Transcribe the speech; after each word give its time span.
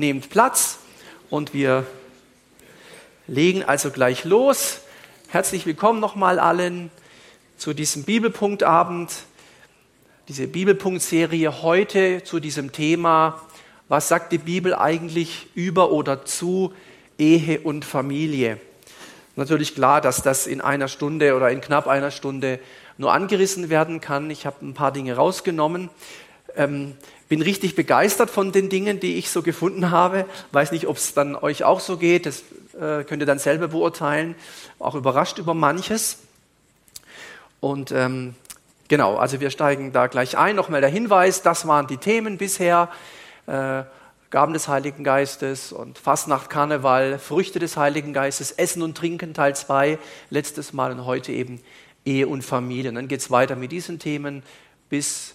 Nehmt 0.00 0.30
Platz 0.30 0.78
und 1.28 1.52
wir 1.54 1.84
legen 3.26 3.64
also 3.64 3.90
gleich 3.90 4.24
los. 4.24 4.82
Herzlich 5.26 5.66
willkommen 5.66 5.98
nochmal 5.98 6.38
allen 6.38 6.92
zu 7.56 7.74
diesem 7.74 8.04
Bibelpunktabend, 8.04 9.10
diese 10.28 10.46
Bibelpunktserie 10.46 11.62
heute 11.62 12.22
zu 12.22 12.38
diesem 12.38 12.70
Thema, 12.70 13.42
was 13.88 14.06
sagt 14.06 14.30
die 14.30 14.38
Bibel 14.38 14.72
eigentlich 14.72 15.48
über 15.56 15.90
oder 15.90 16.24
zu 16.24 16.72
Ehe 17.18 17.58
und 17.58 17.84
Familie? 17.84 18.60
Natürlich 19.34 19.74
klar, 19.74 20.00
dass 20.00 20.22
das 20.22 20.46
in 20.46 20.60
einer 20.60 20.86
Stunde 20.86 21.34
oder 21.34 21.50
in 21.50 21.60
knapp 21.60 21.88
einer 21.88 22.12
Stunde 22.12 22.60
nur 22.98 23.12
angerissen 23.12 23.68
werden 23.68 24.00
kann. 24.00 24.30
Ich 24.30 24.46
habe 24.46 24.64
ein 24.64 24.74
paar 24.74 24.92
Dinge 24.92 25.16
rausgenommen. 25.16 25.90
Ähm, 26.54 26.94
bin 27.28 27.42
richtig 27.42 27.74
begeistert 27.74 28.30
von 28.30 28.52
den 28.52 28.68
Dingen, 28.68 29.00
die 29.00 29.16
ich 29.16 29.30
so 29.30 29.42
gefunden 29.42 29.90
habe. 29.90 30.24
Weiß 30.52 30.72
nicht, 30.72 30.86
ob 30.86 30.96
es 30.96 31.14
dann 31.14 31.36
euch 31.36 31.64
auch 31.64 31.80
so 31.80 31.96
geht. 31.96 32.26
Das 32.26 32.42
äh, 32.74 33.04
könnt 33.04 33.22
ihr 33.22 33.26
dann 33.26 33.38
selber 33.38 33.68
beurteilen. 33.68 34.34
Auch 34.78 34.94
überrascht 34.94 35.38
über 35.38 35.54
manches. 35.54 36.18
Und 37.60 37.92
ähm, 37.92 38.34
genau, 38.88 39.16
also 39.16 39.40
wir 39.40 39.50
steigen 39.50 39.92
da 39.92 40.06
gleich 40.06 40.38
ein. 40.38 40.56
Nochmal 40.56 40.80
der 40.80 40.90
Hinweis, 40.90 41.42
das 41.42 41.66
waren 41.66 41.86
die 41.86 41.98
Themen 41.98 42.38
bisher. 42.38 42.88
Äh, 43.46 43.82
Gaben 44.30 44.52
des 44.52 44.68
Heiligen 44.68 45.04
Geistes 45.04 45.72
und 45.72 45.96
Fastnacht, 45.96 46.50
Karneval, 46.50 47.18
Früchte 47.18 47.58
des 47.58 47.78
Heiligen 47.78 48.12
Geistes, 48.12 48.50
Essen 48.52 48.82
und 48.82 48.94
Trinken 48.94 49.32
Teil 49.32 49.56
2, 49.56 49.98
letztes 50.28 50.74
Mal 50.74 50.92
und 50.92 51.06
heute 51.06 51.32
eben 51.32 51.62
Ehe 52.04 52.28
und 52.28 52.42
Familie. 52.42 52.90
Und 52.90 52.96
dann 52.96 53.08
geht 53.08 53.20
es 53.20 53.30
weiter 53.30 53.56
mit 53.56 53.72
diesen 53.72 53.98
Themen 53.98 54.42
bis 54.90 55.34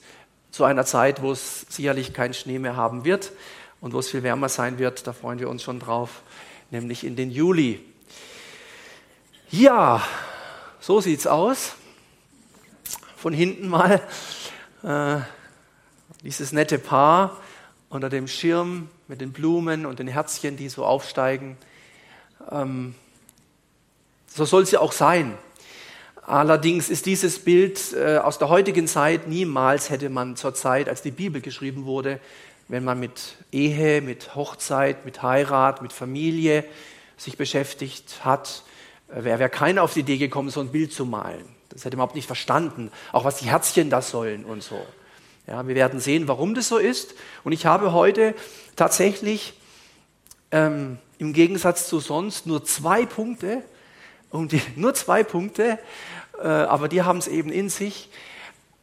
zu 0.53 0.65
einer 0.65 0.85
Zeit, 0.85 1.23
wo 1.23 1.31
es 1.31 1.65
sicherlich 1.67 2.13
keinen 2.13 2.35
Schnee 2.35 2.59
mehr 2.59 2.75
haben 2.75 3.05
wird 3.05 3.31
und 3.81 3.91
wo 3.91 3.99
es 3.99 4.11
viel 4.11 4.21
wärmer 4.21 4.49
sein 4.49 4.77
wird. 4.77 5.07
Da 5.07 5.11
freuen 5.11 5.39
wir 5.39 5.49
uns 5.49 5.63
schon 5.63 5.79
drauf, 5.79 6.21
nämlich 6.69 7.03
in 7.03 7.15
den 7.15 7.31
Juli. 7.31 7.83
Ja, 9.49 10.03
so 10.79 11.01
sieht's 11.01 11.25
aus. 11.25 11.73
Von 13.17 13.33
hinten 13.33 13.67
mal 13.67 13.99
äh, 14.83 15.21
dieses 16.21 16.51
nette 16.51 16.77
Paar 16.77 17.35
unter 17.89 18.11
dem 18.11 18.27
Schirm 18.27 18.91
mit 19.07 19.21
den 19.21 19.33
Blumen 19.33 19.87
und 19.87 19.97
den 19.97 20.07
Herzchen, 20.07 20.55
die 20.55 20.69
so 20.69 20.85
aufsteigen. 20.85 21.57
Ähm, 22.51 22.93
so 24.27 24.45
soll 24.45 24.65
ja 24.65 24.81
auch 24.81 24.91
sein. 24.91 25.35
Allerdings 26.25 26.89
ist 26.89 27.05
dieses 27.05 27.39
Bild 27.39 27.93
äh, 27.93 28.17
aus 28.17 28.37
der 28.37 28.47
heutigen 28.47 28.87
Zeit 28.87 29.27
niemals 29.27 29.89
hätte 29.89 30.09
man 30.09 30.37
zur 30.37 30.53
Zeit, 30.53 30.87
als 30.87 31.01
die 31.01 31.11
Bibel 31.11 31.41
geschrieben 31.41 31.85
wurde, 31.85 32.19
wenn 32.69 32.85
man 32.85 32.99
mit 32.99 33.35
Ehe, 33.51 34.01
mit 34.01 34.33
Hochzeit, 34.33 35.03
mit 35.05 35.21
Heirat, 35.21 35.81
mit 35.81 35.91
Familie 35.91 36.63
sich 37.17 37.35
beschäftigt 37.35 38.23
hat, 38.23 38.63
äh, 39.09 39.25
wäre 39.25 39.39
wär 39.39 39.49
keiner 39.49 39.83
auf 39.83 39.93
die 39.93 39.99
Idee 39.99 40.17
gekommen, 40.17 40.49
so 40.49 40.61
ein 40.61 40.71
Bild 40.71 40.93
zu 40.93 41.05
malen. 41.05 41.43
Das 41.69 41.83
hätte 41.83 41.97
man 41.97 42.03
überhaupt 42.03 42.15
nicht 42.15 42.27
verstanden, 42.27 42.89
auch 43.11 43.25
was 43.25 43.39
die 43.39 43.49
Herzchen 43.49 43.89
da 43.89 44.01
sollen 44.01 44.45
und 44.45 44.63
so. 44.63 44.79
Ja, 45.45 45.67
wir 45.67 45.75
werden 45.75 45.99
sehen, 45.99 46.29
warum 46.29 46.55
das 46.55 46.69
so 46.69 46.77
ist. 46.77 47.15
Und 47.43 47.51
ich 47.51 47.65
habe 47.65 47.91
heute 47.91 48.33
tatsächlich 48.77 49.59
ähm, 50.51 50.99
im 51.17 51.33
Gegensatz 51.33 51.89
zu 51.89 51.99
sonst 51.99 52.47
nur 52.47 52.63
zwei 52.63 53.05
Punkte, 53.05 53.61
um 54.33 54.47
die, 54.47 54.61
nur 54.75 54.93
zwei 54.93 55.23
Punkte, 55.23 55.79
äh, 56.41 56.47
aber 56.47 56.89
die 56.89 57.03
haben 57.03 57.19
es 57.19 57.27
eben 57.27 57.51
in 57.51 57.69
sich. 57.69 58.09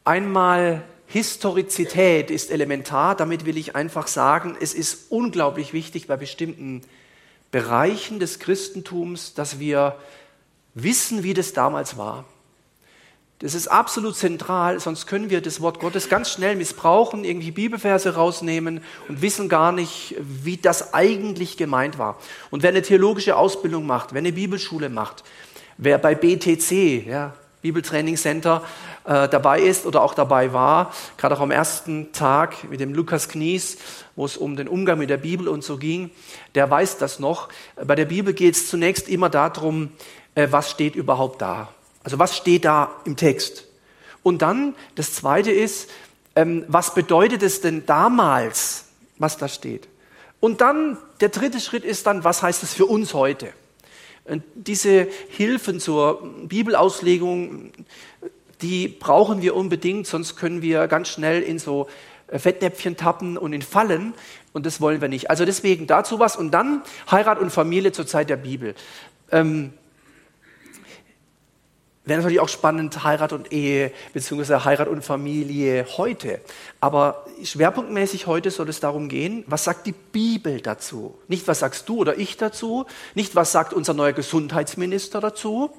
Einmal 0.03 0.81
Historizität 1.07 2.31
ist 2.31 2.49
elementar, 2.49 3.15
damit 3.15 3.45
will 3.45 3.57
ich 3.57 3.75
einfach 3.75 4.07
sagen, 4.07 4.57
es 4.59 4.73
ist 4.73 5.11
unglaublich 5.11 5.73
wichtig 5.73 6.07
bei 6.07 6.15
bestimmten 6.15 6.81
Bereichen 7.51 8.19
des 8.19 8.39
Christentums, 8.39 9.33
dass 9.33 9.59
wir 9.59 9.97
wissen, 10.73 11.23
wie 11.23 11.33
das 11.33 11.51
damals 11.51 11.97
war. 11.97 12.23
Das 13.41 13.55
ist 13.55 13.67
absolut 13.67 14.15
zentral, 14.15 14.79
sonst 14.79 15.07
können 15.07 15.31
wir 15.31 15.41
das 15.41 15.61
Wort 15.61 15.79
Gottes 15.79 16.09
ganz 16.09 16.29
schnell 16.29 16.55
missbrauchen, 16.55 17.23
irgendwie 17.23 17.49
Bibelverse 17.49 18.13
rausnehmen 18.13 18.83
und 19.07 19.23
wissen 19.23 19.49
gar 19.49 19.71
nicht, 19.71 20.15
wie 20.19 20.57
das 20.57 20.93
eigentlich 20.93 21.57
gemeint 21.57 21.97
war. 21.97 22.19
Und 22.51 22.61
wer 22.61 22.69
eine 22.69 22.83
theologische 22.83 23.35
Ausbildung 23.35 23.87
macht, 23.87 24.13
wer 24.13 24.19
eine 24.19 24.31
Bibelschule 24.31 24.89
macht, 24.89 25.23
wer 25.81 25.97
bei 25.97 26.15
BTC, 26.15 27.07
ja, 27.07 27.33
Bibeltrainingscenter, 27.61 28.63
äh, 29.03 29.27
dabei 29.27 29.61
ist 29.61 29.85
oder 29.85 30.03
auch 30.03 30.13
dabei 30.13 30.53
war, 30.53 30.93
gerade 31.17 31.35
auch 31.35 31.41
am 31.41 31.51
ersten 31.51 32.11
Tag 32.11 32.69
mit 32.69 32.79
dem 32.79 32.93
Lukas 32.93 33.27
Knies, 33.27 33.77
wo 34.15 34.25
es 34.25 34.37
um 34.37 34.55
den 34.55 34.67
Umgang 34.67 34.99
mit 34.99 35.09
der 35.09 35.17
Bibel 35.17 35.47
und 35.47 35.63
so 35.63 35.77
ging, 35.77 36.11
der 36.55 36.69
weiß 36.69 36.97
das 36.97 37.19
noch. 37.19 37.49
Bei 37.83 37.95
der 37.95 38.05
Bibel 38.05 38.33
geht 38.33 38.55
es 38.55 38.69
zunächst 38.69 39.09
immer 39.09 39.29
darum, 39.29 39.89
äh, 40.35 40.47
was 40.51 40.69
steht 40.69 40.95
überhaupt 40.95 41.41
da. 41.41 41.69
Also 42.03 42.19
was 42.19 42.37
steht 42.37 42.65
da 42.65 42.91
im 43.05 43.15
Text? 43.15 43.65
Und 44.23 44.43
dann 44.43 44.75
das 44.95 45.13
Zweite 45.13 45.51
ist, 45.51 45.89
ähm, 46.35 46.63
was 46.67 46.93
bedeutet 46.93 47.41
es 47.41 47.61
denn 47.61 47.87
damals, 47.87 48.85
was 49.17 49.37
da 49.37 49.47
steht? 49.47 49.87
Und 50.39 50.61
dann 50.61 50.97
der 51.21 51.29
dritte 51.29 51.59
Schritt 51.59 51.83
ist 51.83 52.05
dann, 52.05 52.23
was 52.23 52.43
heißt 52.43 52.61
es 52.61 52.73
für 52.73 52.85
uns 52.85 53.15
heute? 53.15 53.51
Und 54.25 54.43
diese 54.55 55.07
Hilfen 55.29 55.79
zur 55.79 56.21
Bibelauslegung, 56.47 57.71
die 58.61 58.87
brauchen 58.87 59.41
wir 59.41 59.55
unbedingt, 59.55 60.07
sonst 60.07 60.35
können 60.35 60.61
wir 60.61 60.87
ganz 60.87 61.09
schnell 61.09 61.41
in 61.41 61.57
so 61.59 61.87
äh, 62.27 62.39
Fettnäpfchen 62.39 62.95
tappen 62.97 63.37
und 63.37 63.53
in 63.53 63.61
Fallen. 63.61 64.13
Und 64.53 64.65
das 64.65 64.81
wollen 64.81 65.01
wir 65.01 65.07
nicht. 65.07 65.29
Also 65.29 65.45
deswegen 65.45 65.87
dazu 65.87 66.19
was. 66.19 66.35
Und 66.35 66.51
dann 66.51 66.83
Heirat 67.09 67.39
und 67.39 67.51
Familie 67.51 67.91
zur 67.91 68.05
Zeit 68.05 68.29
der 68.29 68.37
Bibel. 68.37 68.75
Ähm, 69.31 69.73
Wäre 72.03 72.17
natürlich 72.17 72.39
auch 72.39 72.49
spannend, 72.49 73.03
Heirat 73.03 73.31
und 73.31 73.53
Ehe, 73.53 73.91
beziehungsweise 74.11 74.65
Heirat 74.65 74.87
und 74.87 75.03
Familie 75.03 75.85
heute. 75.97 76.41
Aber 76.79 77.25
schwerpunktmäßig 77.43 78.25
heute 78.25 78.49
soll 78.49 78.69
es 78.69 78.79
darum 78.79 79.07
gehen, 79.07 79.43
was 79.45 79.65
sagt 79.65 79.85
die 79.85 79.91
Bibel 79.91 80.61
dazu? 80.61 81.15
Nicht, 81.27 81.47
was 81.47 81.59
sagst 81.59 81.87
du 81.87 81.97
oder 81.97 82.17
ich 82.17 82.37
dazu? 82.37 82.87
Nicht, 83.13 83.35
was 83.35 83.51
sagt 83.51 83.73
unser 83.73 83.93
neuer 83.93 84.13
Gesundheitsminister 84.13 85.21
dazu? 85.21 85.69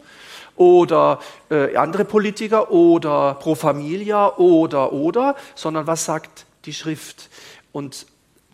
Oder 0.54 1.18
äh, 1.50 1.74
andere 1.74 2.04
Politiker 2.04 2.70
oder 2.70 3.34
Pro 3.34 3.56
Familia 3.56 4.36
oder, 4.36 4.92
oder, 4.92 5.34
sondern 5.56 5.88
was 5.88 6.04
sagt 6.04 6.46
die 6.66 6.74
Schrift? 6.74 7.30
Und 7.72 8.06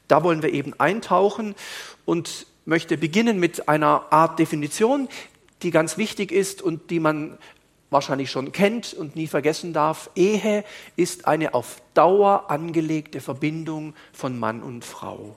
da 0.07 0.25
wollen 0.25 0.43
wir 0.43 0.55
eben 0.55 0.73
eintauchen 0.81 1.55
und 2.07 2.47
möchte 2.65 2.97
beginnen 2.97 3.39
mit 3.39 3.69
einer 3.69 4.07
Art 4.11 4.39
Definition, 4.39 5.09
die 5.63 5.71
ganz 5.71 5.99
wichtig 5.99 6.33
ist 6.33 6.63
und 6.63 6.91
die 6.91 7.01
man 7.01 7.37
wahrscheinlich 7.91 8.31
schon 8.31 8.53
kennt 8.53 8.95
und 8.95 9.17
nie 9.17 9.27
vergessen 9.27 9.73
darf, 9.73 10.11
Ehe 10.15 10.65
ist 10.97 11.27
eine 11.27 11.55
auf 11.55 11.81
Dauer 11.95 12.51
angelegte 12.51 13.21
Verbindung 13.21 13.95
von 14.13 14.39
Mann 14.39 14.63
und 14.63 14.85
Frau. 14.85 15.37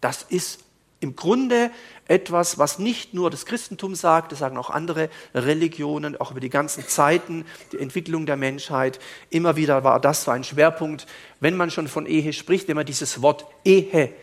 Das 0.00 0.22
ist 0.22 0.60
im 1.00 1.16
Grunde 1.16 1.70
etwas, 2.08 2.58
was 2.58 2.78
nicht 2.78 3.12
nur 3.12 3.30
das 3.30 3.44
Christentum 3.44 3.94
sagt, 3.94 4.32
das 4.32 4.38
sagen 4.38 4.56
auch 4.56 4.70
andere 4.70 5.10
Religionen, 5.34 6.18
auch 6.18 6.30
über 6.30 6.40
die 6.40 6.48
ganzen 6.48 6.88
Zeiten, 6.88 7.44
die 7.72 7.78
Entwicklung 7.78 8.24
der 8.24 8.36
Menschheit. 8.36 8.98
Immer 9.28 9.56
wieder 9.56 9.84
war 9.84 10.00
das 10.00 10.24
so 10.24 10.30
ein 10.30 10.44
Schwerpunkt, 10.44 11.06
wenn 11.40 11.56
man 11.56 11.70
schon 11.70 11.88
von 11.88 12.06
Ehe 12.06 12.32
spricht, 12.32 12.68
wenn 12.68 12.76
man 12.76 12.86
dieses 12.86 13.20
Wort 13.20 13.46
Ehe 13.64 14.14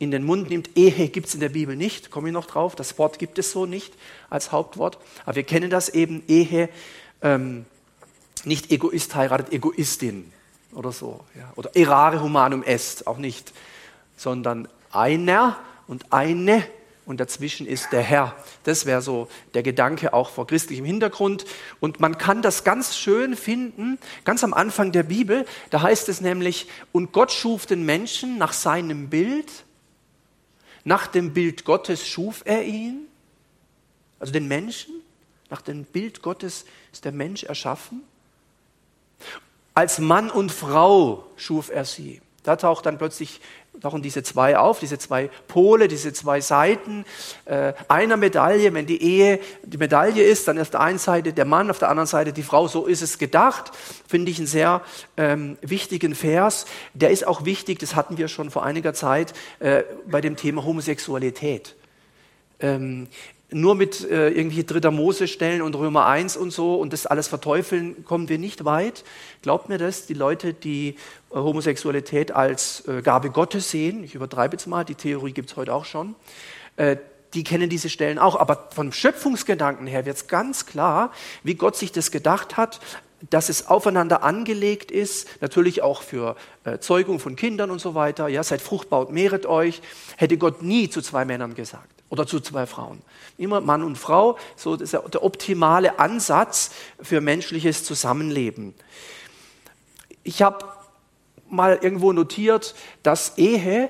in 0.00 0.10
den 0.10 0.24
Mund 0.24 0.50
nimmt. 0.50 0.76
Ehe 0.76 1.08
gibt 1.08 1.28
es 1.28 1.34
in 1.34 1.40
der 1.40 1.50
Bibel 1.50 1.76
nicht, 1.76 2.10
komme 2.10 2.28
ich 2.28 2.34
noch 2.34 2.46
drauf, 2.46 2.74
das 2.74 2.98
Wort 2.98 3.20
gibt 3.20 3.38
es 3.38 3.52
so 3.52 3.66
nicht 3.66 3.94
als 4.30 4.50
Hauptwort. 4.50 4.98
Aber 5.24 5.36
wir 5.36 5.44
kennen 5.44 5.70
das 5.70 5.90
eben, 5.90 6.24
Ehe, 6.26 6.68
ähm, 7.22 7.66
nicht 8.44 8.72
Egoist 8.72 9.14
heiratet 9.14 9.52
Egoistin 9.52 10.32
oder 10.72 10.90
so. 10.90 11.20
Ja. 11.36 11.52
Oder 11.54 11.76
erare 11.76 12.22
humanum 12.22 12.62
est, 12.64 13.06
auch 13.06 13.18
nicht, 13.18 13.52
sondern 14.16 14.68
einer 14.90 15.58
und 15.86 16.12
eine 16.12 16.64
und 17.04 17.20
dazwischen 17.20 17.66
ist 17.66 17.92
der 17.92 18.02
Herr. 18.02 18.34
Das 18.64 18.86
wäre 18.86 19.02
so 19.02 19.28
der 19.52 19.62
Gedanke 19.62 20.14
auch 20.14 20.30
vor 20.30 20.46
christlichem 20.46 20.86
Hintergrund. 20.86 21.44
Und 21.80 22.00
man 22.00 22.16
kann 22.16 22.40
das 22.40 22.64
ganz 22.64 22.96
schön 22.96 23.36
finden, 23.36 23.98
ganz 24.24 24.44
am 24.44 24.54
Anfang 24.54 24.92
der 24.92 25.02
Bibel. 25.02 25.44
Da 25.68 25.82
heißt 25.82 26.08
es 26.08 26.22
nämlich, 26.22 26.68
und 26.92 27.12
Gott 27.12 27.32
schuf 27.32 27.66
den 27.66 27.84
Menschen 27.84 28.38
nach 28.38 28.54
seinem 28.54 29.10
Bild 29.10 29.64
nach 30.84 31.06
dem 31.06 31.32
Bild 31.32 31.64
Gottes 31.64 32.06
schuf 32.06 32.42
er 32.44 32.64
ihn, 32.64 33.06
also 34.18 34.32
den 34.32 34.48
Menschen. 34.48 34.94
Nach 35.48 35.62
dem 35.62 35.84
Bild 35.84 36.22
Gottes 36.22 36.64
ist 36.92 37.04
der 37.04 37.12
Mensch 37.12 37.42
erschaffen. 37.42 38.02
Als 39.74 39.98
Mann 39.98 40.30
und 40.30 40.52
Frau 40.52 41.26
schuf 41.36 41.70
er 41.70 41.84
sie. 41.84 42.20
Da 42.42 42.56
taucht 42.56 42.86
dann 42.86 42.98
plötzlich 42.98 43.40
tauchen 43.80 44.02
diese 44.02 44.22
zwei 44.22 44.58
auf, 44.58 44.80
diese 44.80 44.98
zwei 44.98 45.30
Pole, 45.48 45.88
diese 45.88 46.12
zwei 46.12 46.40
Seiten 46.40 47.04
äh, 47.46 47.72
einer 47.88 48.16
Medaille. 48.16 48.72
Wenn 48.74 48.86
die 48.86 49.02
Ehe 49.02 49.40
die 49.64 49.78
Medaille 49.78 50.22
ist, 50.22 50.48
dann 50.48 50.56
ist 50.56 50.62
auf 50.62 50.70
der 50.70 50.80
einen 50.80 50.98
Seite 50.98 51.32
der 51.32 51.44
Mann, 51.44 51.70
auf 51.70 51.78
der 51.78 51.88
anderen 51.88 52.06
Seite 52.06 52.32
die 52.32 52.42
Frau. 52.42 52.68
So 52.68 52.86
ist 52.86 53.02
es 53.02 53.18
gedacht. 53.18 53.72
Finde 54.06 54.30
ich 54.30 54.38
einen 54.38 54.46
sehr 54.46 54.82
ähm, 55.16 55.56
wichtigen 55.62 56.14
Vers. 56.14 56.66
Der 56.94 57.10
ist 57.10 57.26
auch 57.26 57.44
wichtig, 57.44 57.78
das 57.78 57.96
hatten 57.96 58.18
wir 58.18 58.28
schon 58.28 58.50
vor 58.50 58.64
einiger 58.64 58.94
Zeit 58.94 59.32
äh, 59.58 59.82
bei 60.06 60.20
dem 60.20 60.36
Thema 60.36 60.64
Homosexualität. 60.64 61.76
Ähm, 62.60 63.08
nur 63.52 63.74
mit 63.74 64.08
äh, 64.08 64.30
irgendwie 64.30 64.64
Dritter 64.64 64.90
Mose 64.90 65.28
stellen 65.28 65.62
und 65.62 65.74
Römer 65.74 66.06
1 66.06 66.36
und 66.36 66.50
so 66.52 66.76
und 66.76 66.92
das 66.92 67.06
alles 67.06 67.28
verteufeln, 67.28 68.04
kommen 68.04 68.28
wir 68.28 68.38
nicht 68.38 68.64
weit. 68.64 69.04
Glaubt 69.42 69.68
mir 69.68 69.78
das, 69.78 70.06
die 70.06 70.14
Leute, 70.14 70.54
die 70.54 70.90
äh, 71.30 71.34
Homosexualität 71.34 72.32
als 72.32 72.86
äh, 72.86 73.02
Gabe 73.02 73.30
Gottes 73.30 73.70
sehen, 73.70 74.04
ich 74.04 74.14
übertreibe 74.14 74.54
jetzt 74.54 74.66
mal, 74.66 74.84
die 74.84 74.94
Theorie 74.94 75.32
gibt 75.32 75.50
es 75.50 75.56
heute 75.56 75.74
auch 75.74 75.84
schon, 75.84 76.14
äh, 76.76 76.96
die 77.34 77.44
kennen 77.44 77.68
diese 77.68 77.88
Stellen 77.88 78.18
auch. 78.18 78.36
Aber 78.36 78.68
vom 78.74 78.92
Schöpfungsgedanken 78.92 79.86
her 79.86 80.04
wird 80.06 80.16
es 80.16 80.26
ganz 80.26 80.66
klar, 80.66 81.12
wie 81.42 81.54
Gott 81.54 81.76
sich 81.76 81.92
das 81.92 82.10
gedacht 82.10 82.56
hat, 82.56 82.80
dass 83.28 83.50
es 83.50 83.66
aufeinander 83.66 84.22
angelegt 84.22 84.90
ist, 84.90 85.28
natürlich 85.42 85.82
auch 85.82 86.02
für 86.02 86.36
äh, 86.64 86.78
Zeugung 86.78 87.20
von 87.20 87.36
Kindern 87.36 87.70
und 87.70 87.78
so 87.78 87.94
weiter. 87.94 88.28
Ja, 88.28 88.42
seid 88.42 88.62
fruchtbar 88.62 89.00
und 89.00 89.12
mehret 89.12 89.44
euch. 89.44 89.82
Hätte 90.16 90.38
Gott 90.38 90.62
nie 90.62 90.88
zu 90.88 91.02
zwei 91.02 91.24
Männern 91.24 91.54
gesagt 91.54 91.99
oder 92.10 92.26
zu 92.26 92.40
zwei 92.40 92.66
Frauen. 92.66 93.00
Immer 93.38 93.60
Mann 93.62 93.82
und 93.82 93.96
Frau, 93.96 94.36
so 94.56 94.74
ist 94.74 94.92
der 94.92 95.24
optimale 95.24 95.98
Ansatz 95.98 96.72
für 97.00 97.20
menschliches 97.22 97.84
Zusammenleben. 97.84 98.74
Ich 100.22 100.42
habe 100.42 100.66
mal 101.48 101.78
irgendwo 101.80 102.12
notiert, 102.12 102.74
dass 103.02 103.38
Ehe, 103.38 103.88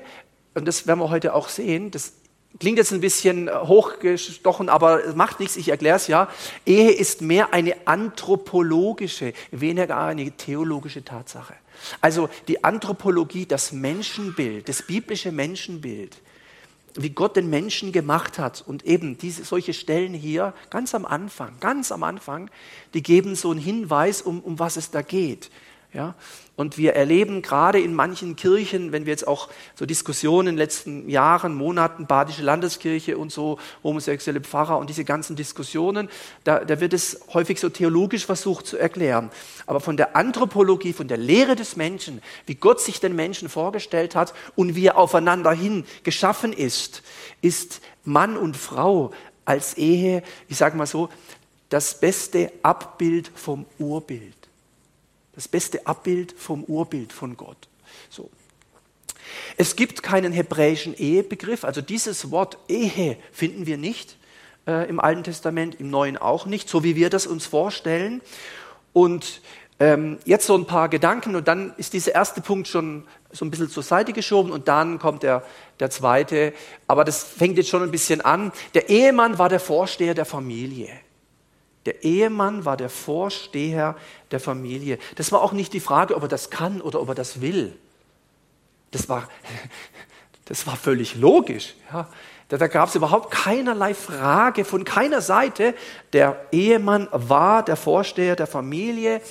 und 0.53 0.65
das 0.65 0.87
werden 0.87 0.99
wir 0.99 1.09
heute 1.09 1.33
auch 1.33 1.49
sehen, 1.49 1.91
das 1.91 2.13
klingt 2.59 2.77
jetzt 2.77 2.91
ein 2.91 3.01
bisschen 3.01 3.49
hochgestochen, 3.49 4.69
aber 4.69 5.15
macht 5.15 5.39
nichts, 5.39 5.55
ich 5.55 5.69
erkläre 5.69 5.95
es 5.95 6.07
ja. 6.07 6.29
Ehe 6.65 6.91
ist 6.91 7.21
mehr 7.21 7.53
eine 7.53 7.87
anthropologische, 7.87 9.33
weniger 9.51 9.97
eine 9.97 10.31
theologische 10.31 11.03
Tatsache. 11.03 11.55
Also 12.01 12.29
die 12.47 12.63
Anthropologie, 12.63 13.45
das 13.45 13.71
Menschenbild, 13.71 14.69
das 14.69 14.83
biblische 14.83 15.31
Menschenbild, 15.31 16.17
wie 16.95 17.09
Gott 17.09 17.35
den 17.35 17.49
Menschen 17.49 17.91
gemacht 17.91 18.39
hat. 18.39 18.63
Und 18.65 18.85
eben 18.85 19.17
diese, 19.17 19.43
solche 19.43 19.73
Stellen 19.73 20.13
hier, 20.13 20.53
ganz 20.69 20.93
am 20.95 21.05
Anfang, 21.05 21.53
ganz 21.59 21.91
am 21.91 22.03
Anfang, 22.03 22.49
die 22.93 23.03
geben 23.03 23.35
so 23.35 23.51
einen 23.51 23.59
Hinweis, 23.59 24.21
um, 24.21 24.41
um 24.41 24.59
was 24.59 24.77
es 24.77 24.91
da 24.91 25.01
geht. 25.01 25.49
Ja? 25.93 26.15
Und 26.55 26.77
wir 26.77 26.93
erleben 26.93 27.41
gerade 27.41 27.79
in 27.79 27.93
manchen 27.93 28.35
Kirchen, 28.35 28.91
wenn 28.91 29.05
wir 29.05 29.11
jetzt 29.11 29.27
auch 29.27 29.49
so 29.75 29.85
Diskussionen 29.85 30.49
in 30.49 30.55
den 30.55 30.59
letzten 30.59 31.09
Jahren, 31.09 31.53
Monaten, 31.53 32.05
Badische 32.05 32.43
Landeskirche 32.43 33.17
und 33.17 33.31
so, 33.31 33.59
homosexuelle 33.83 34.39
Pfarrer 34.39 34.77
und 34.77 34.89
diese 34.89 35.03
ganzen 35.03 35.35
Diskussionen, 35.35 36.07
da, 36.43 36.63
da 36.63 36.79
wird 36.79 36.93
es 36.93 37.19
häufig 37.33 37.59
so 37.59 37.69
theologisch 37.69 38.25
versucht 38.25 38.67
zu 38.67 38.77
erklären. 38.77 39.31
Aber 39.65 39.81
von 39.81 39.97
der 39.97 40.15
Anthropologie, 40.15 40.93
von 40.93 41.07
der 41.07 41.17
Lehre 41.17 41.55
des 41.55 41.75
Menschen, 41.75 42.21
wie 42.45 42.55
Gott 42.55 42.79
sich 42.79 42.99
den 42.99 43.15
Menschen 43.15 43.49
vorgestellt 43.49 44.15
hat 44.15 44.33
und 44.55 44.75
wie 44.75 44.85
er 44.85 44.97
aufeinander 44.97 45.51
hin 45.51 45.85
geschaffen 46.03 46.53
ist, 46.53 47.03
ist 47.41 47.81
Mann 48.05 48.37
und 48.37 48.55
Frau 48.55 49.11
als 49.43 49.73
Ehe, 49.77 50.23
ich 50.47 50.57
sage 50.57 50.77
mal 50.77 50.85
so, 50.85 51.09
das 51.69 51.99
beste 51.99 52.51
Abbild 52.61 53.31
vom 53.33 53.65
Urbild. 53.79 54.40
Das 55.33 55.47
beste 55.47 55.87
Abbild 55.87 56.33
vom 56.37 56.63
Urbild 56.65 57.13
von 57.13 57.37
Gott. 57.37 57.69
So. 58.09 58.29
Es 59.57 59.75
gibt 59.75 60.03
keinen 60.03 60.33
hebräischen 60.33 60.95
Ehebegriff, 60.95 61.63
also 61.63 61.81
dieses 61.81 62.31
Wort 62.31 62.57
Ehe 62.67 63.17
finden 63.31 63.65
wir 63.65 63.77
nicht 63.77 64.17
äh, 64.67 64.89
im 64.89 64.99
Alten 64.99 65.23
Testament, 65.23 65.79
im 65.79 65.89
Neuen 65.89 66.17
auch 66.17 66.45
nicht, 66.45 66.69
so 66.69 66.83
wie 66.83 66.95
wir 66.95 67.09
das 67.09 67.27
uns 67.27 67.45
vorstellen. 67.45 68.21
Und 68.93 69.41
ähm, 69.79 70.19
jetzt 70.25 70.45
so 70.45 70.55
ein 70.55 70.65
paar 70.65 70.89
Gedanken 70.89 71.35
und 71.35 71.47
dann 71.47 71.73
ist 71.77 71.93
dieser 71.93 72.13
erste 72.13 72.41
Punkt 72.41 72.67
schon 72.67 73.03
so 73.31 73.45
ein 73.45 73.49
bisschen 73.49 73.69
zur 73.69 73.83
Seite 73.83 74.13
geschoben 74.13 74.51
und 74.51 74.67
dann 74.67 74.99
kommt 74.99 75.23
der, 75.23 75.43
der 75.79 75.89
zweite. 75.89 76.53
Aber 76.87 77.03
das 77.03 77.23
fängt 77.23 77.57
jetzt 77.57 77.69
schon 77.69 77.81
ein 77.81 77.91
bisschen 77.91 78.21
an. 78.21 78.51
Der 78.73 78.89
Ehemann 78.89 79.39
war 79.39 79.49
der 79.49 79.59
Vorsteher 79.59 80.13
der 80.13 80.25
Familie. 80.25 80.89
Der 81.85 82.03
Ehemann 82.03 82.65
war 82.65 82.77
der 82.77 82.89
Vorsteher 82.89 83.95
der 84.29 84.39
Familie. 84.39 84.99
Das 85.15 85.31
war 85.31 85.41
auch 85.41 85.51
nicht 85.51 85.73
die 85.73 85.79
Frage, 85.79 86.15
ob 86.15 86.23
er 86.23 86.27
das 86.27 86.49
kann 86.49 86.81
oder 86.81 87.01
ob 87.01 87.09
er 87.09 87.15
das 87.15 87.41
will. 87.41 87.75
Das 88.91 89.09
war, 89.09 89.27
das 90.45 90.67
war 90.67 90.75
völlig 90.75 91.15
logisch. 91.15 91.75
Ja. 91.91 92.07
Da, 92.49 92.57
da 92.57 92.67
gab 92.67 92.89
es 92.89 92.95
überhaupt 92.95 93.31
keinerlei 93.31 93.93
Frage 93.93 94.65
von 94.65 94.83
keiner 94.83 95.21
Seite. 95.21 95.73
Der 96.11 96.47
Ehemann 96.51 97.07
war 97.11 97.63
der 97.63 97.77
Vorsteher 97.77 98.35
der 98.35 98.47
Familie. 98.47 99.21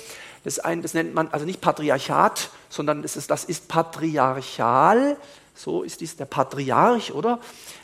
Das, 0.43 0.57
ein, 0.57 0.81
das 0.81 0.95
nennt 0.95 1.13
man 1.13 1.27
also 1.27 1.45
nicht 1.45 1.61
Patriarchat, 1.61 2.49
sondern 2.67 3.03
das 3.03 3.15
ist, 3.15 3.29
das 3.29 3.43
ist 3.43 3.67
patriarchal. 3.67 5.17
So 5.53 5.83
ist 5.83 6.01
dies 6.01 6.15
der 6.15 6.25
Patriarch, 6.25 7.13
oder? 7.13 7.39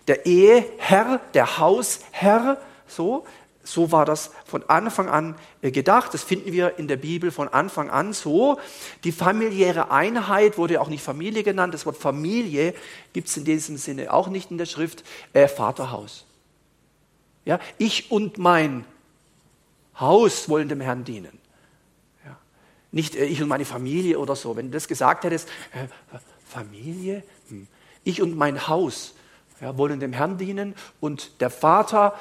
Der 0.08 0.26
Eheherr, 0.26 1.22
der 1.36 1.60
Hausherr, 1.60 2.58
so. 2.88 3.26
So 3.68 3.92
war 3.92 4.06
das 4.06 4.32
von 4.46 4.64
Anfang 4.70 5.10
an 5.10 5.36
äh, 5.62 5.72
gedacht. 5.72 6.14
Das 6.14 6.24
finden 6.24 6.54
wir 6.54 6.80
in 6.80 6.88
der 6.88 6.96
Bibel 6.96 7.32
von 7.32 7.50
Anfang 7.50 7.90
an 7.90 8.14
so. 8.14 8.58
Die 9.04 9.12
familiäre 9.12 9.92
Einheit 9.92 10.58
wurde 10.58 10.80
auch 10.80 10.88
nicht 10.88 11.04
Familie 11.04 11.44
genannt. 11.44 11.74
Das 11.74 11.86
Wort 11.86 11.98
Familie 11.98 12.74
gibt 13.12 13.28
es 13.28 13.36
in 13.36 13.44
diesem 13.44 13.76
Sinne 13.76 14.14
auch 14.14 14.30
nicht 14.30 14.52
in 14.52 14.58
der 14.58 14.68
Schrift. 14.68 15.04
Äh, 15.34 15.50
Vaterhaus. 15.50 16.26
Ja, 17.44 17.60
ich 17.78 18.10
und 18.10 18.38
mein 18.38 18.86
Haus 20.00 20.48
wollen 20.48 20.70
dem 20.70 20.80
Herrn 20.80 21.04
dienen. 21.04 21.38
Ja. 22.26 22.38
Nicht 22.94 23.18
äh, 23.18 23.26
ich 23.26 23.42
und 23.42 23.50
meine 23.50 23.66
Familie 23.66 24.18
oder 24.18 24.38
so. 24.38 24.56
Wenn 24.56 24.68
du 24.68 24.72
das 24.72 24.88
gesagt 24.88 25.26
hättest, 25.26 25.50
äh, 25.74 25.88
Familie, 26.46 27.22
hm. 27.50 27.68
ich 28.06 28.22
und 28.22 28.38
mein 28.38 28.70
Haus 28.70 29.14
ja, 29.60 29.78
wollen 29.78 30.00
dem 30.00 30.14
Herrn 30.14 30.38
dienen 30.38 30.74
und 31.02 31.42
der 31.42 31.50
Vater 31.50 32.14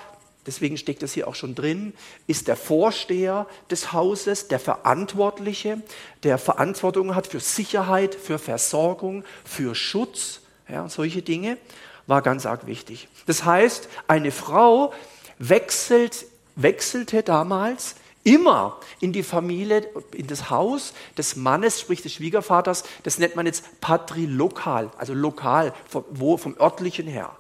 deswegen 0.47 0.77
steckt 0.77 1.03
das 1.03 1.13
hier 1.13 1.29
auch 1.29 1.35
schon 1.35 1.55
drin, 1.55 1.93
ist 2.27 2.49
der 2.49 2.57
Vorsteher 2.57 3.47
des 3.71 3.93
Hauses, 3.93 4.49
der 4.49 4.61
Verantwortliche, 4.61 5.83
der 6.23 6.39
Verantwortung 6.39 7.15
hat 7.15 7.27
für 7.27 7.41
Sicherheit, 7.41 8.15
für 8.15 8.39
Versorgung, 8.39 9.25
für 9.45 9.75
Schutz, 9.75 10.41
ja, 10.69 10.89
solche 10.89 11.23
Dinge, 11.23 11.59
war 12.07 12.23
ganz 12.23 12.47
arg 12.47 12.67
wichtig. 12.67 13.09
Das 13.27 13.45
heißt, 13.45 13.89
eine 14.07 14.31
Frau 14.31 14.93
wechselt, 15.39 16.27
wechselte 16.55 17.23
damals 17.23 17.97
immer 18.27 18.81
in 19.01 19.13
die 19.13 19.23
Familie, 19.23 19.89
in 20.13 20.27
das 20.27 20.51
Haus 20.51 20.95
des 21.17 21.37
Mannes, 21.37 21.81
sprich 21.81 22.03
des 22.03 22.15
Schwiegervaters, 22.15 22.83
das 23.05 23.19
nennt 23.19 23.37
man 23.37 23.47
jetzt 23.47 23.81
patrilokal, 23.81 24.91
also 24.99 25.15
lokal, 25.15 25.73
vom, 25.89 26.05
wo, 26.11 26.37
vom 26.37 26.57
örtlichen 26.59 27.07
her. 27.07 27.37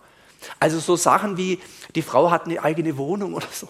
Also 0.59 0.79
so 0.79 0.97
Sachen 0.97 1.37
wie, 1.37 1.61
die 1.95 2.03
Frau 2.03 2.31
hat 2.31 2.47
eine 2.47 2.63
eigene 2.63 2.97
Wohnung 2.97 3.35
oder 3.35 3.49
so. 3.53 3.69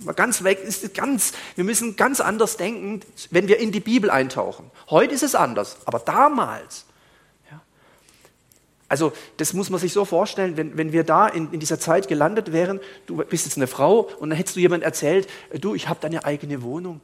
Mal 0.00 0.12
ganz 0.12 0.44
weg 0.44 0.60
ist 0.62 0.94
ganz, 0.94 1.32
wir 1.56 1.64
müssen 1.64 1.96
ganz 1.96 2.20
anders 2.20 2.56
denken, 2.56 3.00
wenn 3.30 3.48
wir 3.48 3.58
in 3.58 3.72
die 3.72 3.80
Bibel 3.80 4.10
eintauchen. 4.10 4.70
Heute 4.90 5.14
ist 5.14 5.22
es 5.22 5.34
anders, 5.34 5.78
aber 5.86 5.98
damals. 5.98 6.84
Ja. 7.50 7.60
Also 8.88 9.12
das 9.38 9.54
muss 9.54 9.70
man 9.70 9.80
sich 9.80 9.92
so 9.92 10.04
vorstellen, 10.04 10.56
wenn, 10.56 10.76
wenn 10.76 10.92
wir 10.92 11.02
da 11.02 11.26
in, 11.26 11.52
in 11.52 11.58
dieser 11.58 11.80
Zeit 11.80 12.06
gelandet 12.06 12.52
wären, 12.52 12.80
du 13.06 13.16
bist 13.16 13.46
jetzt 13.46 13.56
eine 13.56 13.66
Frau 13.66 14.02
und 14.20 14.30
dann 14.30 14.36
hättest 14.36 14.54
du 14.56 14.60
jemand 14.60 14.84
erzählt, 14.84 15.28
du, 15.52 15.74
ich 15.74 15.88
habe 15.88 15.98
deine 16.00 16.24
eigene 16.24 16.62
Wohnung. 16.62 17.00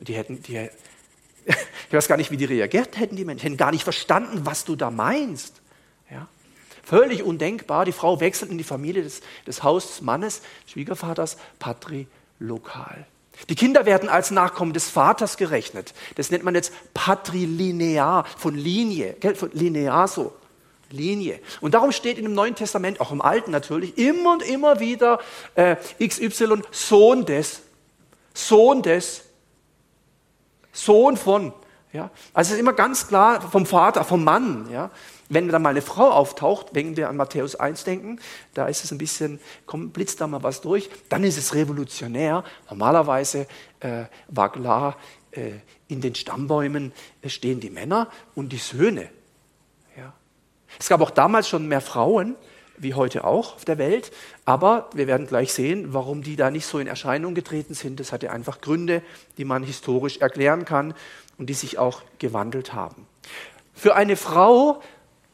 Die 0.00 0.14
hätten, 0.14 0.42
die, 0.42 0.56
ich 1.44 1.92
weiß 1.92 2.08
gar 2.08 2.16
nicht, 2.16 2.30
wie 2.30 2.38
die 2.38 2.46
reagiert 2.46 2.98
hätten, 2.98 3.16
die 3.16 3.26
Menschen, 3.26 3.42
hätten 3.42 3.56
gar 3.58 3.72
nicht 3.72 3.84
verstanden, 3.84 4.46
was 4.46 4.64
du 4.64 4.74
da 4.74 4.90
meinst. 4.90 5.60
Völlig 6.84 7.22
undenkbar. 7.22 7.84
Die 7.84 7.92
Frau 7.92 8.20
wechselt 8.20 8.50
in 8.50 8.58
die 8.58 8.64
Familie 8.64 9.02
des, 9.02 9.20
des 9.46 9.62
Haus 9.62 9.88
des 9.88 10.02
Mannes, 10.02 10.42
Schwiegervaters, 10.66 11.36
patrilokal. 11.58 13.06
Die 13.48 13.54
Kinder 13.54 13.84
werden 13.84 14.08
als 14.08 14.30
Nachkommen 14.30 14.72
des 14.72 14.88
Vaters 14.88 15.36
gerechnet. 15.36 15.92
Das 16.14 16.30
nennt 16.30 16.44
man 16.44 16.54
jetzt 16.54 16.72
patrilinear, 16.94 18.24
von 18.36 18.54
Linie, 18.54 19.16
von 19.34 19.50
linear 19.52 20.06
so. 20.08 20.32
Linie. 20.90 21.40
Und 21.60 21.74
darum 21.74 21.92
steht 21.92 22.18
in 22.18 22.24
dem 22.24 22.34
Neuen 22.34 22.54
Testament, 22.54 23.00
auch 23.00 23.10
im 23.10 23.20
Alten 23.20 23.50
natürlich, 23.50 23.98
immer 23.98 24.32
und 24.32 24.42
immer 24.42 24.80
wieder 24.80 25.18
äh, 25.56 25.76
XY, 25.98 26.62
Sohn 26.70 27.26
des, 27.26 27.62
Sohn 28.32 28.82
des, 28.82 29.22
Sohn 30.72 31.16
von. 31.16 31.52
Ja? 31.92 32.10
Also 32.32 32.48
es 32.48 32.54
ist 32.54 32.60
immer 32.60 32.72
ganz 32.72 33.08
klar 33.08 33.40
vom 33.40 33.66
Vater, 33.66 34.04
vom 34.04 34.24
Mann. 34.24 34.68
Ja? 34.70 34.90
Wenn 35.28 35.48
da 35.48 35.58
mal 35.58 35.70
eine 35.70 35.82
Frau 35.82 36.10
auftaucht, 36.10 36.68
wenn 36.72 36.96
wir 36.96 37.08
an 37.08 37.16
Matthäus 37.16 37.56
1 37.56 37.84
denken, 37.84 38.20
da 38.52 38.66
ist 38.66 38.84
es 38.84 38.92
ein 38.92 38.98
bisschen, 38.98 39.40
komm, 39.66 39.90
blitzt 39.90 40.20
da 40.20 40.26
mal 40.26 40.42
was 40.42 40.60
durch, 40.60 40.90
dann 41.08 41.24
ist 41.24 41.38
es 41.38 41.54
revolutionär. 41.54 42.44
Normalerweise 42.68 43.46
äh, 43.80 44.04
war 44.28 44.52
klar, 44.52 44.96
äh, 45.30 45.52
in 45.88 46.00
den 46.00 46.14
Stammbäumen 46.14 46.92
stehen 47.26 47.60
die 47.60 47.70
Männer 47.70 48.10
und 48.34 48.50
die 48.52 48.58
Söhne. 48.58 49.08
Ja. 49.96 50.12
Es 50.78 50.88
gab 50.88 51.00
auch 51.00 51.10
damals 51.10 51.48
schon 51.48 51.68
mehr 51.68 51.80
Frauen, 51.80 52.36
wie 52.76 52.94
heute 52.94 53.24
auch 53.24 53.54
auf 53.54 53.64
der 53.64 53.78
Welt. 53.78 54.12
Aber 54.44 54.90
wir 54.94 55.06
werden 55.06 55.26
gleich 55.26 55.52
sehen, 55.52 55.92
warum 55.92 56.22
die 56.22 56.36
da 56.36 56.50
nicht 56.50 56.66
so 56.66 56.78
in 56.78 56.86
Erscheinung 56.86 57.34
getreten 57.34 57.74
sind. 57.74 58.00
Das 58.00 58.12
hatte 58.12 58.30
einfach 58.30 58.60
Gründe, 58.60 59.02
die 59.38 59.44
man 59.44 59.62
historisch 59.62 60.18
erklären 60.18 60.64
kann 60.64 60.94
und 61.38 61.48
die 61.48 61.54
sich 61.54 61.78
auch 61.78 62.02
gewandelt 62.18 62.72
haben. 62.72 63.06
Für 63.74 63.96
eine 63.96 64.16
Frau 64.16 64.80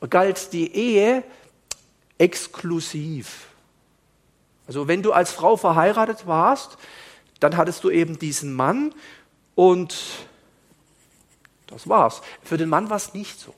galt 0.09 0.52
die 0.52 0.75
Ehe 0.75 1.23
exklusiv. 2.19 3.49
Also 4.66 4.88
wenn 4.88 5.02
du 5.02 5.12
als 5.12 5.33
Frau 5.33 5.57
verheiratet 5.57 6.26
warst, 6.26 6.78
dann 7.40 7.57
hattest 7.57 7.83
du 7.85 7.90
eben 7.90 8.19
diesen 8.19 8.54
Mann 8.54 8.95
und 9.54 9.97
das 11.66 11.88
war's. 11.88 12.23
Für 12.42 12.57
den 12.57 12.69
Mann 12.69 12.90
war 12.90 12.97
es 12.97 13.14
nicht 13.14 13.40
so. 13.40 13.54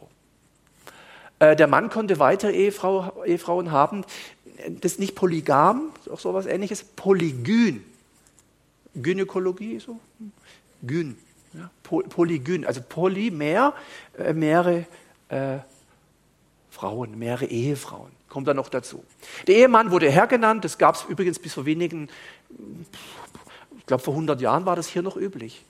Äh, 1.39 1.57
der 1.57 1.67
Mann 1.67 1.91
konnte 1.91 2.19
weitere 2.19 2.53
Ehefrau, 2.53 3.25
Ehefrauen 3.25 3.73
haben. 3.73 4.05
Das 4.81 4.93
ist 4.93 5.01
nicht 5.01 5.15
polygam, 5.15 5.91
auch 6.11 6.21
sowas 6.21 6.47
ähnliches. 6.47 6.85
Polygyn. 6.85 7.85
Gynäkologie, 8.95 9.81
so? 9.81 9.99
Gyn. 10.83 11.17
Ja, 11.55 11.71
polygyn. 11.83 12.65
Also 12.65 12.81
poly, 12.87 13.31
mehr, 13.31 13.75
äh, 14.19 14.33
mehrere 14.33 14.87
äh, 15.29 15.59
Frauen, 16.73 17.19
mehrere 17.19 17.45
Ehefrauen. 17.45 18.11
Kommt 18.31 18.49
dann 18.49 18.57
noch 18.57 18.71
dazu. 18.71 19.05
Der 19.47 19.57
Ehemann 19.57 19.91
wurde 19.91 20.11
Herr 20.11 20.27
genannt. 20.27 20.65
Das 20.65 20.79
gab 20.79 20.95
es 20.95 21.05
übrigens 21.05 21.39
bis 21.39 21.53
vor 21.53 21.67
wenigen, 21.67 22.09
ich 23.79 23.87
glaube 23.87 24.03
vor 24.03 24.15
100 24.15 24.41
Jahren 24.41 24.65
war 24.65 24.75
das 24.75 24.89
hier 24.89 25.03
noch 25.03 25.17
üblich. 25.17 25.65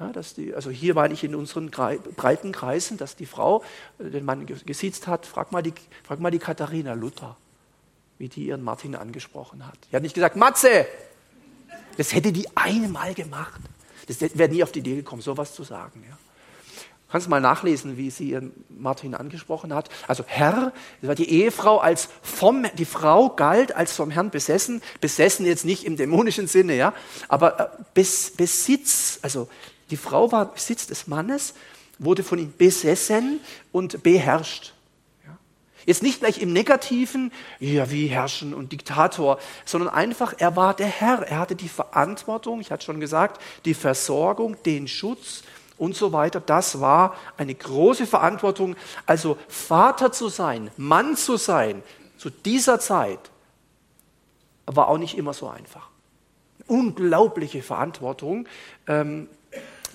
Ja, 0.00 0.12
dass 0.12 0.34
die, 0.34 0.52
also 0.52 0.70
hier 0.70 0.94
meine 0.94 1.14
ich 1.14 1.22
in 1.22 1.34
unseren 1.34 1.70
breiten 1.70 2.50
Kreisen, 2.50 2.96
dass 2.96 3.14
die 3.14 3.26
Frau 3.26 3.62
äh, 3.98 4.10
den 4.10 4.24
Mann 4.24 4.46
gesiezt 4.46 5.06
hat. 5.06 5.26
Frag 5.26 5.52
mal, 5.52 5.62
die, 5.62 5.74
frag 6.02 6.18
mal 6.18 6.30
die 6.30 6.38
Katharina 6.38 6.94
Luther, 6.94 7.36
wie 8.18 8.28
die 8.28 8.46
ihren 8.46 8.62
Martin 8.62 8.96
angesprochen 8.96 9.64
hat. 9.64 9.78
Die 9.90 9.96
hat 9.96 10.02
nicht 10.02 10.14
gesagt, 10.14 10.36
Matze! 10.36 10.86
Das 11.96 12.14
hätte 12.14 12.32
die 12.32 12.48
einmal 12.56 13.14
gemacht. 13.14 13.60
Das 14.08 14.20
wäre 14.20 14.50
nie 14.50 14.62
auf 14.64 14.72
die 14.72 14.80
Idee 14.80 14.96
gekommen, 14.96 15.22
sowas 15.22 15.54
zu 15.54 15.62
sagen. 15.62 16.02
Ja. 16.08 16.18
Kannst 17.10 17.28
mal 17.28 17.40
nachlesen, 17.40 17.96
wie 17.96 18.10
sie 18.10 18.30
ihren 18.30 18.52
Martin 18.68 19.14
angesprochen 19.14 19.74
hat. 19.74 19.88
Also 20.06 20.22
Herr, 20.26 20.72
die 21.02 21.28
Ehefrau 21.28 21.78
als 21.78 22.08
vom, 22.22 22.66
die 22.78 22.84
Frau 22.84 23.30
galt 23.30 23.74
als 23.74 23.94
vom 23.94 24.10
Herrn 24.10 24.30
besessen, 24.30 24.80
besessen 25.00 25.44
jetzt 25.44 25.64
nicht 25.64 25.84
im 25.84 25.96
dämonischen 25.96 26.46
Sinne, 26.46 26.76
ja, 26.76 26.94
aber 27.28 27.58
äh, 27.58 27.66
Bes, 27.94 28.30
Besitz, 28.30 29.18
also 29.22 29.48
die 29.90 29.96
Frau 29.96 30.30
war 30.30 30.52
Besitz 30.52 30.86
des 30.86 31.08
Mannes, 31.08 31.54
wurde 31.98 32.22
von 32.22 32.38
ihm 32.38 32.52
besessen 32.56 33.40
und 33.72 34.04
beherrscht. 34.04 34.72
Jetzt 35.86 36.02
nicht 36.02 36.20
gleich 36.20 36.40
im 36.40 36.52
Negativen, 36.52 37.32
ja, 37.58 37.90
wie 37.90 38.06
Herrschen 38.06 38.54
und 38.54 38.70
Diktator, 38.70 39.38
sondern 39.64 39.88
einfach, 39.88 40.34
er 40.38 40.54
war 40.54 40.74
der 40.74 40.86
Herr. 40.86 41.22
Er 41.26 41.38
hatte 41.38 41.56
die 41.56 41.68
Verantwortung, 41.68 42.60
ich 42.60 42.70
hatte 42.70 42.84
schon 42.84 43.00
gesagt, 43.00 43.40
die 43.64 43.74
Versorgung, 43.74 44.62
den 44.64 44.86
Schutz 44.86 45.42
und 45.80 45.96
so 45.96 46.12
weiter. 46.12 46.40
Das 46.40 46.80
war 46.80 47.16
eine 47.36 47.54
große 47.54 48.06
Verantwortung. 48.06 48.76
Also 49.06 49.36
Vater 49.48 50.12
zu 50.12 50.28
sein, 50.28 50.70
Mann 50.76 51.16
zu 51.16 51.36
sein, 51.36 51.82
zu 52.18 52.30
dieser 52.30 52.78
Zeit, 52.78 53.30
war 54.66 54.88
auch 54.88 54.98
nicht 54.98 55.18
immer 55.18 55.32
so 55.32 55.48
einfach. 55.48 55.88
Unglaubliche 56.66 57.62
Verantwortung. 57.62 58.46
Ähm, 58.86 59.28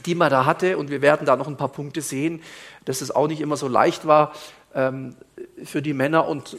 die 0.06 0.14
man 0.14 0.30
da 0.30 0.46
hatte. 0.46 0.78
Und 0.78 0.90
wir 0.90 1.02
werden 1.02 1.26
da 1.26 1.38
noch 1.38 1.48
ein 1.48 1.56
paar 1.56 1.70
Punkte 1.70 2.02
sehen, 2.02 2.42
dass 2.84 3.00
es 3.00 3.12
auch 3.12 3.28
nicht 3.28 3.40
immer 3.40 3.56
so 3.56 3.70
leicht 3.70 4.06
war 4.06 4.34
ähm, 4.74 5.16
für 5.64 5.82
die 5.82 5.94
Männer 5.94 6.28
und 6.28 6.56
äh, 6.56 6.58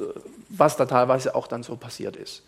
was 0.49 0.79
da 0.79 0.87
teilweise 0.87 1.35
auch 1.35 1.47
dann 1.47 1.63
so 1.63 1.77
passiert 1.77 2.17
ist. 2.17 2.43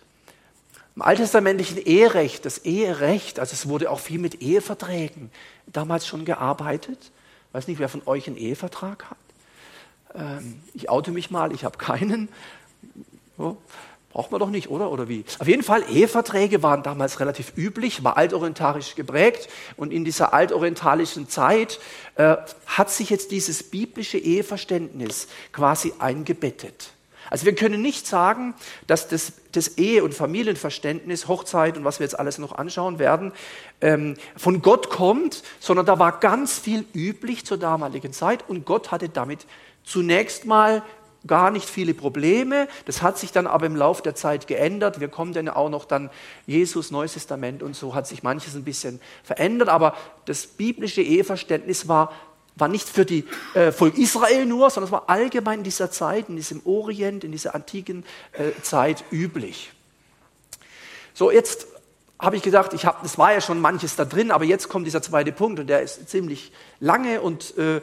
Im 0.97 1.03
alttestamentlichen 1.03 1.77
Eherecht, 1.77 2.47
das 2.47 2.59
Eherecht, 2.59 3.39
also 3.39 3.53
es 3.53 3.69
wurde 3.69 3.91
auch 3.91 4.01
viel 4.01 4.19
mit 4.19 4.41
Eheverträgen 4.41 5.31
damals 5.73 6.07
schon 6.07 6.25
gearbeitet. 6.25 7.11
Weiß 7.53 7.69
nicht, 7.69 7.79
wer 7.79 7.89
von 7.89 8.03
euch 8.07 8.27
einen 8.27 8.37
Ehevertrag 8.37 9.05
hat. 9.11 9.17
Ähm, 10.15 10.61
ich 10.75 10.91
oute 10.91 11.11
mich 11.11 11.31
mal, 11.31 11.53
ich 11.53 11.65
habe 11.65 11.79
keinen. 11.79 12.29
So. 13.37 13.59
Braucht 14.11 14.33
man 14.33 14.41
doch 14.41 14.51
nicht, 14.51 14.71
oder? 14.71 14.91
Oder 14.91 15.09
wie? 15.09 15.25
Auf 15.39 15.47
jeden 15.47 15.63
Fall, 15.63 15.85
Eheverträge 15.89 16.63
waren 16.63 16.83
damals 16.83 17.21
relativ 17.21 17.53
üblich, 17.57 18.03
war 18.05 18.17
altorientalisch 18.17 18.95
geprägt. 18.95 19.49
Und 19.77 19.93
in 19.93 20.05
dieser 20.05 20.33
altorientalischen 20.33 21.29
Zeit 21.29 21.79
äh, 22.17 22.37
hat 22.67 22.91
sich 22.91 23.11
jetzt 23.11 23.31
dieses 23.31 23.63
biblische 23.63 24.19
Eheverständnis 24.19 25.29
quasi 25.53 25.93
eingebettet. 25.99 26.93
Also 27.31 27.47
wir 27.47 27.55
können 27.55 27.83
nicht 27.83 28.07
sagen, 28.07 28.55
dass 28.87 29.09
das, 29.09 29.33
das 29.53 29.79
Ehe- 29.79 30.05
und 30.05 30.15
Familienverständnis, 30.15 31.29
Hochzeit 31.29 31.77
und 31.77 31.85
was 31.85 31.99
wir 31.99 32.05
jetzt 32.05 32.19
alles 32.19 32.39
noch 32.39 32.53
anschauen 32.53 32.99
werden, 32.99 33.33
ähm, 33.81 34.17
von 34.37 34.63
Gott 34.63 34.91
kommt, 34.91 35.43
sondern 35.61 35.87
da 35.87 35.99
war 35.99 36.21
ganz 36.21 36.59
viel 36.59 36.85
üblich 36.95 37.45
zur 37.45 37.59
damaligen 37.59 38.13
Zeit 38.13 38.49
und 38.49 38.65
Gott 38.65 38.91
hatte 38.91 39.09
damit 39.09 39.47
zunächst 39.85 40.45
mal 40.45 40.83
gar 41.27 41.51
nicht 41.51 41.69
viele 41.69 41.95
Probleme. 41.95 42.69
Das 42.87 43.03
hat 43.03 43.19
sich 43.19 43.33
dann 43.33 43.47
aber 43.47 43.67
im 43.67 43.77
Laufe 43.77 44.03
der 44.03 44.15
Zeit 44.15 44.47
geändert. 44.47 45.01
Wir 45.01 45.09
kommen 45.09 45.33
dann 45.33 45.49
auch 45.49 45.69
noch 45.69 45.85
dann 45.85 46.11
Jesus, 46.47 46.91
Neues 46.91 47.15
Testament 47.15 47.63
und 47.63 47.75
so 47.75 47.95
hat 47.95 48.07
sich 48.07 48.23
manches 48.23 48.55
ein 48.55 48.65
bisschen 48.65 49.01
verändert. 49.23 49.69
Aber 49.69 49.97
das 50.27 50.47
biblische 50.47 51.03
Eheverständnis 51.03 51.89
war, 51.89 52.13
war 52.59 52.69
nicht 52.69 52.89
für 52.89 53.05
die 53.05 53.25
äh, 53.55 53.73
Volk 53.73 53.97
Israel 53.99 54.47
nur, 54.47 54.71
sondern 54.71 54.89
es 54.89 54.93
war 54.93 55.09
allgemein 55.09 55.59
in 55.59 55.65
dieser 55.65 55.91
Zeit, 55.91 56.29
in 56.29 56.37
diesem 56.37 56.61
Orient, 56.65 57.25
in 57.25 57.33
dieser 57.33 57.55
antiken 57.55 58.05
äh, 58.33 58.51
Zeit 58.63 59.05
üblich. 59.11 59.73
So, 61.15 61.31
jetzt 61.31 61.67
habe 62.19 62.37
ich 62.37 62.43
gedacht, 62.43 62.73
ich 62.73 62.85
hab, 62.85 63.05
es 63.05 63.17
war 63.17 63.33
ja 63.33 63.41
schon 63.41 63.61
manches 63.61 63.97
da 63.97 64.05
drin, 64.05 64.31
aber 64.31 64.45
jetzt 64.45 64.69
kommt 64.69 64.87
dieser 64.87 65.03
zweite 65.03 65.33
Punkt 65.33 65.61
und 65.61 65.69
der 65.69 65.83
ist 65.83 66.09
ziemlich 66.09 66.53
lange 66.81 67.21
und 67.21 67.57
äh, 67.59 67.81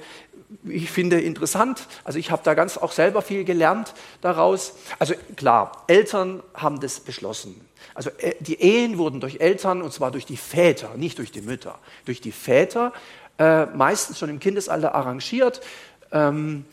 ich 0.63 0.91
finde 0.91 1.19
interessant. 1.21 1.87
Also 2.03 2.19
ich 2.19 2.31
habe 2.31 2.41
da 2.43 2.53
ganz 2.53 2.77
auch 2.77 2.91
selber 2.91 3.21
viel 3.21 3.43
gelernt 3.43 3.93
daraus. 4.21 4.73
Also 4.99 5.13
klar, 5.35 5.83
Eltern 5.87 6.43
haben 6.53 6.79
das 6.79 6.99
beschlossen. 6.99 7.67
Also 7.93 8.09
äh, 8.17 8.35
die 8.39 8.61
Ehen 8.61 8.97
wurden 8.97 9.21
durch 9.21 9.39
Eltern, 9.39 9.81
und 9.81 9.93
zwar 9.93 10.11
durch 10.11 10.25
die 10.25 10.37
Väter, 10.37 10.95
nicht 10.95 11.17
durch 11.17 11.31
die 11.31 11.41
Mütter, 11.41 11.79
durch 12.05 12.21
die 12.21 12.31
Väter, 12.31 12.93
äh, 13.37 13.65
meistens 13.67 14.19
schon 14.19 14.29
im 14.29 14.39
Kindesalter 14.39 14.95
arrangiert. 14.95 15.61
Ähm, 16.11 16.65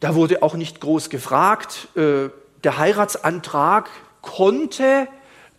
da 0.00 0.14
wurde 0.14 0.42
auch 0.42 0.54
nicht 0.54 0.80
groß 0.80 1.10
gefragt. 1.10 1.88
Äh, 1.96 2.30
der 2.64 2.78
Heiratsantrag 2.78 3.88
konnte 4.22 5.08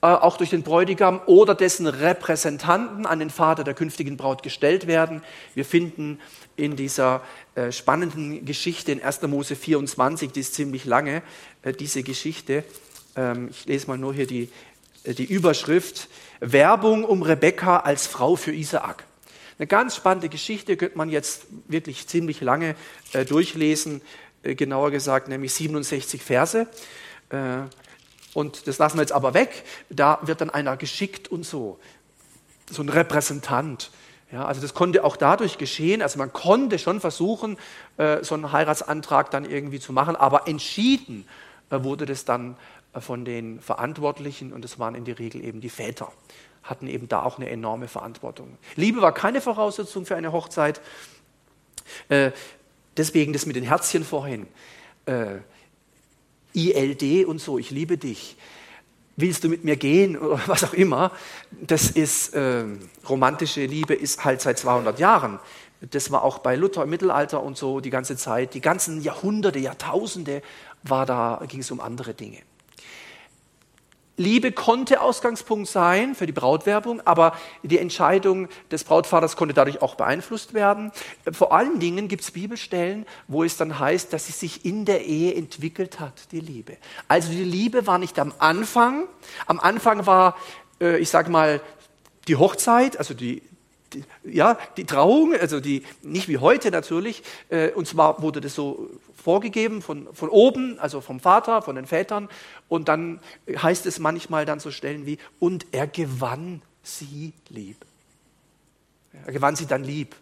äh, 0.01 0.05
auch 0.05 0.38
durch 0.38 0.51
den 0.51 0.63
Bräutigam 0.63 1.19
oder 1.25 1.55
dessen 1.55 1.86
Repräsentanten 1.86 3.05
an 3.05 3.19
den 3.19 3.29
Vater 3.29 3.65
der 3.65 3.74
künftigen 3.74 4.15
Braut 4.15 4.43
gestellt 4.43 4.88
werden. 4.88 5.22
Wir 5.55 5.65
finden 5.65 6.19
in 6.55 6.77
dieser 6.77 7.22
äh, 7.55 7.74
spannenden 7.74 8.46
Geschichte 8.46 8.93
in 8.93 9.03
1. 9.03 9.24
Mose 9.24 9.58
24, 9.58 10.31
die 10.31 10.39
ist 10.39 10.53
ziemlich 10.53 10.86
lange, 10.86 11.22
äh, 11.63 11.74
diese 11.74 12.03
Geschichte. 12.03 12.63
Ähm, 13.17 13.50
ich 13.51 13.65
lese 13.65 13.88
mal 13.88 13.98
nur 13.98 14.13
hier 14.13 14.27
die, 14.27 14.50
die 15.05 15.25
Überschrift. 15.25 16.08
Werbung 16.39 17.03
um 17.03 17.22
Rebekka 17.22 17.79
als 17.79 18.08
Frau 18.08 18.38
für 18.38 18.53
Isaak. 18.53 19.03
Eine 19.59 19.67
ganz 19.67 19.95
spannende 19.95 20.29
Geschichte, 20.29 20.77
könnte 20.77 20.97
man 20.97 21.09
jetzt 21.09 21.45
wirklich 21.67 22.07
ziemlich 22.07 22.41
lange 22.41 22.75
durchlesen, 23.27 24.01
genauer 24.41 24.89
gesagt, 24.89 25.27
nämlich 25.27 25.53
67 25.53 26.23
Verse. 26.23 26.65
Und 28.33 28.67
das 28.67 28.77
lassen 28.77 28.97
wir 28.97 29.01
jetzt 29.01 29.11
aber 29.11 29.33
weg. 29.33 29.63
Da 29.89 30.19
wird 30.21 30.41
dann 30.41 30.49
einer 30.49 30.77
geschickt 30.77 31.27
und 31.27 31.45
so. 31.45 31.77
So 32.71 32.81
ein 32.81 32.89
Repräsentant. 32.89 33.91
Ja, 34.31 34.45
also 34.45 34.61
das 34.61 34.75
konnte 34.75 35.03
auch 35.03 35.17
dadurch 35.17 35.57
geschehen. 35.57 36.01
Also 36.01 36.19
man 36.19 36.31
konnte 36.31 36.77
schon 36.77 36.99
versuchen, 36.99 37.57
äh, 37.97 38.23
so 38.23 38.35
einen 38.35 38.51
Heiratsantrag 38.51 39.31
dann 39.31 39.43
irgendwie 39.43 39.79
zu 39.79 39.91
machen, 39.91 40.15
aber 40.15 40.47
entschieden 40.47 41.27
äh, 41.71 41.83
wurde 41.83 42.05
das 42.05 42.25
dann 42.25 42.55
äh, 42.93 43.01
von 43.01 43.25
den 43.25 43.59
Verantwortlichen 43.59 44.53
und 44.53 44.63
das 44.63 44.77
waren 44.77 44.93
in 44.93 45.05
der 45.05 45.17
Regel 45.17 45.43
eben 45.43 45.61
die 45.61 45.69
Väter, 45.69 46.11
hatten 46.69 46.88
eben 46.88 47.07
da 47.07 47.23
auch 47.23 47.38
eine 47.38 47.49
enorme 47.49 47.88
Verantwortung. 47.88 48.57
Liebe 48.75 49.01
war 49.01 49.13
keine 49.13 49.41
Voraussetzung 49.41 50.05
für 50.05 50.15
eine 50.15 50.31
Hochzeit. 50.31 50.81
Äh, 52.09 52.31
deswegen 52.95 53.33
das 53.33 53.45
mit 53.45 53.55
den 53.55 53.63
Herzchen 53.63 54.03
vorhin. 54.05 54.47
Äh, 55.05 55.38
ILD 56.53 57.25
und 57.25 57.39
so, 57.39 57.57
ich 57.57 57.71
liebe 57.71 57.97
dich. 57.97 58.38
Willst 59.15 59.43
du 59.43 59.49
mit 59.49 59.63
mir 59.63 59.75
gehen 59.75 60.17
oder 60.17 60.41
was 60.47 60.63
auch 60.63 60.73
immer? 60.73 61.11
Das 61.51 61.89
ist 61.89 62.33
äh, 62.35 62.65
romantische 63.07 63.65
Liebe 63.65 63.93
ist 63.93 64.23
halt 64.23 64.41
seit 64.41 64.57
200 64.59 64.99
Jahren. 64.99 65.39
Das 65.81 66.11
war 66.11 66.23
auch 66.23 66.39
bei 66.39 66.55
Luther 66.55 66.83
im 66.83 66.89
Mittelalter 66.89 67.41
und 67.41 67.57
so 67.57 67.79
die 67.79 67.89
ganze 67.89 68.17
Zeit, 68.17 68.53
die 68.53 68.61
ganzen 68.61 69.01
Jahrhunderte, 69.01 69.59
Jahrtausende 69.59 70.41
war 70.83 71.05
da 71.05 71.41
ging 71.47 71.61
es 71.61 71.71
um 71.71 71.79
andere 71.79 72.13
Dinge. 72.13 72.39
Liebe 74.19 74.51
konnte 74.51 74.99
Ausgangspunkt 74.99 75.69
sein 75.69 76.13
für 76.13 76.25
die 76.25 76.33
Brautwerbung, 76.33 76.99
aber 77.05 77.38
die 77.63 77.79
Entscheidung 77.79 78.49
des 78.69 78.83
Brautvaters 78.83 79.38
konnte 79.38 79.53
dadurch 79.53 79.81
auch 79.81 79.95
beeinflusst 79.95 80.53
werden. 80.53 80.91
Vor 81.31 81.53
allen 81.53 81.79
Dingen 81.79 82.09
gibt 82.09 82.23
es 82.23 82.31
Bibelstellen, 82.31 83.05
wo 83.29 83.45
es 83.45 83.55
dann 83.55 83.79
heißt, 83.79 84.11
dass 84.11 84.25
sie 84.25 84.33
sich 84.33 84.65
in 84.65 84.83
der 84.83 85.05
Ehe 85.05 85.35
entwickelt 85.35 86.01
hat, 86.01 86.33
die 86.33 86.41
Liebe. 86.41 86.75
Also 87.07 87.31
die 87.31 87.45
Liebe 87.45 87.88
war 87.88 87.97
nicht 87.97 88.19
am 88.19 88.33
Anfang. 88.39 89.05
Am 89.45 89.57
Anfang 89.57 90.05
war, 90.05 90.35
äh, 90.81 90.97
ich 90.97 91.09
sage 91.09 91.31
mal, 91.31 91.61
die 92.27 92.35
Hochzeit, 92.35 92.97
also 92.97 93.13
die, 93.13 93.41
die, 93.41 93.49
ja, 94.24 94.58
die 94.77 94.86
Trauung, 94.86 95.34
also 95.34 95.60
die, 95.60 95.84
nicht 96.01 96.27
wie 96.27 96.38
heute 96.38 96.72
natürlich, 96.72 97.24
äh, 97.50 97.72
und 97.72 97.88
zwar 97.88 98.22
wurde 98.22 98.41
das 98.41 98.55
so 98.55 98.89
vorgegeben 99.15 99.81
von, 99.81 100.08
von 100.13 100.29
oben, 100.29 100.79
also 100.79 101.01
vom 101.01 101.19
Vater, 101.19 101.62
von 101.62 101.75
den 101.75 101.86
Vätern, 101.86 102.29
und 102.67 102.88
dann 102.88 103.19
heißt 103.48 103.86
es 103.86 104.00
manchmal 104.00 104.46
dann 104.46 104.60
so 104.60 104.72
Stellen 104.72 105.05
wie, 105.05 105.17
und 105.39 105.67
er 105.72 105.88
gewann 105.88 106.62
sie 106.84 107.34
lieb. 107.50 107.77
Er 109.25 109.34
gewann 109.34 109.55
sie 109.55 109.65
dann 109.65 109.84
lieb. 109.84 110.15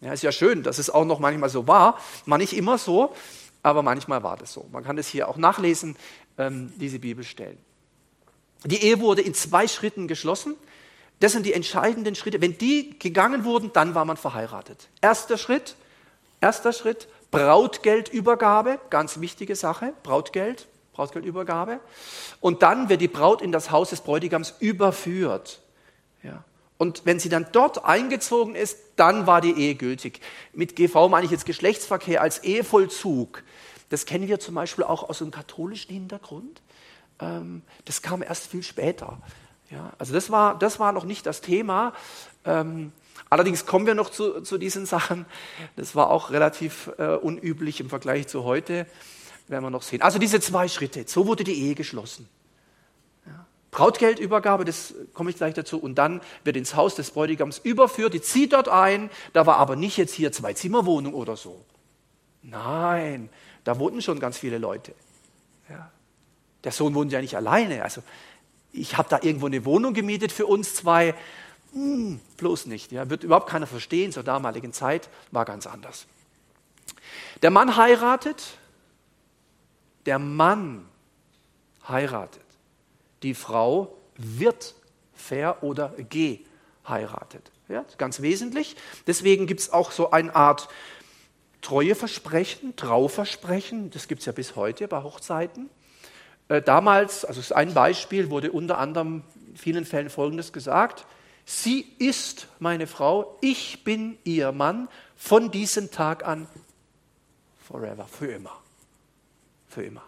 Ja, 0.00 0.12
ist 0.12 0.22
ja 0.22 0.32
schön, 0.32 0.62
dass 0.62 0.78
es 0.78 0.90
auch 0.90 1.04
noch 1.04 1.18
manchmal 1.18 1.50
so 1.50 1.66
war, 1.66 1.98
mal 2.24 2.38
nicht 2.38 2.56
immer 2.56 2.78
so, 2.78 3.14
aber 3.62 3.82
manchmal 3.82 4.22
war 4.22 4.36
das 4.36 4.52
so. 4.52 4.66
Man 4.72 4.84
kann 4.84 4.96
es 4.96 5.08
hier 5.08 5.28
auch 5.28 5.36
nachlesen, 5.36 5.96
ähm, 6.38 6.72
diese 6.76 7.00
Bibelstellen. 7.00 7.58
Die 8.64 8.82
Ehe 8.82 9.00
wurde 9.00 9.22
in 9.22 9.34
zwei 9.34 9.68
Schritten 9.68 10.08
geschlossen. 10.08 10.54
Das 11.20 11.32
sind 11.32 11.46
die 11.46 11.52
entscheidenden 11.52 12.14
Schritte. 12.14 12.40
Wenn 12.40 12.58
die 12.58 12.98
gegangen 12.98 13.44
wurden, 13.44 13.72
dann 13.72 13.94
war 13.94 14.04
man 14.04 14.16
verheiratet. 14.16 14.88
Erster 15.00 15.36
Schritt, 15.36 15.74
erster 16.40 16.72
Schritt, 16.72 17.08
Brautgeldübergabe, 17.30 18.78
ganz 18.90 19.20
wichtige 19.20 19.56
Sache, 19.56 19.92
Brautgeld, 20.02 20.66
Brautgeldübergabe. 20.92 21.80
Und 22.40 22.62
dann 22.62 22.88
wird 22.88 23.00
die 23.00 23.08
Braut 23.08 23.42
in 23.42 23.52
das 23.52 23.70
Haus 23.70 23.90
des 23.90 24.00
Bräutigams 24.00 24.54
überführt. 24.60 25.60
Ja. 26.22 26.44
Und 26.78 27.02
wenn 27.04 27.18
sie 27.18 27.28
dann 27.28 27.48
dort 27.52 27.84
eingezogen 27.84 28.54
ist, 28.54 28.78
dann 28.96 29.26
war 29.26 29.40
die 29.40 29.52
Ehe 29.52 29.74
gültig. 29.74 30.20
Mit 30.52 30.76
GV 30.76 31.08
meine 31.08 31.24
ich 31.26 31.32
jetzt 31.32 31.44
Geschlechtsverkehr 31.44 32.22
als 32.22 32.44
Ehevollzug. 32.44 33.42
Das 33.90 34.06
kennen 34.06 34.28
wir 34.28 34.38
zum 34.38 34.54
Beispiel 34.54 34.84
auch 34.84 35.08
aus 35.08 35.18
dem 35.18 35.32
katholischen 35.32 35.92
Hintergrund. 35.92 36.62
Ähm, 37.20 37.62
das 37.84 38.02
kam 38.02 38.22
erst 38.22 38.46
viel 38.46 38.62
später. 38.62 39.18
Ja, 39.70 39.92
also 39.98 40.14
das 40.14 40.30
war, 40.30 40.58
das 40.58 40.78
war 40.80 40.92
noch 40.92 41.04
nicht 41.04 41.26
das 41.26 41.40
Thema. 41.40 41.92
Ähm, 42.44 42.92
allerdings 43.28 43.66
kommen 43.66 43.86
wir 43.86 43.94
noch 43.94 44.10
zu, 44.10 44.40
zu, 44.40 44.58
diesen 44.58 44.86
Sachen. 44.94 45.26
Das 45.76 45.94
war 45.94 46.10
auch 46.10 46.30
relativ 46.30 46.90
äh, 46.98 47.14
unüblich 47.14 47.80
im 47.80 47.88
Vergleich 47.88 48.28
zu 48.28 48.44
heute, 48.44 48.86
werden 49.46 49.64
wir 49.64 49.70
noch 49.70 49.82
sehen. 49.82 50.02
Also 50.02 50.18
diese 50.18 50.40
zwei 50.40 50.68
Schritte, 50.68 51.04
so 51.06 51.26
wurde 51.26 51.44
die 51.44 51.54
Ehe 51.54 51.74
geschlossen. 51.74 52.28
Brautgeldübergabe, 53.70 54.64
das 54.64 54.94
komme 55.12 55.30
ich 55.30 55.36
gleich 55.36 55.54
dazu, 55.54 55.78
und 55.78 55.96
dann 55.96 56.20
wird 56.42 56.56
ins 56.56 56.74
Haus 56.74 56.94
des 56.94 57.10
Bräutigams 57.10 57.58
überführt, 57.58 58.14
die 58.14 58.20
zieht 58.20 58.52
dort 58.54 58.68
ein, 58.68 59.10
da 59.34 59.46
war 59.46 59.58
aber 59.58 59.76
nicht 59.76 59.96
jetzt 59.98 60.14
hier 60.14 60.32
zwei 60.32 60.54
Zimmerwohnung 60.54 61.14
oder 61.14 61.36
so. 61.36 61.64
Nein, 62.42 63.28
da 63.64 63.78
wohnten 63.78 64.00
schon 64.00 64.20
ganz 64.20 64.38
viele 64.38 64.58
Leute. 64.58 64.94
Ja. 65.68 65.90
Der 66.64 66.72
Sohn 66.72 66.94
wohnt 66.94 67.12
ja 67.12 67.20
nicht 67.20 67.36
alleine, 67.36 67.84
also 67.84 68.02
ich 68.72 68.96
habe 68.96 69.08
da 69.08 69.20
irgendwo 69.22 69.46
eine 69.46 69.64
Wohnung 69.64 69.94
gemietet 69.94 70.32
für 70.32 70.46
uns 70.46 70.74
zwei. 70.74 71.14
Hm, 71.72 72.20
bloß 72.36 72.66
nicht. 72.66 72.92
Ja, 72.92 73.08
wird 73.10 73.24
überhaupt 73.24 73.48
keiner 73.48 73.66
verstehen. 73.66 74.12
Zur 74.12 74.22
damaligen 74.22 74.72
Zeit 74.72 75.08
war 75.30 75.44
ganz 75.44 75.66
anders. 75.66 76.06
Der 77.42 77.50
Mann 77.50 77.76
heiratet. 77.76 78.58
Der 80.06 80.18
Mann 80.18 80.86
heiratet. 81.86 82.42
Die 83.22 83.34
Frau 83.34 83.96
wird 84.16 84.74
ver- 85.14 85.62
oder 85.62 85.94
geheiratet. 86.08 87.50
Ja, 87.68 87.84
ganz 87.98 88.22
wesentlich. 88.22 88.76
Deswegen 89.06 89.46
gibt 89.46 89.60
es 89.60 89.72
auch 89.72 89.90
so 89.90 90.10
eine 90.10 90.34
Art 90.34 90.68
Treueversprechen, 91.60 92.76
Trauversprechen. 92.76 93.90
Das 93.90 94.08
gibt 94.08 94.20
es 94.20 94.26
ja 94.26 94.32
bis 94.32 94.56
heute 94.56 94.88
bei 94.88 95.02
Hochzeiten. 95.02 95.68
Äh, 96.48 96.62
damals, 96.62 97.24
also 97.24 97.40
ist 97.40 97.52
ein 97.52 97.74
Beispiel, 97.74 98.30
wurde 98.30 98.52
unter 98.52 98.78
anderem 98.78 99.22
in 99.48 99.56
vielen 99.56 99.84
Fällen 99.84 100.10
Folgendes 100.10 100.52
gesagt. 100.52 101.06
Sie 101.44 101.80
ist 101.98 102.48
meine 102.58 102.86
Frau, 102.86 103.38
ich 103.40 103.84
bin 103.84 104.18
ihr 104.24 104.52
Mann 104.52 104.88
von 105.16 105.50
diesem 105.50 105.90
Tag 105.90 106.26
an 106.26 106.46
forever, 107.66 108.06
für 108.06 108.26
immer. 108.26 108.52
Für 109.68 109.82
immer. 109.82 110.02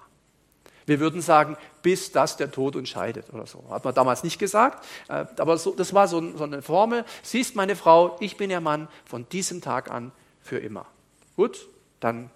Wir 0.86 0.98
würden 0.98 1.22
sagen, 1.22 1.56
bis 1.82 2.10
das 2.10 2.36
der 2.36 2.50
Tod 2.50 2.74
uns 2.74 2.88
scheidet 2.88 3.32
oder 3.32 3.46
so. 3.46 3.64
Hat 3.70 3.84
man 3.84 3.94
damals 3.94 4.24
nicht 4.24 4.38
gesagt, 4.38 4.84
äh, 5.08 5.24
aber 5.36 5.56
so, 5.56 5.74
das 5.74 5.94
war 5.94 6.08
so, 6.08 6.36
so 6.36 6.44
eine 6.44 6.62
Formel. 6.62 7.04
Sie 7.22 7.40
ist 7.40 7.54
meine 7.54 7.76
Frau, 7.76 8.16
ich 8.20 8.36
bin 8.36 8.50
ihr 8.50 8.60
Mann 8.60 8.88
von 9.04 9.28
diesem 9.28 9.60
Tag 9.60 9.90
an 9.90 10.10
für 10.42 10.58
immer. 10.58 10.86
Gut, 11.36 11.68
dann 12.00 12.30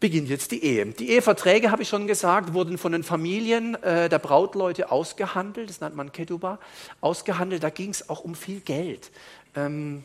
beginnt 0.00 0.30
jetzt 0.30 0.50
die 0.50 0.64
Ehe. 0.64 0.86
Die 0.86 1.10
Eheverträge, 1.10 1.70
habe 1.70 1.82
ich 1.82 1.88
schon 1.88 2.06
gesagt, 2.06 2.54
wurden 2.54 2.78
von 2.78 2.92
den 2.92 3.04
Familien 3.04 3.74
äh, 3.82 4.08
der 4.08 4.18
Brautleute 4.18 4.90
ausgehandelt, 4.90 5.68
das 5.68 5.80
nennt 5.82 5.94
man 5.94 6.10
Ketuba, 6.10 6.58
ausgehandelt. 7.02 7.62
Da 7.62 7.70
ging 7.70 7.90
es 7.90 8.08
auch 8.08 8.24
um 8.24 8.34
viel 8.34 8.60
Geld. 8.60 9.10
Ähm, 9.54 10.02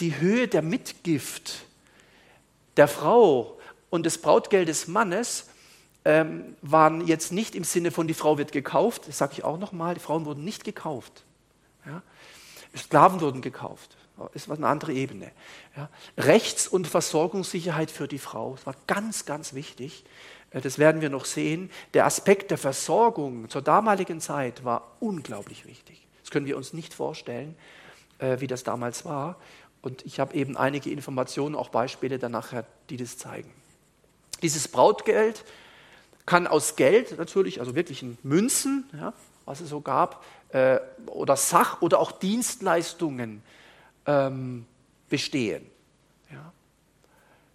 die 0.00 0.20
Höhe 0.20 0.46
der 0.46 0.60
Mitgift 0.60 1.64
der 2.76 2.86
Frau 2.86 3.58
und 3.88 4.04
des 4.04 4.18
Brautgeldes 4.18 4.80
des 4.80 4.88
Mannes 4.88 5.46
ähm, 6.04 6.54
waren 6.60 7.06
jetzt 7.06 7.32
nicht 7.32 7.54
im 7.54 7.64
Sinne 7.64 7.90
von, 7.90 8.06
die 8.06 8.14
Frau 8.14 8.36
wird 8.36 8.52
gekauft, 8.52 9.08
das 9.08 9.16
sage 9.16 9.32
ich 9.38 9.44
auch 9.44 9.58
nochmal, 9.58 9.94
die 9.94 10.00
Frauen 10.00 10.26
wurden 10.26 10.44
nicht 10.44 10.64
gekauft. 10.64 11.24
Ja? 11.86 12.02
Sklaven 12.76 13.22
wurden 13.22 13.40
gekauft 13.40 13.96
ist 14.34 14.50
eine 14.50 14.66
andere 14.66 14.92
Ebene. 14.92 15.30
Ja. 15.76 15.88
Rechts- 16.16 16.68
und 16.68 16.86
Versorgungssicherheit 16.86 17.90
für 17.90 18.08
die 18.08 18.18
Frau, 18.18 18.54
das 18.54 18.66
war 18.66 18.74
ganz, 18.86 19.26
ganz 19.26 19.54
wichtig. 19.54 20.04
Äh, 20.50 20.60
das 20.60 20.78
werden 20.78 21.00
wir 21.00 21.10
noch 21.10 21.24
sehen. 21.24 21.70
Der 21.94 22.06
Aspekt 22.06 22.50
der 22.50 22.58
Versorgung 22.58 23.48
zur 23.48 23.62
damaligen 23.62 24.20
Zeit 24.20 24.64
war 24.64 24.96
unglaublich 25.00 25.66
wichtig. 25.66 26.06
Das 26.22 26.30
können 26.30 26.46
wir 26.46 26.56
uns 26.56 26.72
nicht 26.72 26.94
vorstellen, 26.94 27.56
äh, 28.18 28.40
wie 28.40 28.46
das 28.46 28.64
damals 28.64 29.04
war. 29.04 29.36
Und 29.82 30.04
ich 30.04 30.18
habe 30.18 30.34
eben 30.34 30.56
einige 30.56 30.90
Informationen, 30.90 31.54
auch 31.54 31.68
Beispiele 31.68 32.18
danach, 32.18 32.52
die 32.90 32.96
das 32.96 33.18
zeigen. 33.18 33.52
Dieses 34.42 34.68
Brautgeld 34.68 35.44
kann 36.24 36.46
aus 36.46 36.74
Geld 36.74 37.16
natürlich, 37.18 37.60
also 37.60 37.74
wirklich 37.74 38.02
in 38.02 38.18
Münzen, 38.22 38.90
ja, 38.92 39.12
was 39.44 39.60
es 39.60 39.68
so 39.68 39.80
gab, 39.80 40.24
äh, 40.48 40.80
oder 41.06 41.36
Sach- 41.36 41.82
oder 41.82 42.00
auch 42.00 42.10
Dienstleistungen 42.10 43.42
ähm, 44.06 44.66
bestehen. 45.08 45.66
Ja. 46.30 46.52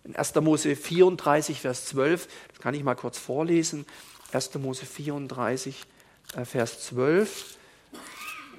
In 0.03 0.15
1. 0.15 0.35
Mose 0.35 0.75
34, 0.75 1.61
Vers 1.61 1.85
12, 1.85 2.27
das 2.49 2.59
kann 2.59 2.73
ich 2.73 2.83
mal 2.83 2.95
kurz 2.95 3.17
vorlesen. 3.17 3.85
1. 4.31 4.55
Mose 4.55 4.85
34, 4.85 5.85
äh, 6.35 6.45
Vers 6.45 6.81
12. 6.85 7.57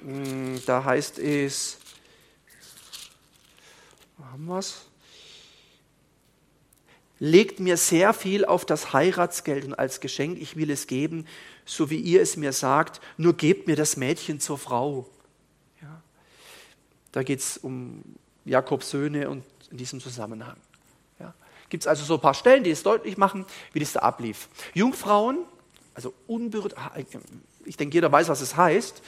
Hm, 0.05 0.61
da 0.65 0.83
heißt 0.83 1.19
es, 1.19 1.77
haben 4.33 4.45
wir 4.45 4.59
es? 4.59 4.85
Legt 7.19 7.59
mir 7.59 7.77
sehr 7.77 8.13
viel 8.13 8.43
auf 8.43 8.65
das 8.65 8.91
Heiratsgeld 8.91 9.63
und 9.63 9.75
als 9.75 10.01
Geschenk, 10.01 10.41
ich 10.41 10.55
will 10.57 10.71
es 10.71 10.87
geben, 10.87 11.25
so 11.65 11.89
wie 11.89 11.99
ihr 11.99 12.21
es 12.21 12.35
mir 12.35 12.51
sagt, 12.51 12.99
nur 13.17 13.37
gebt 13.37 13.67
mir 13.67 13.75
das 13.75 13.95
Mädchen 13.95 14.39
zur 14.39 14.57
Frau. 14.57 15.07
Da 17.13 17.23
geht 17.23 17.39
es 17.39 17.57
um 17.57 18.03
Jakobs 18.43 18.89
Söhne 18.89 19.29
und 19.29 19.45
in 19.71 19.77
diesem 19.77 20.01
Zusammenhang. 20.01 20.57
Ja. 21.19 21.33
Gibt 21.69 21.83
es 21.83 21.87
also 21.87 22.03
so 22.03 22.15
ein 22.15 22.21
paar 22.21 22.33
Stellen, 22.33 22.63
die 22.63 22.71
es 22.71 22.83
deutlich 22.83 23.17
machen, 23.17 23.45
wie 23.71 23.79
das 23.79 23.93
da 23.93 24.01
ablief. 24.01 24.49
Jungfrauen, 24.73 25.37
also 25.93 26.13
unberührt, 26.27 26.75
ich 27.65 27.77
denke, 27.77 27.93
jeder 27.93 28.11
weiß, 28.11 28.27
was 28.27 28.41
es 28.41 28.57
heißt, 28.57 29.01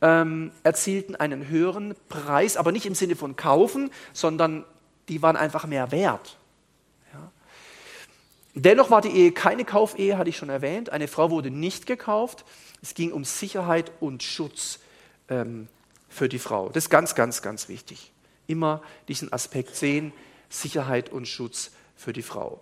ähm, 0.00 0.52
erzielten 0.62 1.16
einen 1.16 1.48
höheren 1.48 1.94
Preis, 2.08 2.56
aber 2.56 2.72
nicht 2.72 2.86
im 2.86 2.94
Sinne 2.94 3.16
von 3.16 3.34
kaufen, 3.34 3.90
sondern 4.12 4.64
die 5.08 5.20
waren 5.20 5.36
einfach 5.36 5.66
mehr 5.66 5.90
wert. 5.90 6.36
Ja. 7.12 7.32
Dennoch 8.54 8.90
war 8.90 9.00
die 9.00 9.10
Ehe 9.10 9.32
keine 9.32 9.64
Kaufehe, 9.64 10.16
hatte 10.16 10.30
ich 10.30 10.36
schon 10.36 10.48
erwähnt. 10.48 10.90
Eine 10.90 11.08
Frau 11.08 11.30
wurde 11.30 11.50
nicht 11.50 11.86
gekauft. 11.86 12.44
Es 12.82 12.94
ging 12.94 13.12
um 13.12 13.24
Sicherheit 13.24 13.90
und 13.98 14.22
Schutz 14.22 14.78
ähm, 15.28 15.66
für 16.18 16.28
die 16.28 16.38
Frau. 16.38 16.68
Das 16.68 16.84
ist 16.84 16.90
ganz, 16.90 17.14
ganz, 17.14 17.40
ganz 17.40 17.68
wichtig. 17.68 18.12
Immer 18.46 18.82
diesen 19.06 19.32
Aspekt 19.32 19.76
sehen, 19.76 20.12
Sicherheit 20.48 21.10
und 21.10 21.26
Schutz 21.26 21.70
für 21.96 22.12
die 22.12 22.22
Frau. 22.22 22.60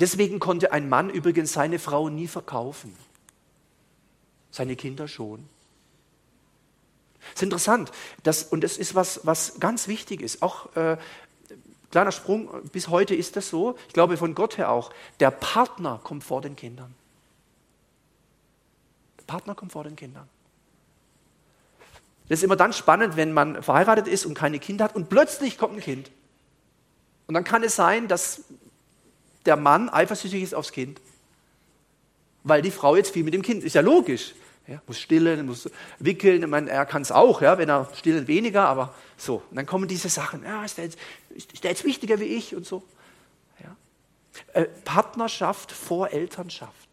Deswegen 0.00 0.40
konnte 0.40 0.72
ein 0.72 0.88
Mann 0.88 1.08
übrigens 1.10 1.52
seine 1.52 1.78
Frau 1.78 2.08
nie 2.08 2.26
verkaufen. 2.26 2.94
Seine 4.50 4.76
Kinder 4.76 5.08
schon. 5.08 5.48
Das 7.20 7.34
ist 7.36 7.42
interessant. 7.42 7.92
Das, 8.22 8.42
und 8.44 8.62
das 8.62 8.76
ist 8.76 8.94
was, 8.94 9.20
was 9.24 9.60
ganz 9.60 9.88
wichtig 9.88 10.20
ist. 10.20 10.42
Auch 10.42 10.74
äh, 10.74 10.96
kleiner 11.90 12.12
Sprung, 12.12 12.48
bis 12.72 12.88
heute 12.88 13.14
ist 13.14 13.36
das 13.36 13.48
so. 13.48 13.76
Ich 13.88 13.94
glaube 13.94 14.16
von 14.16 14.34
Gott 14.34 14.58
her 14.58 14.70
auch. 14.70 14.92
Der 15.20 15.30
Partner 15.30 16.00
kommt 16.02 16.24
vor 16.24 16.40
den 16.40 16.56
Kindern. 16.56 16.94
Partner 19.26 19.54
kommt 19.54 19.72
vor 19.72 19.84
den 19.84 19.94
Kindern. 19.94 20.28
Das 22.28 22.40
ist 22.40 22.44
immer 22.44 22.56
dann 22.56 22.72
spannend, 22.72 23.16
wenn 23.16 23.32
man 23.32 23.62
verheiratet 23.62 24.06
ist 24.06 24.26
und 24.26 24.34
keine 24.34 24.58
Kinder 24.58 24.84
hat 24.84 24.94
und 24.94 25.08
plötzlich 25.08 25.56
kommt 25.56 25.74
ein 25.74 25.80
Kind. 25.80 26.10
Und 27.26 27.34
dann 27.34 27.44
kann 27.44 27.62
es 27.62 27.76
sein, 27.76 28.08
dass 28.08 28.44
der 29.46 29.56
Mann 29.56 29.88
eifersüchtig 29.88 30.42
ist 30.42 30.54
aufs 30.54 30.72
Kind, 30.72 31.00
weil 32.44 32.62
die 32.62 32.70
Frau 32.70 32.96
jetzt 32.96 33.12
viel 33.12 33.24
mit 33.24 33.34
dem 33.34 33.42
Kind 33.42 33.64
ist. 33.64 33.74
Ja 33.74 33.80
logisch. 33.80 34.34
Ja, 34.66 34.82
muss 34.86 35.00
stillen, 35.00 35.46
muss 35.46 35.70
wickeln. 35.98 36.42
Ich 36.42 36.48
meine, 36.48 36.68
er 36.68 36.84
kann 36.84 37.00
es 37.00 37.10
auch, 37.10 37.40
ja, 37.40 37.56
wenn 37.56 37.70
er 37.70 37.88
stillen 37.94 38.26
weniger, 38.28 38.68
aber 38.68 38.94
so. 39.16 39.42
Und 39.48 39.56
dann 39.56 39.64
kommen 39.64 39.88
diese 39.88 40.10
Sachen. 40.10 40.44
Ja, 40.44 40.62
ist 40.62 40.76
der 40.76 40.84
jetzt, 40.84 40.98
ist 41.30 41.64
der 41.64 41.70
jetzt 41.70 41.84
wichtiger 41.84 42.20
wie 42.20 42.24
ich 42.24 42.54
und 42.54 42.66
so. 42.66 42.82
Ja. 43.64 43.74
Äh, 44.52 44.66
Partnerschaft 44.84 45.72
vor 45.72 46.10
Elternschaft. 46.10 46.87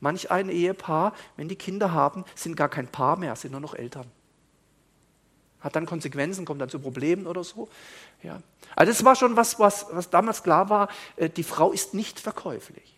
Manch 0.00 0.30
ein 0.30 0.48
Ehepaar, 0.48 1.12
wenn 1.36 1.48
die 1.48 1.56
Kinder 1.56 1.92
haben, 1.92 2.24
sind 2.34 2.56
gar 2.56 2.68
kein 2.68 2.86
Paar 2.86 3.18
mehr, 3.18 3.34
sind 3.36 3.50
nur 3.50 3.60
noch 3.60 3.74
Eltern. 3.74 4.06
Hat 5.60 5.74
dann 5.74 5.86
Konsequenzen, 5.86 6.44
kommt 6.44 6.60
dann 6.60 6.68
zu 6.68 6.78
Problemen 6.78 7.26
oder 7.26 7.42
so. 7.42 7.68
Ja. 8.22 8.40
Also 8.76 8.92
das 8.92 9.04
war 9.04 9.16
schon 9.16 9.36
was, 9.36 9.58
was, 9.58 9.86
was 9.90 10.08
damals 10.08 10.44
klar 10.44 10.70
war, 10.70 10.88
äh, 11.16 11.28
die 11.28 11.42
Frau 11.42 11.72
ist 11.72 11.94
nicht 11.94 12.20
verkäuflich. 12.20 12.94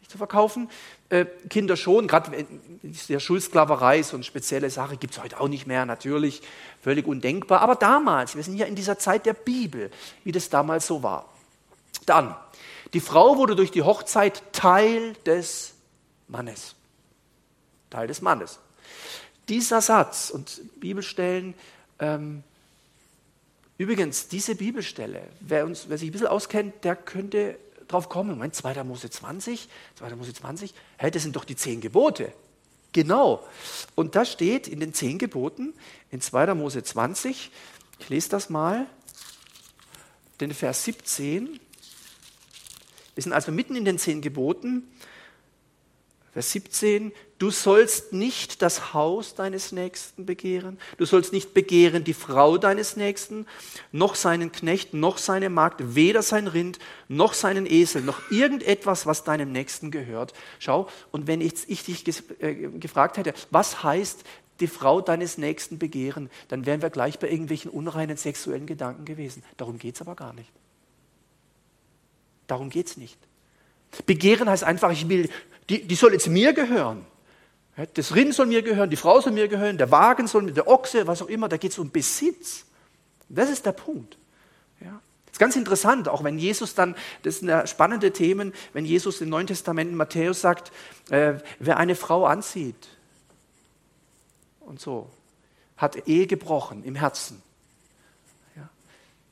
Nicht 0.00 0.10
zu 0.10 0.18
verkaufen, 0.18 0.68
äh, 1.08 1.24
Kinder 1.48 1.78
schon, 1.78 2.06
gerade 2.06 2.46
der 2.82 3.20
Schulsklaverei, 3.20 4.02
so 4.02 4.16
eine 4.16 4.24
spezielle 4.24 4.68
Sache, 4.68 4.98
gibt 4.98 5.14
es 5.14 5.22
heute 5.22 5.40
auch 5.40 5.48
nicht 5.48 5.66
mehr, 5.66 5.86
natürlich, 5.86 6.42
völlig 6.82 7.06
undenkbar. 7.06 7.62
Aber 7.62 7.74
damals, 7.74 8.36
wir 8.36 8.42
sind 8.42 8.56
ja 8.56 8.66
in 8.66 8.74
dieser 8.74 8.98
Zeit 8.98 9.24
der 9.24 9.32
Bibel, 9.32 9.90
wie 10.24 10.32
das 10.32 10.50
damals 10.50 10.86
so 10.86 11.02
war. 11.02 11.32
Dann, 12.04 12.36
die 12.92 13.00
Frau 13.00 13.38
wurde 13.38 13.56
durch 13.56 13.70
die 13.70 13.82
Hochzeit 13.82 14.42
Teil 14.52 15.14
des 15.24 15.73
Mannes. 16.34 16.74
Teil 17.90 18.08
des 18.08 18.20
Mannes. 18.20 18.58
Dieser 19.48 19.80
Satz 19.80 20.30
und 20.30 20.80
Bibelstellen, 20.80 21.54
ähm, 22.00 22.42
übrigens, 23.78 24.26
diese 24.26 24.56
Bibelstelle, 24.56 25.22
wer, 25.38 25.64
uns, 25.64 25.88
wer 25.88 25.96
sich 25.96 26.08
ein 26.08 26.12
bisschen 26.12 26.26
auskennt, 26.26 26.82
der 26.82 26.96
könnte 26.96 27.56
drauf 27.86 28.08
kommen. 28.08 28.30
Moment, 28.30 28.56
2. 28.56 28.82
Mose 28.82 29.10
20, 29.10 29.68
2. 29.94 30.16
Mose 30.16 30.34
20, 30.34 30.74
hey, 30.96 31.12
das 31.12 31.22
sind 31.22 31.36
doch 31.36 31.44
die 31.44 31.54
zehn 31.54 31.80
Gebote. 31.80 32.32
Genau. 32.92 33.46
Und 33.94 34.16
da 34.16 34.24
steht 34.24 34.66
in 34.66 34.80
den 34.80 34.92
zehn 34.92 35.18
Geboten, 35.18 35.72
in 36.10 36.20
2. 36.20 36.52
Mose 36.54 36.82
20, 36.82 37.52
ich 38.00 38.08
lese 38.08 38.28
das 38.28 38.50
mal, 38.50 38.86
den 40.40 40.52
Vers 40.52 40.82
17. 40.82 41.60
Wir 43.14 43.22
sind 43.22 43.32
also 43.32 43.52
mitten 43.52 43.76
in 43.76 43.84
den 43.84 43.98
zehn 44.00 44.20
Geboten 44.20 44.82
Vers 46.34 46.50
17, 46.50 47.12
du 47.38 47.52
sollst 47.52 48.12
nicht 48.12 48.60
das 48.60 48.92
Haus 48.92 49.36
deines 49.36 49.70
Nächsten 49.70 50.26
begehren, 50.26 50.80
du 50.96 51.06
sollst 51.06 51.32
nicht 51.32 51.54
begehren 51.54 52.02
die 52.02 52.12
Frau 52.12 52.58
deines 52.58 52.96
Nächsten, 52.96 53.46
noch 53.92 54.16
seinen 54.16 54.50
Knecht, 54.50 54.94
noch 54.94 55.18
seine 55.18 55.48
Magd, 55.48 55.94
weder 55.94 56.22
sein 56.22 56.48
Rind, 56.48 56.80
noch 57.06 57.34
seinen 57.34 57.66
Esel, 57.66 58.02
noch 58.02 58.32
irgendetwas, 58.32 59.06
was 59.06 59.22
deinem 59.22 59.52
Nächsten 59.52 59.92
gehört. 59.92 60.32
Schau, 60.58 60.88
und 61.12 61.28
wenn 61.28 61.40
ich, 61.40 61.54
ich 61.68 61.84
dich 61.84 62.04
äh, 62.40 62.54
gefragt 62.54 63.16
hätte, 63.16 63.32
was 63.52 63.84
heißt 63.84 64.24
die 64.58 64.66
Frau 64.66 65.00
deines 65.00 65.38
Nächsten 65.38 65.78
begehren, 65.78 66.30
dann 66.48 66.66
wären 66.66 66.82
wir 66.82 66.90
gleich 66.90 67.20
bei 67.20 67.30
irgendwelchen 67.30 67.70
unreinen 67.70 68.16
sexuellen 68.16 68.66
Gedanken 68.66 69.04
gewesen. 69.04 69.44
Darum 69.56 69.78
geht 69.78 69.94
es 69.94 70.00
aber 70.00 70.16
gar 70.16 70.32
nicht. 70.32 70.50
Darum 72.48 72.70
geht 72.70 72.88
es 72.88 72.96
nicht. 72.96 73.18
Begehren 74.06 74.48
heißt 74.50 74.64
einfach, 74.64 74.90
ich 74.90 75.08
will 75.08 75.30
die, 75.68 75.86
die 75.86 75.94
soll 75.94 76.12
jetzt 76.12 76.28
mir 76.28 76.52
gehören. 76.52 77.06
Das 77.94 78.14
Rind 78.14 78.34
soll 78.34 78.46
mir 78.46 78.62
gehören, 78.62 78.88
die 78.88 78.96
Frau 78.96 79.20
soll 79.20 79.32
mir 79.32 79.48
gehören, 79.48 79.78
der 79.78 79.90
Wagen 79.90 80.28
soll 80.28 80.42
mir, 80.42 80.52
der 80.52 80.68
Ochse, 80.68 81.06
was 81.06 81.22
auch 81.22 81.26
immer, 81.26 81.48
da 81.48 81.56
geht 81.56 81.72
es 81.72 81.78
um 81.78 81.90
Besitz. 81.90 82.66
Das 83.28 83.50
ist 83.50 83.66
der 83.66 83.72
Punkt. 83.72 84.16
Ja. 84.80 85.00
Das 85.26 85.32
ist 85.32 85.38
ganz 85.40 85.56
interessant, 85.56 86.08
auch 86.08 86.22
wenn 86.22 86.38
Jesus 86.38 86.76
dann, 86.76 86.94
das 87.24 87.40
sind 87.40 87.68
spannende 87.68 88.12
Themen, 88.12 88.52
wenn 88.72 88.84
Jesus 88.84 89.20
im 89.20 89.28
Neuen 89.28 89.48
Testament 89.48 89.90
in 89.90 89.96
Matthäus 89.96 90.40
sagt, 90.40 90.70
äh, 91.10 91.34
wer 91.58 91.78
eine 91.78 91.96
Frau 91.96 92.26
anzieht 92.26 92.88
und 94.60 94.80
so, 94.80 95.10
hat 95.76 96.06
Ehe 96.06 96.28
gebrochen 96.28 96.84
im 96.84 96.94
Herzen. 96.94 97.42
Ja. 98.54 98.68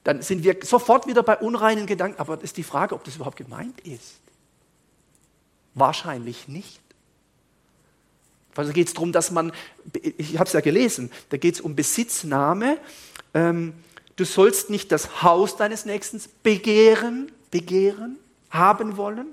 Dann 0.03 0.23
sind 0.23 0.43
wir 0.43 0.57
sofort 0.65 1.07
wieder 1.07 1.23
bei 1.23 1.37
unreinen 1.37 1.87
Gedanken, 1.87 2.19
aber 2.19 2.43
ist 2.43 2.57
die 2.57 2.65
Frage, 2.65 2.97
ob 2.97 3.05
das 3.05 3.15
überhaupt 3.15 3.37
gemeint 3.37 3.81
ist. 3.83 4.22
Wahrscheinlich 5.75 6.49
nicht. 6.49 6.81
Also 8.55 8.73
geht 8.73 8.89
es 8.89 8.95
darum, 8.95 9.13
dass 9.13 9.31
man, 9.31 9.53
ich 10.03 10.35
habe 10.39 10.47
es 10.47 10.53
ja 10.53 10.61
gelesen, 10.61 11.11
da 11.31 11.37
geht 11.39 11.55
es 11.55 11.61
um 11.61 11.75
Besitznahme. 11.75 12.79
Ähm, 13.33 13.73
du 14.17 14.25
sollst 14.25 14.69
nicht 14.69 14.93
das 14.93 15.23
Haus 15.23 15.57
deines 15.57 15.87
Nächsten 15.87 16.21
begehren, 16.43 17.33
begehren, 17.51 18.19
haben 18.51 18.99
wollen, 18.99 19.29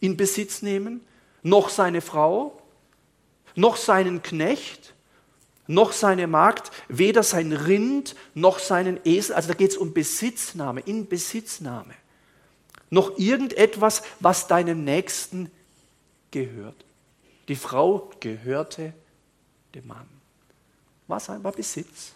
in 0.00 0.16
Besitz 0.18 0.60
nehmen, 0.60 1.00
noch 1.42 1.70
seine 1.70 2.02
Frau, 2.02 2.60
noch 3.54 3.76
seinen 3.76 4.22
Knecht, 4.22 4.92
noch 5.66 5.92
seine 5.92 6.26
Magd, 6.26 6.70
weder 6.88 7.22
sein 7.22 7.52
Rind 7.52 8.14
noch 8.34 8.58
seinen 8.58 9.00
Esel. 9.04 9.34
Also 9.34 9.48
da 9.48 9.54
geht 9.54 9.70
es 9.70 9.76
um 9.78 9.94
Besitznahme, 9.94 10.80
in 10.80 11.08
Besitznahme 11.08 11.94
noch 12.94 13.18
irgendetwas, 13.18 14.02
was 14.20 14.46
deinem 14.46 14.84
Nächsten 14.84 15.50
gehört. 16.30 16.84
Die 17.48 17.56
Frau 17.56 18.10
gehörte 18.20 18.94
dem 19.74 19.86
Mann. 19.86 20.08
Was 21.06 21.28
war 21.28 21.52
Besitz? 21.52 22.12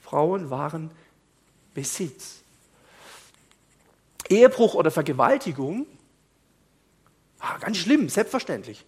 Frauen 0.00 0.48
waren 0.48 0.90
Besitz. 1.74 2.40
Ehebruch 4.28 4.74
oder 4.74 4.90
Vergewaltigung, 4.90 5.86
ah, 7.38 7.58
ganz 7.58 7.76
schlimm, 7.76 8.08
selbstverständlich. 8.08 8.84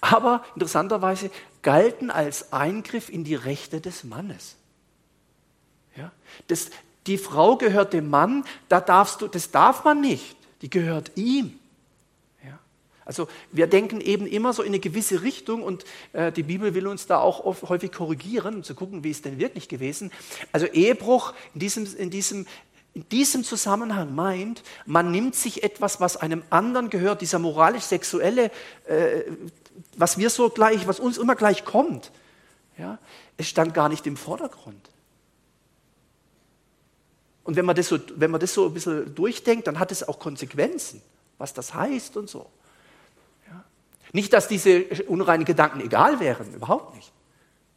Aber 0.00 0.44
interessanterweise 0.54 1.30
galten 1.62 2.10
als 2.10 2.52
Eingriff 2.52 3.08
in 3.08 3.24
die 3.24 3.34
Rechte 3.34 3.80
des 3.80 4.04
Mannes. 4.04 4.56
Ja, 5.96 6.12
das, 6.48 6.70
die 7.06 7.16
Frau 7.16 7.56
gehört 7.56 7.94
dem 7.94 8.10
Mann, 8.10 8.44
da 8.68 8.80
darfst 8.80 9.22
du, 9.22 9.28
das 9.28 9.50
darf 9.50 9.84
man 9.84 10.00
nicht 10.00 10.35
die 10.62 10.70
gehört 10.70 11.12
ihm. 11.16 11.58
Ja? 12.44 12.58
Also 13.04 13.28
wir 13.52 13.66
denken 13.66 14.00
eben 14.00 14.26
immer 14.26 14.52
so 14.52 14.62
in 14.62 14.68
eine 14.68 14.80
gewisse 14.80 15.22
Richtung 15.22 15.62
und 15.62 15.84
äh, 16.12 16.32
die 16.32 16.42
Bibel 16.42 16.74
will 16.74 16.86
uns 16.86 17.06
da 17.06 17.18
auch 17.18 17.44
oft, 17.44 17.62
häufig 17.64 17.92
korrigieren, 17.92 18.56
um 18.56 18.62
zu 18.62 18.74
gucken, 18.74 19.04
wie 19.04 19.10
ist 19.10 19.24
denn 19.24 19.38
wirklich 19.38 19.68
gewesen. 19.68 20.10
Also 20.52 20.66
Ehebruch 20.66 21.34
in 21.54 21.60
diesem, 21.60 21.96
in 21.96 22.10
diesem, 22.10 22.46
in 22.94 23.08
diesem 23.10 23.44
Zusammenhang 23.44 24.14
meint, 24.14 24.62
man 24.86 25.10
nimmt 25.10 25.34
sich 25.34 25.62
etwas, 25.62 26.00
was 26.00 26.16
einem 26.16 26.42
anderen 26.50 26.88
gehört, 26.88 27.20
dieser 27.20 27.38
moralisch-sexuelle, 27.38 28.50
äh, 28.86 29.22
was 29.96 30.16
wir 30.16 30.30
so 30.30 30.48
gleich, 30.48 30.88
was 30.88 31.00
uns 31.00 31.18
immer 31.18 31.36
gleich 31.36 31.64
kommt. 31.64 32.10
Ja? 32.78 32.98
Es 33.36 33.48
stand 33.48 33.74
gar 33.74 33.88
nicht 33.88 34.06
im 34.06 34.16
Vordergrund. 34.16 34.90
Und 37.46 37.54
wenn 37.54 37.64
man, 37.64 37.76
das 37.76 37.86
so, 37.86 37.98
wenn 38.16 38.32
man 38.32 38.40
das 38.40 38.52
so 38.52 38.66
ein 38.66 38.74
bisschen 38.74 39.14
durchdenkt, 39.14 39.68
dann 39.68 39.78
hat 39.78 39.92
es 39.92 40.06
auch 40.06 40.18
Konsequenzen, 40.18 41.00
was 41.38 41.54
das 41.54 41.72
heißt 41.72 42.16
und 42.16 42.28
so. 42.28 42.50
Ja. 43.48 43.64
Nicht, 44.12 44.32
dass 44.32 44.48
diese 44.48 44.82
unreinen 45.06 45.44
Gedanken 45.44 45.80
egal 45.80 46.18
wären, 46.18 46.52
überhaupt 46.52 46.96
nicht. 46.96 47.12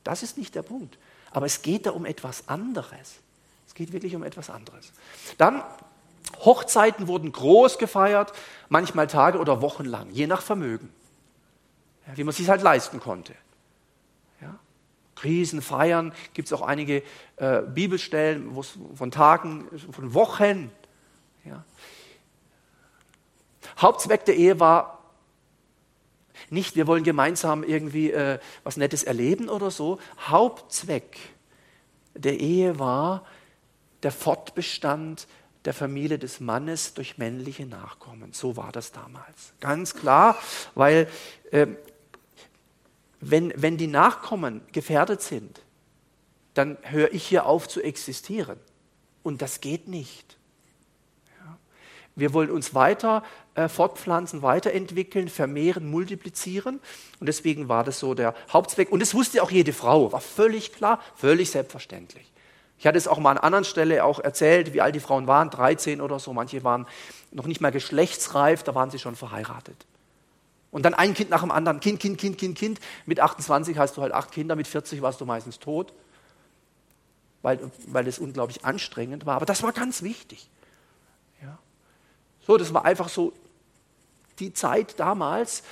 Das 0.04 0.24
ist 0.24 0.40
nicht 0.40 0.56
der 0.56 0.64
Punkt. 0.64 0.98
Aber 1.30 1.46
es 1.46 1.62
geht 1.62 1.86
da 1.86 1.92
um 1.92 2.06
etwas 2.06 2.48
anderes. 2.48 3.20
Es 3.68 3.76
geht 3.76 3.94
wirklich 3.94 4.16
um 4.16 4.24
etwas 4.24 4.50
anderes. 4.50 4.92
Dann, 5.38 5.62
Hochzeiten 6.40 7.08
wurden 7.08 7.32
groß 7.32 7.78
gefeiert, 7.78 8.34
manchmal 8.70 9.06
Tage 9.06 9.38
oder 9.38 9.62
Wochen 9.62 9.86
lang, 9.86 10.10
je 10.10 10.26
nach 10.26 10.42
Vermögen, 10.42 10.92
ja, 12.08 12.18
wie 12.18 12.24
man 12.24 12.32
es 12.32 12.38
sich 12.38 12.50
halt 12.50 12.64
leisten 12.64 13.00
konnte. 13.00 13.36
Riesenfeiern, 15.24 16.14
gibt 16.34 16.48
es 16.48 16.54
auch 16.54 16.62
einige 16.62 17.04
äh, 17.38 17.62
Bibelstellen 17.62 18.52
von 18.96 19.12
Tagen, 19.12 19.68
von 19.92 20.14
Wochen. 20.14 20.72
Ja. 21.46 21.64
Hauptzweck 23.78 24.26
der 24.26 24.36
Ehe 24.36 24.60
war 24.60 25.00
nicht, 26.50 26.76
wir 26.76 26.88
wollen 26.88 27.04
gemeinsam 27.04 27.64
irgendwie 27.64 28.12
äh, 28.12 28.40
was 28.64 28.78
Nettes 28.78 29.04
erleben 29.04 29.50
oder 29.50 29.72
so. 29.72 30.00
Hauptzweck 30.28 31.18
der 32.16 32.40
Ehe 32.40 32.80
war 32.80 33.26
der 34.04 34.12
Fortbestand 34.12 35.28
der 35.66 35.74
Familie 35.74 36.18
des 36.18 36.40
Mannes 36.40 36.94
durch 36.94 37.18
männliche 37.18 37.66
Nachkommen. 37.66 38.32
So 38.34 38.56
war 38.56 38.72
das 38.72 38.92
damals. 38.92 39.54
Ganz 39.60 39.94
klar, 39.94 40.38
weil 40.74 41.08
äh, 41.52 41.68
wenn, 43.20 43.54
wenn 43.56 43.78
die 43.78 43.88
Nachkommen 43.88 44.62
gefährdet 44.72 45.22
sind, 45.22 45.62
dann 46.54 46.78
höre 46.84 47.14
ich 47.14 47.26
hier 47.26 47.46
auf 47.46 47.68
zu 47.68 47.82
existieren. 47.82 48.60
Und 49.24 49.42
das 49.42 49.62
geht 49.62 49.88
nicht. 49.88 50.38
Wir 52.16 52.34
wollen 52.34 52.52
uns 52.52 52.76
weiter 52.76 53.24
äh, 53.56 53.70
fortpflanzen, 53.70 54.42
weiterentwickeln, 54.42 55.30
vermehren, 55.30 55.90
multiplizieren. 55.90 56.82
Und 57.20 57.28
deswegen 57.28 57.70
war 57.70 57.84
das 57.84 58.00
so 58.00 58.14
der 58.14 58.36
Hauptzweck. 58.52 58.92
Und 58.92 59.00
das 59.00 59.14
wusste 59.14 59.42
auch 59.42 59.52
jede 59.52 59.72
Frau, 59.72 60.12
war 60.12 60.20
völlig 60.20 60.74
klar, 60.74 61.00
völlig 61.16 61.50
selbstverständlich. 61.52 62.30
Ich 62.78 62.88
hatte 62.88 62.98
es 62.98 63.08
auch 63.08 63.20
mal 63.20 63.32
an 63.32 63.38
anderen 63.38 63.66
Stelle 63.66 64.04
auch 64.04 64.20
erzählt, 64.20 64.74
wie 64.74 64.82
alt 64.82 64.96
die 64.96 65.02
Frauen 65.02 65.28
waren, 65.28 65.50
13 65.50 66.02
oder 66.02 66.20
so. 66.20 66.34
Manche 66.34 66.64
waren 66.64 66.88
noch 67.32 67.46
nicht 67.46 67.62
mal 67.62 67.72
geschlechtsreif, 67.72 68.64
da 68.64 68.76
waren 68.76 68.90
sie 68.92 69.00
schon 69.00 69.16
verheiratet. 69.16 69.86
Und 70.72 70.84
dann 70.84 70.94
ein 70.94 71.14
Kind 71.14 71.30
nach 71.30 71.42
dem 71.42 71.52
anderen, 71.52 71.80
Kind, 71.80 72.00
Kind, 72.00 72.18
Kind, 72.18 72.38
Kind, 72.38 72.58
Kind. 72.58 72.80
Mit 73.06 73.20
28 73.20 73.78
hast 73.78 73.98
du 73.98 74.02
halt 74.02 74.14
acht 74.14 74.32
Kinder, 74.32 74.56
mit 74.56 74.68
40 74.68 75.02
warst 75.02 75.20
du 75.20 75.26
meistens 75.26 75.60
tot, 75.60 75.94
weil, 77.42 77.60
weil 77.88 78.06
das 78.06 78.20
unglaublich 78.20 78.64
anstrengend 78.66 79.26
war. 79.26 79.36
Aber 79.36 79.46
das 79.46 79.64
war 79.64 79.72
ganz 79.72 80.04
wichtig. 80.04 80.48
Ja. 81.42 81.58
So, 82.46 82.58
das 82.58 82.74
war 82.74 82.86
einfach 82.86 83.10
so 83.10 83.34
die 84.40 84.54
Zeit 84.54 85.00
damals 85.00 85.64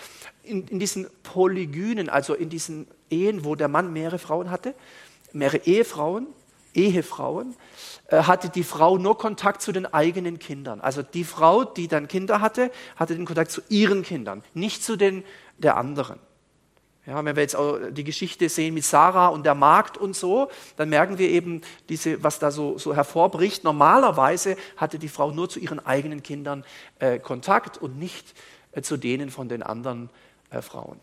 in, 0.44 0.68
in 0.68 0.80
diesen 0.80 1.08
Polygynen, 1.24 2.10
also 2.10 2.34
in 2.34 2.50
diesen 2.50 2.88
Ehen, 3.10 3.46
wo 3.46 3.56
der 3.56 3.68
Mann 3.68 3.94
mehrere 3.94 4.20
Frauen 4.20 4.50
hatte, 4.50 4.74
mehrere 5.32 5.60
Ehefrauen, 5.60 6.28
Ehefrauen, 6.78 7.56
äh, 8.08 8.24
hatte 8.24 8.50
die 8.50 8.64
Frau 8.64 8.98
nur 8.98 9.18
Kontakt 9.18 9.62
zu 9.62 9.72
den 9.72 9.86
eigenen 9.86 10.40
Kindern. 10.40 10.80
Also 10.80 11.04
die 11.04 11.24
Frau, 11.24 11.66
die 11.66 11.88
dann 11.88 12.08
Kinder 12.08 12.40
hatte, 12.40 12.72
hatte 12.96 13.16
den 13.16 13.26
Kontakt 13.26 13.52
zu 13.52 13.62
ihren 13.70 14.04
Kindern, 14.04 14.44
nicht 14.54 14.84
zu 14.84 14.96
den 14.96 15.24
der 15.58 15.76
anderen. 15.76 16.20
Ja, 17.08 17.24
wenn 17.24 17.38
wir 17.38 17.42
jetzt 17.42 17.56
auch 17.56 17.80
die 17.90 18.04
Geschichte 18.04 18.50
sehen 18.50 18.74
mit 18.74 18.84
Sarah 18.84 19.28
und 19.28 19.46
der 19.46 19.56
Magd 19.56 19.98
und 19.98 20.14
so, 20.14 20.50
dann 20.76 20.90
merken 20.90 21.18
wir 21.18 21.30
eben, 21.30 21.62
diese, 21.88 22.22
was 22.22 22.38
da 22.38 22.52
so, 22.52 22.78
so 22.78 22.94
hervorbricht. 22.94 23.64
Normalerweise 23.64 24.58
hatte 24.76 25.00
die 25.00 25.08
Frau 25.08 25.32
nur 25.32 25.48
zu 25.48 25.60
ihren 25.60 25.84
eigenen 25.86 26.22
Kindern 26.22 26.66
äh, 27.00 27.18
Kontakt 27.18 27.78
und 27.78 27.98
nicht 27.98 28.34
äh, 28.74 28.82
zu 28.82 28.98
denen 28.98 29.30
von 29.30 29.48
den 29.48 29.64
anderen 29.64 30.10
äh, 30.50 30.62
Frauen. 30.62 31.00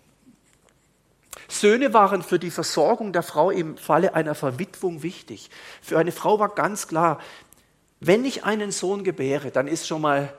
Söhne 1.48 1.92
waren 1.92 2.22
für 2.22 2.38
die 2.38 2.50
Versorgung 2.50 3.12
der 3.12 3.22
Frau 3.22 3.50
im 3.50 3.76
Falle 3.76 4.14
einer 4.14 4.34
Verwitwung 4.34 5.02
wichtig. 5.02 5.50
Für 5.82 5.98
eine 5.98 6.12
Frau 6.12 6.38
war 6.38 6.54
ganz 6.54 6.88
klar, 6.88 7.20
wenn 8.00 8.24
ich 8.24 8.44
einen 8.44 8.70
Sohn 8.70 9.04
gebäre, 9.04 9.50
dann 9.50 9.66
ist 9.66 9.86
schon 9.86 10.02
mal, 10.02 10.32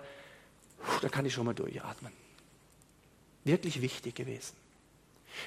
da 1.02 1.10
kann 1.10 1.26
ich 1.26 1.34
schon 1.34 1.46
mal 1.46 1.54
durchatmen. 1.54 2.12
Wirklich 3.44 3.82
wichtig 3.82 4.16
gewesen. 4.16 4.56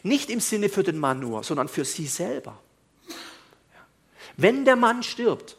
Nicht 0.02 0.30
im 0.30 0.40
Sinne 0.40 0.68
für 0.68 0.82
den 0.82 0.98
Mann 0.98 1.20
nur, 1.20 1.44
sondern 1.44 1.68
für 1.68 1.84
sie 1.84 2.06
selber. 2.06 2.58
Wenn 4.36 4.64
der 4.64 4.76
Mann 4.76 5.02
stirbt, 5.02 5.56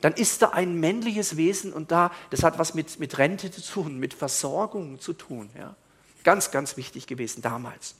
dann 0.00 0.12
ist 0.14 0.42
da 0.42 0.50
ein 0.50 0.80
männliches 0.80 1.36
Wesen 1.36 1.72
und 1.72 1.92
da, 1.92 2.10
das 2.30 2.42
hat 2.42 2.58
was 2.58 2.74
mit, 2.74 2.98
mit 2.98 3.18
Rente 3.18 3.50
zu 3.50 3.62
tun, 3.62 3.98
mit 3.98 4.14
Versorgung 4.14 5.00
zu 5.00 5.12
tun. 5.12 5.48
Ja. 5.56 5.76
Ganz, 6.24 6.50
ganz 6.50 6.76
wichtig 6.76 7.06
gewesen 7.06 7.40
damals. 7.40 7.94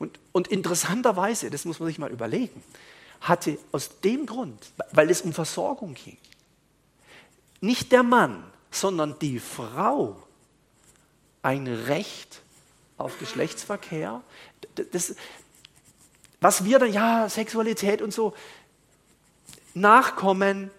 Und, 0.00 0.18
und 0.32 0.48
interessanterweise, 0.48 1.50
das 1.50 1.66
muss 1.66 1.78
man 1.78 1.88
sich 1.88 1.98
mal 1.98 2.10
überlegen, 2.10 2.62
hatte 3.20 3.58
aus 3.70 4.00
dem 4.00 4.24
Grund, 4.24 4.72
weil 4.92 5.10
es 5.10 5.20
um 5.20 5.34
Versorgung 5.34 5.92
ging, 5.92 6.16
nicht 7.60 7.92
der 7.92 8.02
Mann, 8.02 8.42
sondern 8.70 9.18
die 9.18 9.38
Frau 9.38 10.16
ein 11.42 11.66
Recht 11.66 12.40
auf 12.96 13.18
Geschlechtsverkehr. 13.18 14.22
Das, 14.92 15.14
was 16.40 16.64
wir 16.64 16.78
dann, 16.78 16.92
ja, 16.92 17.28
Sexualität 17.28 18.00
und 18.00 18.14
so, 18.14 18.34
Nachkommen, 19.74 20.70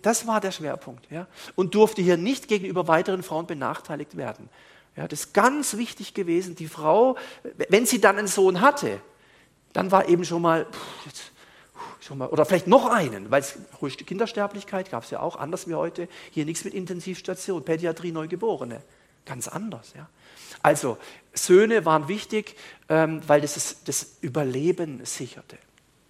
das 0.00 0.26
war 0.28 0.40
der 0.40 0.52
Schwerpunkt. 0.52 1.10
Ja? 1.10 1.26
Und 1.56 1.74
durfte 1.74 2.02
hier 2.02 2.16
nicht 2.16 2.46
gegenüber 2.46 2.86
weiteren 2.86 3.24
Frauen 3.24 3.46
benachteiligt 3.46 4.16
werden. 4.16 4.48
Ja, 4.96 5.08
das 5.08 5.20
ist 5.20 5.34
ganz 5.34 5.76
wichtig 5.76 6.14
gewesen. 6.14 6.54
Die 6.54 6.68
Frau, 6.68 7.16
wenn 7.68 7.84
sie 7.84 8.00
dann 8.00 8.16
einen 8.16 8.28
Sohn 8.28 8.60
hatte, 8.60 9.00
dann 9.72 9.90
war 9.90 10.08
eben 10.08 10.24
schon 10.24 10.42
mal, 10.42 10.66
jetzt, 11.04 11.32
schon 12.00 12.18
mal 12.18 12.28
oder 12.28 12.44
vielleicht 12.44 12.68
noch 12.68 12.86
einen, 12.86 13.30
weil 13.30 13.42
es 13.42 13.58
Kindersterblichkeit 14.06 14.90
gab 14.90 15.02
es 15.02 15.10
ja 15.10 15.20
auch, 15.20 15.36
anders 15.36 15.68
wie 15.68 15.74
heute. 15.74 16.08
Hier 16.30 16.44
nichts 16.44 16.64
mit 16.64 16.74
Intensivstation, 16.74 17.64
Pädiatrie, 17.64 18.12
Neugeborene. 18.12 18.82
Ganz 19.26 19.48
anders. 19.48 19.94
Ja. 19.96 20.08
Also, 20.62 20.98
Söhne 21.32 21.84
waren 21.84 22.08
wichtig, 22.08 22.56
ähm, 22.88 23.20
weil 23.26 23.40
das 23.40 23.56
ist, 23.56 23.88
das 23.88 24.18
Überleben 24.20 25.04
sicherte. 25.04 25.58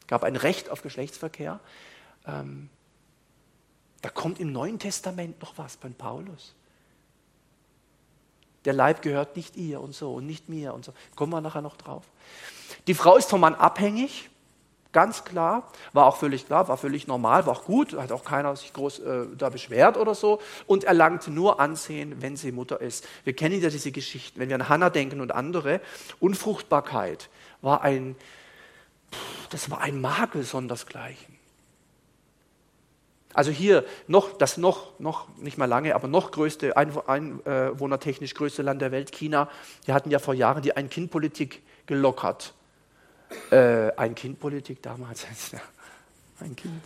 Es 0.01 0.09
gab 0.09 0.25
ein 0.25 0.37
Recht 0.37 0.68
auf 0.68 0.83
Geschlechtsverkehr. 0.83 1.61
Ähm, 2.27 2.68
da 4.03 4.11
kommt 4.11 4.40
im 4.40 4.53
Neuen 4.53 4.79
Testament 4.79 5.40
noch 5.40 5.57
was 5.57 5.77
beim 5.77 5.94
Paulus 5.94 6.55
der 8.64 8.72
Leib 8.72 9.03
gehört 9.03 9.37
nicht 9.37 9.57
ihr 9.57 9.81
und 9.81 9.94
so 9.94 10.14
und 10.14 10.27
nicht 10.27 10.48
mir 10.48 10.74
und 10.74 10.85
so. 10.85 10.92
Kommen 11.16 11.33
wir 11.33 11.40
nachher 11.40 11.62
noch 11.62 11.77
drauf. 11.77 12.05
Die 12.87 12.94
Frau 12.94 13.16
ist 13.16 13.31
vom 13.31 13.40
Mann 13.40 13.55
abhängig, 13.55 14.31
ganz 14.92 15.24
klar, 15.24 15.70
war 15.92 16.07
auch 16.07 16.16
völlig 16.16 16.46
klar, 16.46 16.68
war 16.68 16.79
völlig 16.79 17.07
normal, 17.07 17.44
war 17.46 17.53
auch 17.55 17.64
gut, 17.64 17.92
hat 17.94 18.12
auch 18.12 18.24
keiner 18.24 18.57
sich 18.57 18.72
groß 18.72 19.00
äh, 19.00 19.27
da 19.37 19.50
beschwert 19.50 19.98
oder 19.98 20.14
so 20.14 20.40
und 20.66 20.85
erlangt 20.85 21.29
nur 21.29 21.61
Ansehen, 21.61 22.22
wenn 22.22 22.37
sie 22.37 22.53
Mutter 22.53 22.81
ist. 22.81 23.07
Wir 23.24 23.35
kennen 23.35 23.61
ja 23.61 23.68
diese 23.68 23.92
Geschichten, 23.92 24.40
wenn 24.40 24.48
wir 24.48 24.55
an 24.57 24.68
Hannah 24.68 24.90
denken 24.90 25.20
und 25.20 25.33
andere. 25.33 25.81
Unfruchtbarkeit 26.20 27.29
war 27.61 27.83
ein, 27.83 28.16
das 29.50 29.70
war 29.70 29.81
ein 29.81 30.00
Makel 30.00 30.44
sondersgleichen. 30.44 31.34
Also 33.35 33.51
hier 33.51 33.85
noch 34.07 34.38
das 34.38 34.57
noch, 34.57 34.99
noch 34.99 35.29
nicht 35.37 35.59
mal 35.59 35.66
lange, 35.66 35.94
aber 35.94 36.09
noch 36.09 36.31
größte, 36.31 36.77
einwohnertechnisch 36.77 38.35
größte 38.35 38.62
Land 38.62 38.81
der 38.81 38.92
Welt, 38.92 39.12
China, 39.12 39.51
die 39.87 39.92
hatten 39.92 40.11
ja 40.11 40.20
vor 40.20 40.35
Jahren 40.35 40.62
die 40.62 40.77
Ein-Kind-Politik 40.77 41.62
gelockert. 41.87 42.55
Äh, 43.51 43.90
Ein-Kind-Politik 43.97 44.83
damals, 44.83 45.27
ein 46.40 46.57
Kind. 46.57 46.81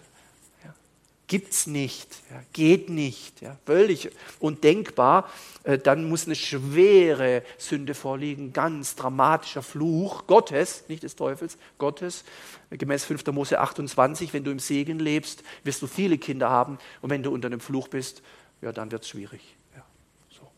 Gibt 1.29 1.53
es 1.53 1.67
nicht, 1.67 2.09
ja, 2.31 2.43
geht 2.55 2.89
nicht, 2.89 3.43
ja, 3.43 3.59
völlig 3.67 4.11
undenkbar. 4.41 5.31
Äh, 5.63 5.77
dann 5.77 6.09
muss 6.09 6.25
eine 6.25 6.35
schwere 6.35 7.43
Sünde 7.59 7.95
vorliegen, 7.95 8.55
ganz 8.55 8.97
dramatischer 8.97 9.63
Fluch 9.63 10.27
Gottes, 10.27 10.85
nicht 10.89 11.03
des 11.03 11.17
Teufels, 11.17 11.59
Gottes. 11.77 12.25
Gemäß 12.71 13.05
5. 13.05 13.27
Mose 13.27 13.61
28, 13.61 14.33
wenn 14.33 14.43
du 14.43 14.51
im 14.51 14.59
Segen 14.59 14.99
lebst, 14.99 15.43
wirst 15.65 15.83
du 15.83 15.87
viele 15.87 16.17
Kinder 16.17 16.49
haben 16.49 16.79
und 17.03 17.11
wenn 17.11 17.23
du 17.23 17.31
unter 17.31 17.47
einem 17.47 17.61
Fluch 17.61 17.89
bist, 17.89 18.23
ja, 18.63 18.73
dann 18.73 18.91
wird 18.91 19.03
es 19.03 19.11
schwierig. 19.11 19.43
Ja, 19.77 19.85
so. 20.31 20.51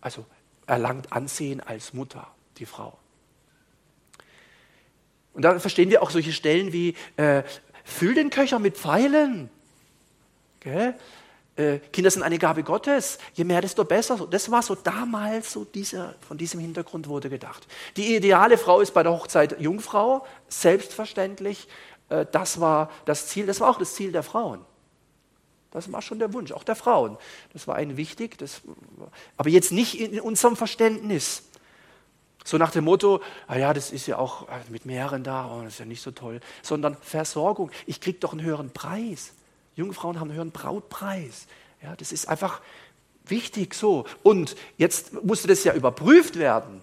Also 0.00 0.26
erlangt 0.66 1.12
Ansehen 1.12 1.60
als 1.60 1.94
Mutter, 1.94 2.26
die 2.58 2.66
Frau. 2.66 2.98
Und 5.32 5.42
da 5.42 5.60
verstehen 5.60 5.90
wir 5.90 6.02
auch 6.02 6.10
solche 6.10 6.32
Stellen 6.32 6.72
wie, 6.72 6.96
äh, 7.16 7.44
füll 7.84 8.14
den 8.14 8.30
Köcher 8.30 8.58
mit 8.58 8.76
Pfeilen. 8.76 9.50
Gell? 10.68 10.94
Äh, 11.56 11.78
Kinder 11.92 12.10
sind 12.10 12.22
eine 12.22 12.38
Gabe 12.38 12.62
Gottes, 12.62 13.18
je 13.34 13.44
mehr, 13.44 13.60
desto 13.60 13.84
besser. 13.84 14.28
Das 14.30 14.50
war 14.50 14.62
so 14.62 14.74
damals, 14.74 15.52
so 15.52 15.64
dieser, 15.64 16.14
von 16.26 16.36
diesem 16.36 16.60
Hintergrund 16.60 17.08
wurde 17.08 17.30
gedacht. 17.30 17.66
Die 17.96 18.14
ideale 18.14 18.58
Frau 18.58 18.80
ist 18.80 18.92
bei 18.92 19.02
der 19.02 19.12
Hochzeit 19.12 19.60
Jungfrau, 19.60 20.26
selbstverständlich. 20.48 21.66
Äh, 22.10 22.26
das 22.30 22.60
war 22.60 22.90
das 23.06 23.28
Ziel, 23.28 23.46
das 23.46 23.60
war 23.60 23.70
auch 23.70 23.78
das 23.78 23.94
Ziel 23.94 24.12
der 24.12 24.22
Frauen. 24.22 24.64
Das 25.70 25.90
war 25.90 26.00
schon 26.00 26.18
der 26.18 26.32
Wunsch, 26.32 26.52
auch 26.52 26.64
der 26.64 26.76
Frauen. 26.76 27.16
Das 27.52 27.66
war 27.66 27.76
ein 27.76 27.96
wichtig, 27.96 28.38
das, 28.38 28.62
aber 29.36 29.50
jetzt 29.50 29.72
nicht 29.72 30.00
in 30.00 30.20
unserem 30.20 30.54
Verständnis. 30.54 31.44
So 32.44 32.56
nach 32.56 32.70
dem 32.70 32.84
Motto, 32.84 33.20
ah 33.46 33.56
ja, 33.56 33.74
das 33.74 33.90
ist 33.90 34.06
ja 34.06 34.16
auch 34.16 34.48
äh, 34.48 34.52
mit 34.68 34.86
mehreren 34.86 35.24
da, 35.24 35.50
oh, 35.50 35.62
das 35.62 35.74
ist 35.74 35.78
ja 35.80 35.86
nicht 35.86 36.02
so 36.02 36.12
toll, 36.12 36.40
sondern 36.62 36.96
Versorgung. 37.00 37.70
Ich 37.86 38.00
kriege 38.00 38.18
doch 38.18 38.32
einen 38.32 38.42
höheren 38.42 38.70
Preis. 38.70 39.32
Jungfrauen 39.78 40.18
haben 40.18 40.32
höheren 40.32 40.50
Brautpreis. 40.50 41.46
Ja, 41.82 41.94
das 41.96 42.10
ist 42.10 42.28
einfach 42.28 42.60
wichtig 43.24 43.74
so. 43.74 44.06
Und 44.24 44.56
jetzt 44.76 45.24
musste 45.24 45.46
das 45.46 45.62
ja 45.62 45.72
überprüft 45.72 46.38
werden. 46.38 46.82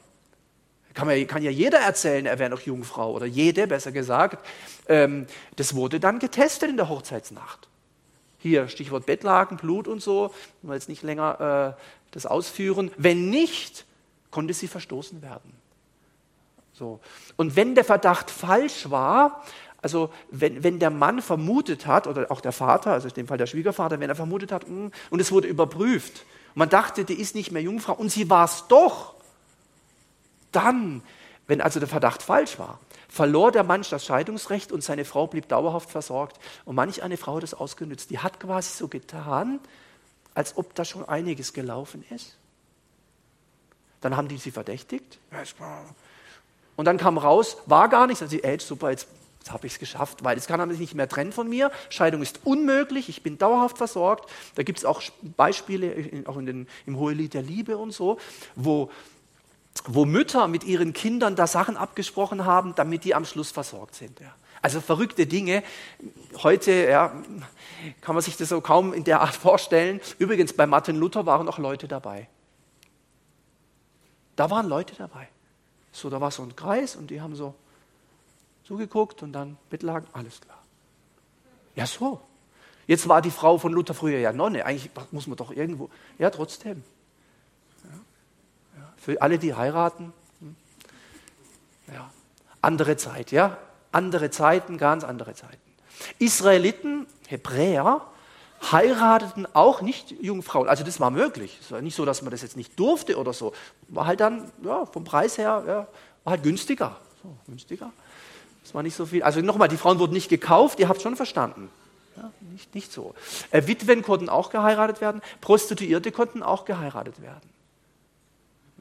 Kann, 0.94 1.08
man, 1.08 1.28
kann 1.28 1.44
ja 1.44 1.52
jeder 1.52 1.80
erzählen, 1.80 2.26
er 2.26 2.40
wäre 2.40 2.50
noch 2.50 2.62
Jungfrau 2.62 3.12
oder 3.12 3.26
jede, 3.26 3.68
besser 3.68 3.92
gesagt. 3.92 4.48
Ähm, 4.88 5.28
das 5.58 5.76
wurde 5.76 6.00
dann 6.00 6.20
getestet 6.20 6.70
in 6.70 6.78
der 6.78 6.88
Hochzeitsnacht. 6.88 7.68
Hier, 8.38 8.70
Stichwort 8.70 9.06
Bettlaken, 9.06 9.58
Blut 9.58 9.90
und 9.90 10.02
so. 10.02 10.34
Wenn 10.62 10.72
wir 10.72 10.76
jetzt 10.76 10.88
nicht 10.88 11.04
länger 11.04 11.76
äh, 11.78 11.82
das 12.12 12.26
ausführen. 12.26 12.92
Wenn 12.96 13.30
nicht, 13.30 13.86
konnte 14.32 14.54
sie 14.54 14.70
verstoßen 14.70 15.22
werden. 15.22 15.52
So. 16.72 17.00
Und 17.36 17.56
wenn 17.58 17.76
der 17.76 17.84
Verdacht 17.84 18.32
falsch 18.32 18.90
war, 18.90 19.44
also 19.86 20.10
wenn, 20.32 20.64
wenn 20.64 20.80
der 20.80 20.90
Mann 20.90 21.22
vermutet 21.22 21.86
hat, 21.86 22.08
oder 22.08 22.32
auch 22.32 22.42
der 22.42 22.52
Vater, 22.52 22.92
also 22.92 23.08
in 23.08 23.14
dem 23.14 23.28
Fall 23.28 23.38
der 23.38 23.46
Schwiegervater, 23.46 24.00
wenn 24.00 24.10
er 24.10 24.16
vermutet 24.16 24.52
hat, 24.52 24.68
mh, 24.68 24.88
mm, 24.88 24.92
und 25.12 25.20
es 25.20 25.32
wurde 25.32 25.48
überprüft, 25.48 26.26
und 26.56 26.58
man 26.58 26.70
dachte, 26.70 27.06
die 27.06 27.14
ist 27.14 27.36
nicht 27.36 27.52
mehr 27.52 27.62
Jungfrau, 27.62 27.94
und 27.94 28.10
sie 28.10 28.28
war 28.28 28.46
es 28.46 28.66
doch, 28.68 29.14
dann, 30.52 31.04
wenn 31.46 31.62
also 31.62 31.80
der 31.80 31.88
Verdacht 31.88 32.24
falsch 32.24 32.58
war, 32.58 32.80
verlor 33.08 33.52
der 33.52 33.64
Mann 33.64 33.86
das 33.88 34.04
Scheidungsrecht 34.04 34.72
und 34.72 34.84
seine 34.84 35.06
Frau 35.06 35.28
blieb 35.28 35.48
dauerhaft 35.50 35.92
versorgt. 35.92 36.40
Und 36.66 36.74
manch 36.74 37.04
eine 37.04 37.16
Frau 37.16 37.36
hat 37.36 37.44
das 37.44 37.54
ausgenützt. 37.54 38.10
Die 38.10 38.18
hat 38.18 38.40
quasi 38.40 38.76
so 38.76 38.88
getan, 38.88 39.60
als 40.34 40.58
ob 40.58 40.74
da 40.74 40.84
schon 40.84 41.08
einiges 41.08 41.54
gelaufen 41.54 42.04
ist. 42.10 42.38
Dann 44.02 44.18
haben 44.18 44.30
die 44.30 44.38
sie 44.38 44.50
verdächtigt. 44.50 45.20
Und 46.76 46.86
dann 46.86 46.98
kam 46.98 47.20
raus, 47.20 47.58
war 47.68 47.88
gar 47.88 48.08
nichts. 48.08 48.24
Also, 48.24 48.38
ey, 48.38 48.60
super, 48.60 48.90
jetzt, 48.90 49.08
jetzt 49.46 49.54
habe 49.54 49.68
ich 49.68 49.74
es 49.74 49.80
geschafft, 49.80 50.24
weil 50.24 50.38
jetzt 50.38 50.48
kann 50.48 50.68
sich 50.72 50.80
nicht 50.80 50.96
mehr 50.96 51.08
trennen 51.08 51.32
von 51.32 51.48
mir. 51.48 51.72
Scheidung 51.90 52.24
ist 52.24 52.40
unmöglich, 52.46 53.10
ich 53.10 53.22
bin 53.22 53.38
dauerhaft 53.38 53.78
versorgt. 53.78 54.28
Da 54.56 54.64
gibt 54.64 54.80
es 54.80 54.86
auch 54.86 55.04
Beispiele, 55.22 56.24
auch 56.26 56.38
in 56.38 56.48
den, 56.48 56.68
im 56.88 56.98
Hohelied 56.98 57.36
der 57.36 57.44
Liebe 57.44 57.78
und 57.78 57.92
so, 57.92 58.18
wo, 58.56 58.90
wo 59.86 60.06
Mütter 60.06 60.48
mit 60.48 60.64
ihren 60.64 60.94
Kindern 60.94 61.36
da 61.36 61.46
Sachen 61.46 61.78
abgesprochen 61.78 62.46
haben, 62.46 62.74
damit 62.74 63.04
die 63.04 63.14
am 63.14 63.24
Schluss 63.24 63.52
versorgt 63.52 63.94
sind. 63.94 64.20
Ja. 64.20 64.34
Also 64.64 64.82
verrückte 64.82 65.28
Dinge. 65.28 65.62
Heute 66.42 66.72
ja, 66.72 67.14
kann 68.02 68.16
man 68.16 68.24
sich 68.24 68.38
das 68.38 68.50
so 68.50 68.62
kaum 68.62 68.96
in 68.96 69.04
der 69.04 69.22
Art 69.22 69.36
vorstellen. 69.36 70.02
Übrigens, 70.18 70.54
bei 70.54 70.66
Martin 70.66 70.96
Luther 70.96 71.28
waren 71.28 71.48
auch 71.48 71.60
Leute 71.60 71.88
dabei. 71.88 72.28
Da 74.36 74.50
waren 74.50 74.68
Leute 74.68 74.96
dabei. 74.96 75.28
So, 75.92 76.10
da 76.10 76.20
war 76.20 76.32
so 76.32 76.42
ein 76.42 76.56
Kreis 76.56 76.96
und 76.96 77.12
die 77.12 77.22
haben 77.22 77.36
so 77.36 77.54
zugeguckt 78.66 79.24
und 79.24 79.34
dann 79.34 79.58
Bettlagen, 79.70 80.08
alles 80.14 80.42
klar. 80.42 80.62
Ja, 81.76 81.86
so. 81.86 82.22
Jetzt 82.88 83.08
war 83.08 83.22
die 83.22 83.32
Frau 83.32 83.58
von 83.58 83.74
Luther 83.74 83.94
früher 83.94 84.20
ja 84.20 84.32
Nonne. 84.32 84.66
Eigentlich 84.66 84.92
muss 85.12 85.28
man 85.28 85.38
doch 85.38 85.52
irgendwo. 85.52 85.90
Ja, 86.20 86.30
trotzdem. 86.30 86.84
Ja. 87.84 88.94
Für 88.98 89.22
alle, 89.22 89.40
die 89.40 89.54
heiraten. 89.54 90.14
Hm. 90.40 90.56
Ja. 91.94 92.12
Andere 92.62 92.98
Zeit, 92.98 93.32
ja. 93.32 93.58
Andere 93.92 94.30
Zeiten, 94.30 94.78
ganz 94.78 95.04
andere 95.04 95.34
Zeiten. 95.34 95.58
Israeliten, 96.20 97.08
Hebräer, 97.28 98.02
heirateten 98.72 99.48
auch 99.54 99.82
nicht 99.82 100.12
Jungfrauen. 100.22 100.68
Also 100.68 100.84
das 100.84 101.00
war 101.00 101.12
möglich. 101.12 101.60
Es 101.62 101.72
war 101.72 101.82
nicht 101.82 101.96
so, 101.96 102.06
dass 102.06 102.22
man 102.22 102.32
das 102.32 102.42
jetzt 102.42 102.58
nicht 102.58 102.78
durfte 102.80 103.18
oder 103.18 103.34
so. 103.34 103.54
War 103.88 104.06
halt 104.08 104.20
dann 104.20 104.52
ja, 104.64 104.86
vom 104.86 105.04
Preis 105.04 105.38
her 105.38 105.64
ja, 105.66 105.88
war 106.24 106.32
halt 106.32 106.44
günstiger. 106.44 106.98
So, 107.24 107.36
günstiger. 107.48 107.92
Das 108.66 108.74
war 108.74 108.82
nicht 108.82 108.96
so 108.96 109.06
viel. 109.06 109.22
Also 109.22 109.42
nochmal, 109.42 109.68
die 109.68 109.78
Frauen 109.78 110.00
wurden 110.00 110.14
nicht 110.14 110.28
gekauft, 110.28 110.80
ihr 110.80 110.90
habt 110.90 111.00
schon 111.00 111.16
verstanden. 111.16 111.70
Ja, 112.18 112.32
nicht, 112.52 112.74
nicht 112.74 112.92
so. 112.92 113.14
Äh, 113.52 113.68
Witwen 113.68 114.02
konnten 114.02 114.28
auch 114.28 114.50
geheiratet 114.50 115.02
werden, 115.02 115.22
Prostituierte 115.40 116.12
konnten 116.12 116.42
auch 116.42 116.66
geheiratet 116.66 117.22
werden. 117.22 117.48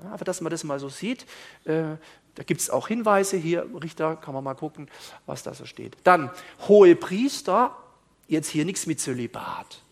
Ja, 0.03 0.13
aber 0.13 0.25
dass 0.25 0.41
man 0.41 0.51
das 0.51 0.65
mal 0.65 0.81
so 0.81 0.89
sieht, 0.89 1.27
äh, 1.67 1.97
da 2.35 2.43
gibt 2.45 2.63
es 2.63 2.71
auch 2.71 2.89
Hinweise 2.89 3.37
hier, 3.37 3.69
Richter, 3.83 4.17
kann 4.17 4.33
man 4.33 4.43
mal 4.43 4.55
gucken, 4.55 4.89
was 5.27 5.43
da 5.43 5.53
so 5.53 5.67
steht. 5.67 5.99
Dann, 6.03 6.31
hohe 6.67 6.97
Priester 6.97 7.77
jetzt 8.27 8.49
hier 8.49 8.65
nichts 8.65 8.87
mit 8.87 9.01
Zölibat. 9.01 9.83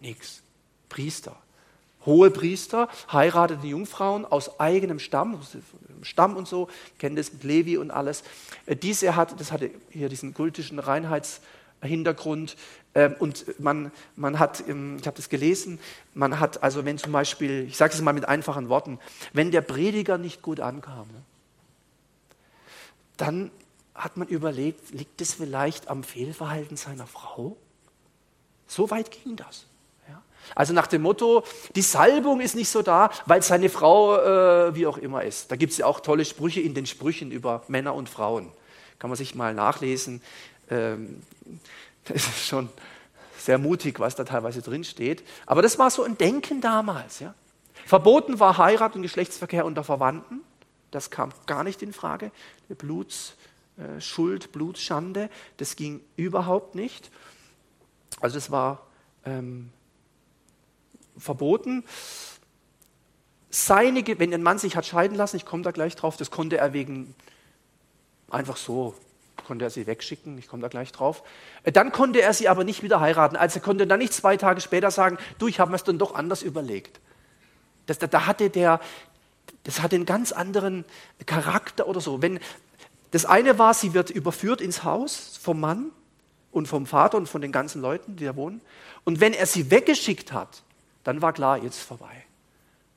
Nichts. 0.00 0.42
Priester. 0.88 1.36
Hohe 2.08 2.30
Priester 2.30 2.88
heirateten 3.12 3.68
Jungfrauen 3.68 4.24
aus 4.24 4.58
eigenem 4.58 4.98
Stamm, 4.98 5.38
Stamm 6.02 6.36
und 6.36 6.48
so, 6.48 6.68
kennen 6.98 7.14
das 7.14 7.32
mit 7.32 7.44
Levi 7.44 7.76
und 7.76 7.90
alles. 7.90 8.24
Äh, 8.66 8.74
diese 8.74 9.14
hat, 9.14 9.38
das 9.40 9.52
hatte 9.52 9.70
hier 9.90 10.08
diesen 10.08 10.34
kultischen 10.34 10.78
Reinheitshintergrund. 10.78 12.56
Ähm, 12.94 13.14
und 13.18 13.60
man, 13.60 13.92
man 14.16 14.38
hat, 14.38 14.66
ähm, 14.68 14.96
ich 14.98 15.06
habe 15.06 15.16
das 15.16 15.28
gelesen, 15.28 15.78
man 16.14 16.40
hat, 16.40 16.62
also 16.62 16.84
wenn 16.84 16.98
zum 16.98 17.12
Beispiel, 17.12 17.66
ich 17.68 17.76
sage 17.76 17.92
es 17.92 18.00
mal 18.00 18.12
mit 18.12 18.26
einfachen 18.26 18.68
Worten, 18.68 18.98
wenn 19.32 19.50
der 19.50 19.60
Prediger 19.60 20.18
nicht 20.18 20.42
gut 20.42 20.60
ankam, 20.60 21.08
dann 23.16 23.50
hat 23.94 24.16
man 24.16 24.28
überlegt, 24.28 24.92
liegt 24.92 25.20
es 25.20 25.34
vielleicht 25.34 25.88
am 25.88 26.04
Fehlverhalten 26.04 26.76
seiner 26.76 27.06
Frau? 27.06 27.56
So 28.66 28.90
weit 28.90 29.10
ging 29.10 29.36
das. 29.36 29.66
Also 30.54 30.72
nach 30.72 30.86
dem 30.86 31.02
Motto, 31.02 31.44
die 31.74 31.82
Salbung 31.82 32.40
ist 32.40 32.54
nicht 32.54 32.68
so 32.68 32.82
da, 32.82 33.10
weil 33.26 33.42
seine 33.42 33.68
Frau 33.68 34.16
äh, 34.16 34.74
wie 34.74 34.86
auch 34.86 34.98
immer 34.98 35.22
ist. 35.22 35.50
Da 35.50 35.56
gibt 35.56 35.72
es 35.72 35.78
ja 35.78 35.86
auch 35.86 36.00
tolle 36.00 36.24
Sprüche 36.24 36.60
in 36.60 36.74
den 36.74 36.86
Sprüchen 36.86 37.30
über 37.30 37.62
Männer 37.68 37.94
und 37.94 38.08
Frauen. 38.08 38.50
Kann 38.98 39.10
man 39.10 39.16
sich 39.16 39.34
mal 39.34 39.54
nachlesen. 39.54 40.22
Ähm, 40.70 41.22
das 42.04 42.16
ist 42.16 42.46
schon 42.46 42.68
sehr 43.38 43.58
mutig, 43.58 44.00
was 44.00 44.14
da 44.14 44.24
teilweise 44.24 44.62
drin 44.62 44.84
steht. 44.84 45.22
Aber 45.46 45.62
das 45.62 45.78
war 45.78 45.90
so 45.90 46.02
ein 46.02 46.18
Denken 46.18 46.60
damals. 46.60 47.20
Ja? 47.20 47.34
Verboten 47.86 48.40
war 48.40 48.58
Heirat 48.58 48.96
und 48.96 49.02
Geschlechtsverkehr 49.02 49.64
unter 49.64 49.84
Verwandten. 49.84 50.40
Das 50.90 51.10
kam 51.10 51.30
gar 51.46 51.64
nicht 51.64 51.82
in 51.82 51.92
Frage. 51.92 52.30
Der 52.68 52.74
Bluts, 52.74 53.34
äh, 53.76 54.48
Blutschande. 54.52 55.30
Das 55.56 55.76
ging 55.76 56.00
überhaupt 56.16 56.74
nicht. 56.74 57.10
Also 58.20 58.36
das 58.36 58.50
war 58.50 58.86
ähm, 59.24 59.70
verboten. 61.18 61.84
Seine, 63.50 64.04
wenn 64.18 64.32
ein 64.34 64.42
Mann 64.42 64.58
sich 64.58 64.76
hat 64.76 64.86
scheiden 64.86 65.16
lassen, 65.16 65.36
ich 65.36 65.46
komme 65.46 65.62
da 65.62 65.70
gleich 65.70 65.96
drauf, 65.96 66.16
das 66.16 66.30
konnte 66.30 66.58
er 66.58 66.72
wegen 66.72 67.14
einfach 68.30 68.56
so, 68.56 68.94
konnte 69.46 69.64
er 69.64 69.70
sie 69.70 69.86
wegschicken, 69.86 70.36
ich 70.36 70.46
komme 70.46 70.60
da 70.60 70.68
gleich 70.68 70.92
drauf. 70.92 71.22
Äh, 71.64 71.72
dann 71.72 71.90
konnte 71.90 72.20
er 72.20 72.34
sie 72.34 72.48
aber 72.48 72.64
nicht 72.64 72.82
wieder 72.82 73.00
heiraten. 73.00 73.36
Also 73.36 73.58
er 73.58 73.62
konnte 73.62 73.86
dann 73.86 73.98
nicht 73.98 74.12
zwei 74.12 74.36
Tage 74.36 74.60
später 74.60 74.90
sagen, 74.90 75.18
du, 75.38 75.48
ich 75.48 75.58
habe 75.58 75.70
mir 75.70 75.76
es 75.76 75.84
dann 75.84 75.98
doch 75.98 76.14
anders 76.14 76.42
überlegt. 76.42 77.00
Das, 77.86 77.98
da, 77.98 78.06
da 78.06 78.26
hatte 78.26 78.50
der, 78.50 78.80
das 79.64 79.80
hatte 79.80 79.96
einen 79.96 80.04
ganz 80.04 80.32
anderen 80.32 80.84
Charakter 81.24 81.88
oder 81.88 82.00
so. 82.00 82.20
Wenn, 82.20 82.40
das 83.10 83.24
eine 83.24 83.58
war, 83.58 83.72
sie 83.72 83.94
wird 83.94 84.10
überführt 84.10 84.60
ins 84.60 84.84
Haus 84.84 85.38
vom 85.40 85.60
Mann 85.60 85.90
und 86.52 86.68
vom 86.68 86.84
Vater 86.84 87.16
und 87.16 87.28
von 87.28 87.40
den 87.40 87.52
ganzen 87.52 87.80
Leuten, 87.80 88.16
die 88.16 88.26
da 88.26 88.36
wohnen. 88.36 88.60
Und 89.04 89.20
wenn 89.20 89.32
er 89.32 89.46
sie 89.46 89.70
weggeschickt 89.70 90.32
hat, 90.32 90.62
dann 91.04 91.22
war 91.22 91.32
klar, 91.32 91.58
jetzt 91.58 91.78
ist 91.78 91.82
vorbei. 91.82 92.24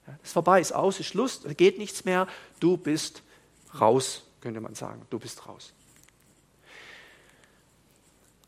Ja, 0.08 0.18
ist 0.24 0.34
vorbei, 0.34 0.60
ist 0.60 0.72
aus, 0.72 1.00
ist 1.00 1.08
Schluss, 1.08 1.42
geht 1.58 1.78
nichts 1.78 2.06
mehr. 2.06 2.28
Du 2.60 2.78
bist 2.78 3.24
raus, 3.80 4.24
könnte 4.42 4.62
man 4.62 4.76
sagen. 4.76 5.02
Du 5.10 5.20
bist 5.20 5.48
raus. 5.48 5.74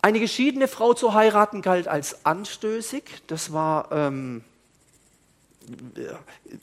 Eine 0.02 0.20
geschiedene 0.20 0.68
Frau 0.68 0.94
zu 0.94 1.14
heiraten 1.14 1.62
galt 1.62 1.88
als 1.88 2.26
anstößig. 2.26 3.04
Das 3.28 3.54
war 3.54 3.90
ähm, 3.92 4.44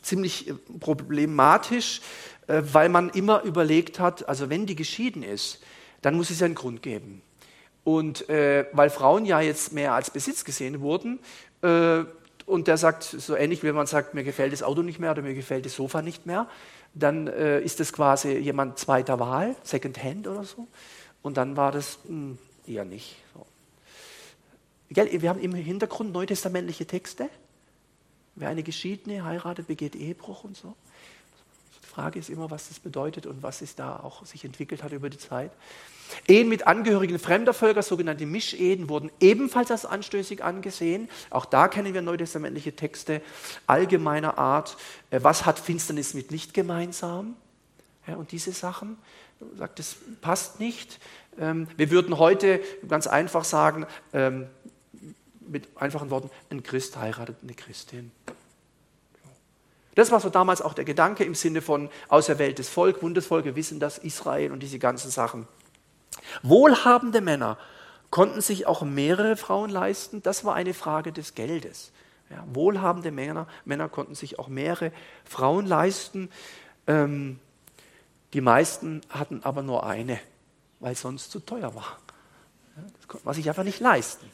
ziemlich 0.02 0.52
problematisch. 0.78 2.02
Äh, 2.50 2.62
weil 2.72 2.88
man 2.88 3.10
immer 3.10 3.42
überlegt 3.42 4.00
hat, 4.00 4.28
also 4.28 4.50
wenn 4.50 4.66
die 4.66 4.74
geschieden 4.74 5.22
ist, 5.22 5.60
dann 6.02 6.16
muss 6.16 6.30
es 6.30 6.40
ja 6.40 6.46
einen 6.46 6.56
Grund 6.56 6.82
geben. 6.82 7.22
Und 7.84 8.28
äh, 8.28 8.66
weil 8.72 8.90
Frauen 8.90 9.24
ja 9.24 9.40
jetzt 9.40 9.72
mehr 9.72 9.94
als 9.94 10.10
Besitz 10.10 10.44
gesehen 10.44 10.80
wurden, 10.80 11.20
äh, 11.62 12.02
und 12.50 12.66
der 12.66 12.76
sagt, 12.76 13.04
so 13.04 13.36
ähnlich 13.36 13.62
wie 13.62 13.68
wenn 13.68 13.74
man 13.74 13.86
sagt, 13.86 14.14
mir 14.14 14.24
gefällt 14.24 14.52
das 14.52 14.62
Auto 14.62 14.82
nicht 14.82 14.98
mehr 14.98 15.12
oder 15.12 15.22
mir 15.22 15.34
gefällt 15.34 15.64
das 15.64 15.74
Sofa 15.74 16.02
nicht 16.02 16.26
mehr, 16.26 16.48
dann 16.94 17.28
äh, 17.28 17.60
ist 17.60 17.80
das 17.80 17.92
quasi 17.92 18.36
jemand 18.36 18.78
zweiter 18.78 19.20
Wahl, 19.20 19.54
Second 19.62 20.02
Hand 20.02 20.26
oder 20.26 20.44
so. 20.44 20.66
Und 21.22 21.36
dann 21.36 21.56
war 21.56 21.70
das 21.72 22.00
mh, 22.04 22.08
hm, 22.08 22.38
eher 22.66 22.84
nicht. 22.84 23.16
So. 23.34 23.46
Wir 24.88 25.30
haben 25.30 25.40
im 25.40 25.54
Hintergrund 25.54 26.12
neutestamentliche 26.12 26.86
Texte. 26.86 27.28
Wer 28.34 28.48
eine 28.48 28.62
Geschiedene 28.62 29.24
heiratet, 29.24 29.68
begeht 29.68 29.94
Ehebruch 29.94 30.44
und 30.44 30.56
so. 30.56 30.74
Frage 31.90 32.18
ist 32.18 32.30
immer, 32.30 32.50
was 32.50 32.68
das 32.68 32.78
bedeutet 32.78 33.26
und 33.26 33.42
was 33.42 33.62
es 33.62 33.74
da 33.74 33.96
auch 33.96 34.24
sich 34.24 34.44
entwickelt 34.44 34.82
hat 34.82 34.92
über 34.92 35.10
die 35.10 35.18
Zeit. 35.18 35.50
Ehen 36.26 36.48
mit 36.48 36.66
Angehörigen 36.66 37.18
fremder 37.18 37.54
Völker, 37.54 37.82
sogenannte 37.82 38.26
Mischehen, 38.26 38.88
wurden 38.88 39.10
ebenfalls 39.20 39.70
als 39.70 39.84
anstößig 39.84 40.42
angesehen. 40.42 41.08
Auch 41.30 41.44
da 41.44 41.68
kennen 41.68 41.94
wir 41.94 42.02
neutestamentliche 42.02 42.74
Texte 42.74 43.22
allgemeiner 43.66 44.38
Art. 44.38 44.76
Äh, 45.10 45.20
was 45.22 45.46
hat 45.46 45.58
Finsternis 45.58 46.14
mit 46.14 46.30
Licht 46.30 46.54
gemeinsam? 46.54 47.36
Ja, 48.06 48.16
und 48.16 48.32
diese 48.32 48.52
Sachen, 48.52 48.96
sagt, 49.56 49.78
das 49.78 49.96
passt 50.20 50.60
nicht. 50.60 50.98
Ähm, 51.38 51.68
wir 51.76 51.90
würden 51.90 52.18
heute 52.18 52.60
ganz 52.88 53.06
einfach 53.06 53.44
sagen, 53.44 53.86
ähm, 54.12 54.46
mit 55.40 55.68
einfachen 55.76 56.10
Worten, 56.10 56.30
ein 56.50 56.62
Christ 56.62 56.96
heiratet 56.96 57.36
eine 57.42 57.54
Christin. 57.54 58.12
Das 59.94 60.10
war 60.10 60.20
so 60.20 60.30
damals 60.30 60.62
auch 60.62 60.74
der 60.74 60.84
Gedanke 60.84 61.24
im 61.24 61.34
Sinne 61.34 61.62
von 61.62 61.90
auserwähltes 62.08 62.68
Volk, 62.68 63.00
Bundesvolk, 63.00 63.44
wir 63.44 63.56
wissen 63.56 63.80
das, 63.80 63.98
Israel 63.98 64.52
und 64.52 64.62
diese 64.62 64.78
ganzen 64.78 65.10
Sachen. 65.10 65.48
Wohlhabende 66.42 67.20
Männer 67.20 67.58
konnten 68.10 68.40
sich 68.40 68.66
auch 68.66 68.82
mehrere 68.82 69.36
Frauen 69.36 69.70
leisten, 69.70 70.22
das 70.22 70.44
war 70.44 70.54
eine 70.54 70.74
Frage 70.74 71.12
des 71.12 71.34
Geldes. 71.34 71.92
Ja, 72.28 72.44
wohlhabende 72.52 73.10
Männer, 73.10 73.48
Männer 73.64 73.88
konnten 73.88 74.14
sich 74.14 74.38
auch 74.38 74.46
mehrere 74.46 74.92
Frauen 75.24 75.66
leisten. 75.66 76.30
Ähm, 76.86 77.40
die 78.32 78.40
meisten 78.40 79.00
hatten 79.08 79.42
aber 79.42 79.62
nur 79.62 79.84
eine, 79.84 80.20
weil 80.78 80.94
sonst 80.94 81.32
zu 81.32 81.40
teuer 81.40 81.74
war. 81.74 81.98
Das 82.98 83.08
konnte 83.08 83.26
man 83.26 83.34
sich 83.34 83.48
einfach 83.48 83.64
nicht 83.64 83.80
leisten. 83.80 84.30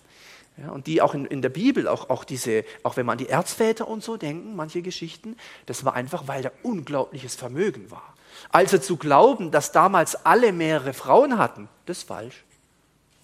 Ja, 0.59 0.71
und 0.71 0.87
die 0.87 1.03
auch 1.03 1.13
in, 1.15 1.27
in 1.27 1.43
der 1.43 1.51
Bibel, 1.51 1.87
auch, 1.87 2.09
auch, 2.09 2.25
diese, 2.25 2.65
auch 2.83 2.97
wenn 2.97 3.05
man 3.05 3.15
an 3.15 3.19
die 3.19 3.29
Erzväter 3.29 3.87
und 3.87 4.03
so 4.03 4.17
denken, 4.17 4.57
manche 4.57 4.81
Geschichten, 4.81 5.37
das 5.67 5.85
war 5.85 5.95
einfach, 5.95 6.29
weil 6.29 6.43
da 6.43 6.51
unglaubliches 6.63 7.35
Vermögen 7.35 7.91
war. 7.91 8.15
Also 8.51 8.79
zu 8.79 8.97
glauben, 8.97 9.51
dass 9.51 9.73
damals 9.73 10.25
alle 10.25 10.53
mehrere 10.53 10.95
Frauen 10.95 11.37
hatten, 11.37 11.69
das 11.85 11.99
ist 11.99 12.09
falsch. 12.09 12.45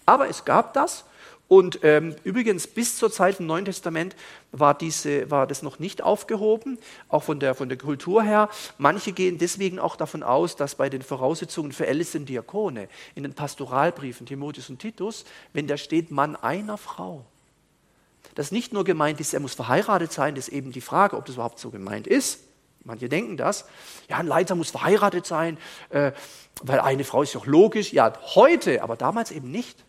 Aber 0.05 0.29
es 0.29 0.45
gab 0.45 0.73
das 0.73 1.05
Und 1.47 1.79
ähm, 1.83 2.15
übrigens, 2.23 2.67
bis 2.67 2.97
zur 2.97 3.11
Zeit 3.11 3.39
im 3.39 3.45
Neuen 3.45 3.65
Testament 3.65 4.15
war, 4.51 4.73
diese, 4.73 5.29
war 5.29 5.45
das 5.45 5.61
noch 5.61 5.77
nicht 5.77 6.01
aufgehoben, 6.01 6.79
auch 7.09 7.23
von 7.23 7.39
der, 7.39 7.53
von 7.53 7.69
der 7.69 7.77
Kultur 7.77 8.23
her. 8.23 8.49
Manche 8.77 9.11
gehen 9.11 9.37
deswegen 9.37 9.77
auch 9.77 9.95
davon 9.95 10.23
aus, 10.23 10.55
dass 10.55 10.75
bei 10.75 10.89
den 10.89 11.01
Voraussetzungen 11.01 11.71
für 11.71 11.85
ältesten 11.85 12.25
Diakone 12.25 12.87
in 13.13 13.23
den 13.23 13.33
Pastoralbriefen 13.33 14.25
Timotheus 14.25 14.69
und 14.69 14.79
Titus, 14.79 15.25
wenn 15.51 15.67
da 15.67 15.77
steht 15.77 16.11
Mann 16.11 16.35
einer 16.35 16.77
Frau, 16.77 17.25
dass 18.35 18.51
nicht 18.51 18.73
nur 18.73 18.83
gemeint 18.83 19.19
ist, 19.19 19.33
er 19.33 19.39
muss 19.39 19.53
verheiratet 19.53 20.11
sein, 20.11 20.35
das 20.35 20.47
ist 20.47 20.53
eben 20.53 20.71
die 20.71 20.81
Frage, 20.81 21.17
ob 21.17 21.25
das 21.25 21.35
überhaupt 21.35 21.59
so 21.59 21.69
gemeint 21.69 22.07
ist. 22.07 22.39
Manche 22.85 23.07
denken 23.07 23.37
das. 23.37 23.65
Ja, 24.09 24.17
ein 24.17 24.27
Leiter 24.27 24.55
muss 24.55 24.71
verheiratet 24.71 25.25
sein, 25.25 25.57
äh, 25.89 26.11
weil 26.61 26.79
eine 26.79 27.03
Frau 27.03 27.21
ist 27.21 27.35
doch 27.35 27.45
logisch. 27.45 27.93
Ja, 27.93 28.13
heute, 28.35 28.83
aber 28.83 28.97
damals 28.97 29.31
eben 29.31 29.51
nicht. 29.51 29.85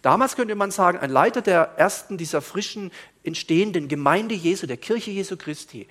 Damals 0.00 0.36
könnte 0.36 0.54
man 0.54 0.70
sagen, 0.70 0.98
ein 0.98 1.10
Leiter 1.10 1.42
der 1.42 1.74
ersten 1.76 2.16
dieser 2.16 2.40
frischen 2.40 2.90
entstehenden 3.22 3.88
Gemeinde 3.88 4.34
Jesu, 4.34 4.66
der 4.66 4.78
Kirche 4.78 5.10
Jesu 5.10 5.36
Christi, 5.36 5.86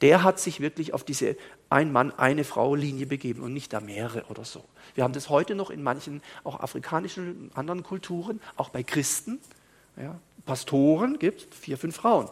der 0.00 0.22
hat 0.22 0.38
sich 0.38 0.60
wirklich 0.60 0.94
auf 0.94 1.04
diese 1.04 1.36
ein 1.68 1.92
Mann, 1.92 2.12
eine 2.12 2.44
Frau 2.44 2.74
Linie 2.74 3.06
begeben 3.06 3.42
und 3.42 3.52
nicht 3.52 3.72
da 3.72 3.80
mehrere 3.80 4.24
oder 4.26 4.44
so. 4.44 4.64
Wir 4.94 5.04
haben 5.04 5.12
das 5.12 5.28
heute 5.28 5.54
noch 5.54 5.70
in 5.70 5.82
manchen 5.82 6.20
auch 6.42 6.60
afrikanischen 6.60 7.50
anderen 7.54 7.82
Kulturen, 7.82 8.40
auch 8.56 8.70
bei 8.70 8.82
Christen. 8.82 9.40
Ja, 9.96 10.18
Pastoren 10.46 11.18
gibt 11.18 11.52
es 11.52 11.58
vier, 11.58 11.78
fünf 11.78 11.96
Frauen. 11.96 12.28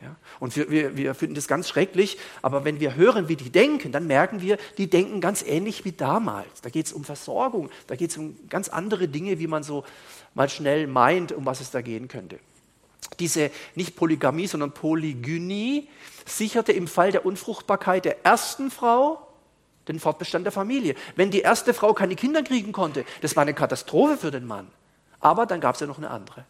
Ja, 0.00 0.14
und 0.38 0.54
wir, 0.54 0.70
wir, 0.70 0.96
wir 0.96 1.14
finden 1.14 1.34
das 1.34 1.48
ganz 1.48 1.68
schrecklich, 1.68 2.18
aber 2.40 2.64
wenn 2.64 2.78
wir 2.78 2.94
hören, 2.94 3.28
wie 3.28 3.34
die 3.34 3.50
denken, 3.50 3.90
dann 3.90 4.06
merken 4.06 4.40
wir, 4.40 4.56
die 4.76 4.88
denken 4.88 5.20
ganz 5.20 5.42
ähnlich 5.42 5.84
wie 5.84 5.90
damals. 5.90 6.60
Da 6.62 6.70
geht 6.70 6.86
es 6.86 6.92
um 6.92 7.02
Versorgung, 7.02 7.68
da 7.88 7.96
geht 7.96 8.10
es 8.10 8.16
um 8.16 8.36
ganz 8.48 8.68
andere 8.68 9.08
Dinge, 9.08 9.40
wie 9.40 9.48
man 9.48 9.64
so 9.64 9.84
mal 10.34 10.48
schnell 10.48 10.86
meint, 10.86 11.32
um 11.32 11.44
was 11.46 11.60
es 11.60 11.72
da 11.72 11.80
gehen 11.80 12.06
könnte. 12.06 12.38
Diese 13.18 13.50
nicht 13.74 13.96
Polygamie, 13.96 14.46
sondern 14.46 14.72
Polygynie 14.72 15.88
sicherte 16.24 16.72
im 16.72 16.86
Fall 16.86 17.10
der 17.10 17.26
Unfruchtbarkeit 17.26 18.04
der 18.04 18.24
ersten 18.24 18.70
Frau 18.70 19.26
den 19.88 19.98
Fortbestand 19.98 20.44
der 20.44 20.52
Familie. 20.52 20.94
Wenn 21.16 21.30
die 21.30 21.40
erste 21.40 21.74
Frau 21.74 21.94
keine 21.94 22.14
Kinder 22.14 22.42
kriegen 22.42 22.72
konnte, 22.72 23.04
das 23.22 23.34
war 23.34 23.42
eine 23.42 23.54
Katastrophe 23.54 24.16
für 24.16 24.30
den 24.30 24.46
Mann. 24.46 24.68
Aber 25.20 25.46
dann 25.46 25.60
gab 25.60 25.74
es 25.74 25.80
ja 25.80 25.86
noch 25.86 25.98
eine 25.98 26.10
andere. 26.10 26.44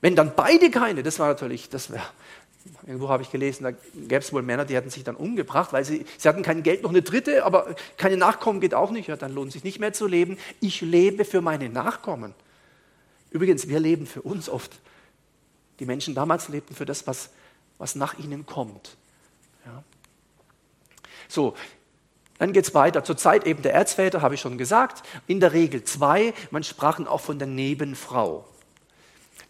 Wenn 0.00 0.14
dann 0.14 0.34
beide 0.36 0.70
keine, 0.70 1.02
das 1.02 1.18
war 1.18 1.28
natürlich, 1.28 1.68
das 1.68 1.90
wäre, 1.90 2.02
irgendwo 2.86 3.08
habe 3.08 3.22
ich 3.22 3.30
gelesen, 3.30 3.64
da 3.64 3.70
gäbe 3.70 4.18
es 4.18 4.32
wohl 4.32 4.42
Männer, 4.42 4.64
die 4.64 4.76
hätten 4.76 4.90
sich 4.90 5.04
dann 5.04 5.16
umgebracht, 5.16 5.72
weil 5.72 5.84
sie, 5.84 6.06
sie 6.16 6.28
hatten 6.28 6.42
kein 6.42 6.62
Geld, 6.62 6.82
noch 6.82 6.90
eine 6.90 7.02
dritte, 7.02 7.44
aber 7.44 7.74
keine 7.96 8.16
Nachkommen 8.16 8.60
geht 8.60 8.74
auch 8.74 8.90
nicht, 8.90 9.08
ja, 9.08 9.16
dann 9.16 9.34
lohnt 9.34 9.52
sich 9.52 9.64
nicht 9.64 9.80
mehr 9.80 9.92
zu 9.92 10.06
leben. 10.06 10.38
Ich 10.60 10.80
lebe 10.80 11.24
für 11.24 11.40
meine 11.40 11.68
Nachkommen. 11.68 12.34
Übrigens, 13.30 13.68
wir 13.68 13.80
leben 13.80 14.06
für 14.06 14.22
uns 14.22 14.48
oft. 14.48 14.72
Die 15.80 15.86
Menschen 15.86 16.14
damals 16.14 16.48
lebten 16.48 16.74
für 16.74 16.86
das, 16.86 17.06
was, 17.06 17.30
was 17.78 17.94
nach 17.94 18.18
ihnen 18.18 18.46
kommt. 18.46 18.96
Ja. 19.66 19.82
So, 21.28 21.54
dann 22.38 22.52
geht 22.52 22.64
es 22.64 22.74
weiter. 22.74 23.04
Zur 23.04 23.16
Zeit 23.16 23.46
eben 23.46 23.62
der 23.62 23.74
Erzväter, 23.74 24.22
habe 24.22 24.34
ich 24.34 24.40
schon 24.40 24.58
gesagt, 24.58 25.02
in 25.26 25.40
der 25.40 25.52
Regel 25.52 25.84
zwei. 25.84 26.32
Man 26.50 26.62
sprach 26.62 26.98
auch 27.06 27.20
von 27.20 27.38
der 27.38 27.48
Nebenfrau. 27.48 28.46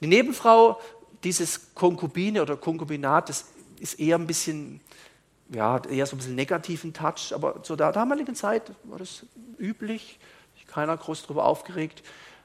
Die 0.01 0.07
Nebenfrau, 0.07 0.81
dieses 1.25 1.75
Konkubine 1.75 2.43
oder 2.43 2.57
Konkubinat, 2.57 3.29
das 3.29 3.47
ist 3.81 3.99
eher 3.99 4.17
ein 4.17 4.27
bisschen, 4.27 4.81
ja, 5.49 5.83
eher 5.85 6.07
so 6.07 6.15
ein 6.15 6.19
bisschen 6.19 6.35
negativen 6.35 6.93
Touch, 6.93 7.33
aber 7.33 7.63
zu 7.63 7.77
der 7.77 7.93
damaligen 7.93 8.35
Zeit 8.35 8.73
war 8.85 8.99
das 8.99 9.27
üblich, 9.59 10.19
keiner 10.67 10.97
groß 10.97 11.23
darüber 11.23 11.45
aufgeregt. 11.45 12.03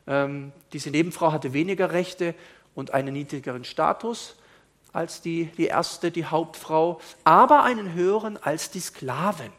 Ähm, 0.08 0.52
diese 0.72 0.90
Nebenfrau 0.90 1.32
hatte 1.32 1.54
weniger 1.54 1.92
Rechte 1.92 2.36
und 2.74 2.92
einen 2.94 3.14
niedrigeren 3.14 3.64
Status 3.64 4.36
als 4.92 5.22
die, 5.22 5.46
die 5.58 5.66
erste, 5.66 6.12
die 6.12 6.26
Hauptfrau, 6.26 7.02
aber 7.24 7.64
einen 7.64 7.94
höheren 7.94 8.38
als 8.42 8.70
die 8.70 8.80
Sklaven. 8.80 9.52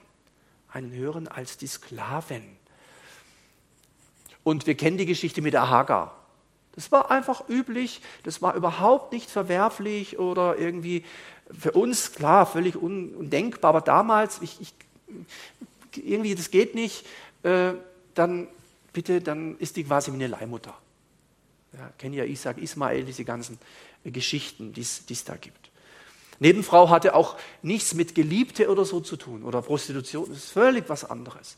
Einen 0.68 0.92
höheren 0.92 1.28
als 1.28 1.56
die 1.56 1.66
Sklaven. 1.66 2.42
Und 4.42 4.66
wir 4.66 4.76
kennen 4.76 4.98
die 4.98 5.06
Geschichte 5.06 5.42
mit 5.42 5.54
der 5.54 5.70
Hagar. 5.70 6.23
Das 6.74 6.90
war 6.90 7.10
einfach 7.10 7.48
üblich, 7.48 8.00
das 8.24 8.42
war 8.42 8.54
überhaupt 8.54 9.12
nicht 9.12 9.30
verwerflich 9.30 10.18
oder 10.18 10.58
irgendwie 10.58 11.04
für 11.56 11.72
uns, 11.72 12.12
klar, 12.12 12.46
völlig 12.46 12.76
undenkbar, 12.76 13.70
aber 13.70 13.80
damals, 13.80 14.40
ich, 14.42 14.60
ich, 14.60 14.74
irgendwie, 15.96 16.34
das 16.34 16.50
geht 16.50 16.74
nicht, 16.74 17.06
äh, 17.42 17.74
dann 18.14 18.48
bitte, 18.92 19.20
dann 19.20 19.56
ist 19.58 19.76
die 19.76 19.84
quasi 19.84 20.10
wie 20.10 20.16
eine 20.16 20.26
Leihmutter. 20.26 20.74
Ja, 21.72 21.90
kennen 21.98 22.14
ja 22.14 22.24
Isaac, 22.24 22.58
Ismael, 22.58 23.04
diese 23.04 23.24
ganzen 23.24 23.58
Geschichten, 24.04 24.72
die 24.72 24.80
es 24.80 25.24
da 25.24 25.36
gibt. 25.36 25.70
Nebenfrau 26.40 26.90
hatte 26.90 27.14
auch 27.14 27.36
nichts 27.62 27.94
mit 27.94 28.14
Geliebte 28.14 28.68
oder 28.70 28.84
so 28.84 29.00
zu 29.00 29.16
tun 29.16 29.44
oder 29.44 29.62
Prostitution, 29.62 30.26
das 30.28 30.38
ist 30.38 30.50
völlig 30.50 30.88
was 30.88 31.04
anderes. 31.04 31.56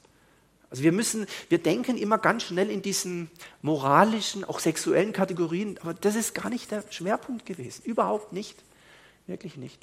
Also 0.71 0.83
wir 0.83 0.93
müssen, 0.93 1.27
wir 1.49 1.59
denken 1.59 1.97
immer 1.97 2.19
ganz 2.19 2.43
schnell 2.43 2.71
in 2.71 2.83
diesen 2.83 3.31
moralischen, 3.63 4.45
auch 4.45 4.59
sexuellen 4.59 5.13
Kategorien, 5.13 5.79
aber 5.81 5.95
das 5.95 6.17
ist 6.17 6.35
gar 6.35 6.51
nicht 6.51 6.71
der 6.71 6.83
Schwerpunkt 6.91 7.47
gewesen. 7.47 7.83
Überhaupt 7.85 8.33
nicht. 8.33 8.57
Wirklich 9.27 9.57
nicht. 9.57 9.81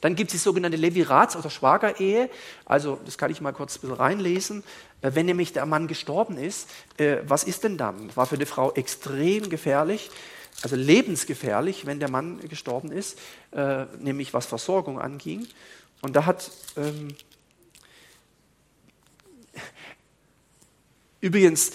Dann 0.00 0.16
gibt 0.16 0.30
es 0.30 0.32
die 0.32 0.38
sogenannte 0.42 0.76
Levirats- 0.76 1.36
oder 1.36 1.50
Schwagerehe. 1.50 2.28
Also, 2.64 2.98
das 3.04 3.18
kann 3.18 3.30
ich 3.30 3.40
mal 3.40 3.52
kurz 3.52 3.76
ein 3.76 3.80
bisschen 3.82 3.96
reinlesen. 3.96 4.64
Äh, 5.00 5.12
wenn 5.14 5.26
nämlich 5.26 5.52
der 5.52 5.66
Mann 5.66 5.86
gestorben 5.86 6.36
ist, 6.36 6.68
äh, 6.96 7.18
was 7.26 7.44
ist 7.44 7.64
denn 7.64 7.78
dann? 7.78 8.14
War 8.16 8.26
für 8.26 8.38
die 8.38 8.46
Frau 8.46 8.72
extrem 8.72 9.48
gefährlich, 9.48 10.10
also 10.62 10.76
lebensgefährlich, 10.76 11.86
wenn 11.86 12.00
der 12.00 12.10
Mann 12.10 12.40
gestorben 12.48 12.90
ist, 12.92 13.18
äh, 13.52 13.84
nämlich 13.98 14.34
was 14.34 14.46
Versorgung 14.46 15.00
anging. 15.00 15.46
Und 16.00 16.16
da 16.16 16.26
hat 16.26 16.50
übrigens 21.24 21.72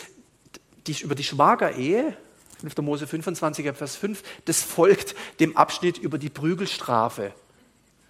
die, 0.86 1.02
über 1.02 1.16
die 1.16 1.24
Schwagerehe, 1.24 2.16
5. 2.62 2.78
Mose 2.78 3.08
25, 3.08 3.66
Vers 3.74 3.96
5, 3.96 4.22
das 4.46 4.62
folgt 4.62 5.16
dem 5.40 5.58
Abschnitt 5.58 5.98
über 5.98 6.20
die 6.20 6.30
Prügelstrafe. 6.30 7.34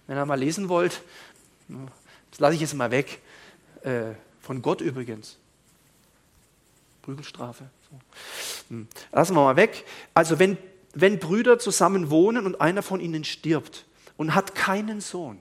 Wenn 0.06 0.18
ihr 0.18 0.26
mal 0.26 0.38
lesen 0.38 0.68
wollt, 0.68 1.02
das 2.30 2.40
lasse 2.40 2.56
ich 2.56 2.60
jetzt 2.60 2.74
mal 2.74 2.90
weg. 2.90 3.20
Äh, 3.82 4.12
von 4.42 4.60
Gott 4.60 4.82
übrigens. 4.82 5.38
Prügelstrafe. 7.02 7.64
Hm. 8.68 8.86
Lassen 9.10 9.34
wir 9.34 9.42
mal 9.42 9.56
weg. 9.56 9.86
Also 10.12 10.38
wenn, 10.38 10.58
wenn 10.92 11.18
Brüder 11.18 11.58
zusammen 11.58 12.10
wohnen 12.10 12.44
und 12.44 12.60
einer 12.60 12.82
von 12.82 13.00
ihnen 13.00 13.24
stirbt 13.24 13.86
und 14.18 14.34
hat 14.34 14.54
keinen 14.54 15.00
Sohn, 15.00 15.38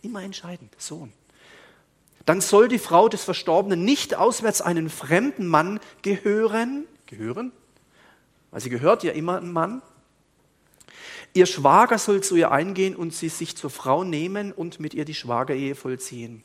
immer 0.00 0.22
entscheidend, 0.22 0.72
Sohn, 0.80 1.12
dann 2.28 2.40
soll 2.40 2.68
die 2.68 2.78
Frau 2.78 3.08
des 3.08 3.24
Verstorbenen 3.24 3.84
nicht 3.84 4.14
auswärts 4.14 4.60
einen 4.60 4.90
fremden 4.90 5.46
Mann 5.46 5.80
gehören, 6.02 6.84
gehören, 7.06 7.52
weil 8.50 8.60
sie 8.60 8.70
gehört 8.70 9.02
ja 9.02 9.12
immer 9.12 9.38
ein 9.38 9.52
Mann, 9.52 9.82
Ihr 11.34 11.46
Schwager 11.46 11.98
soll 11.98 12.22
zu 12.22 12.36
ihr 12.36 12.50
eingehen 12.50 12.96
und 12.96 13.14
sie 13.14 13.28
sich 13.28 13.56
zur 13.56 13.70
Frau 13.70 14.02
nehmen 14.02 14.50
und 14.50 14.80
mit 14.80 14.94
ihr 14.94 15.04
die 15.04 15.14
Schwagerehe 15.14 15.74
vollziehen. 15.74 16.42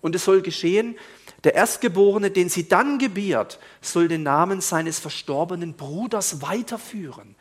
Und 0.00 0.14
es 0.14 0.24
soll 0.24 0.42
geschehen, 0.42 0.96
der 1.44 1.54
Erstgeborene, 1.54 2.30
den 2.30 2.48
sie 2.48 2.68
dann 2.68 2.98
gebiert, 2.98 3.58
soll 3.80 4.08
den 4.08 4.22
Namen 4.22 4.60
seines 4.60 4.98
verstorbenen 4.98 5.74
Bruders 5.74 6.42
weiterführen. 6.42 7.34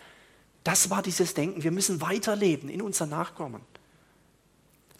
Das 0.63 0.89
war 0.89 1.03
dieses 1.03 1.33
Denken. 1.33 1.63
Wir 1.63 1.71
müssen 1.71 2.01
weiterleben 2.01 2.69
in 2.69 2.81
unser 2.81 3.05
Nachkommen, 3.05 3.61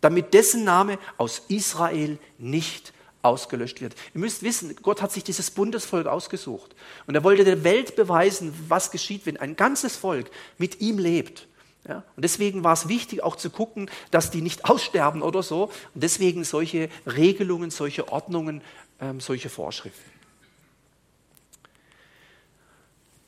damit 0.06 0.36
dessen 0.36 0.64
Name 0.64 1.00
aus 1.18 1.42
Israel 1.48 2.20
nicht 2.38 2.94
ausgelöscht 3.24 3.82
wird. 3.82 3.96
Ihr 4.14 4.22
müsst 4.22 4.44
wissen, 4.44 4.76
Gott 4.84 5.02
hat 5.02 5.12
sich 5.12 5.24
dieses 5.24 5.50
Bundesvolk 5.50 6.06
ausgesucht. 6.06 6.76
Und 7.08 7.16
er 7.16 7.24
wollte 7.24 7.44
der 7.44 7.64
Welt 7.64 7.96
beweisen, 7.96 8.54
was 8.68 8.92
geschieht, 8.92 9.26
wenn 9.26 9.38
ein 9.38 9.56
ganzes 9.56 9.96
Volk 9.96 10.30
mit 10.60 10.80
ihm 10.80 11.00
lebt. 11.00 11.48
Ja? 11.88 12.04
Und 12.16 12.24
deswegen 12.24 12.64
war 12.64 12.74
es 12.74 12.88
wichtig, 12.88 13.24
auch 13.24 13.36
zu 13.36 13.50
gucken, 13.50 13.90
dass 14.12 14.30
die 14.30 14.44
nicht 14.44 14.66
aussterben 14.70 15.24
oder 15.24 15.42
so. 15.42 15.72
Und 15.96 16.04
deswegen 16.04 16.44
solche 16.44 16.90
Regelungen, 17.08 17.72
solche 17.72 18.12
Ordnungen, 18.12 18.62
ähm, 19.02 19.20
solche 19.20 19.50
Vorschriften. 19.50 20.12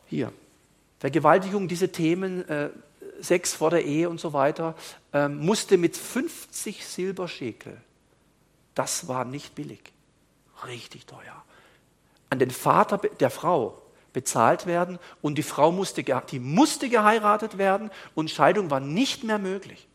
Hier, 0.05 0.31
Vergewaltigung, 0.99 1.67
diese 1.67 1.91
Themen, 1.91 2.47
äh, 2.47 2.69
Sex 3.19 3.53
vor 3.53 3.71
der 3.71 3.83
Ehe 3.83 4.09
und 4.09 4.19
so 4.19 4.33
weiter, 4.33 4.75
musste 5.29 5.77
mit 5.77 5.95
50 5.97 6.85
Silberschekel 6.85 7.81
das 8.77 9.07
war 9.07 9.25
nicht 9.25 9.55
billig. 9.55 9.81
Richtig 10.67 11.07
teuer. 11.07 11.43
An 12.29 12.37
den 12.37 12.51
Vater 12.51 12.97
der 12.97 13.31
Frau 13.31 13.81
bezahlt 14.13 14.67
werden 14.67 14.99
und 15.21 15.37
die 15.39 15.43
Frau 15.43 15.71
musste, 15.71 16.03
die 16.03 16.39
musste 16.39 16.87
geheiratet 16.87 17.57
werden 17.57 17.89
und 18.13 18.29
Scheidung 18.29 18.69
war 18.69 18.79
nicht 18.79 19.23
mehr 19.23 19.39
möglich. 19.39 19.87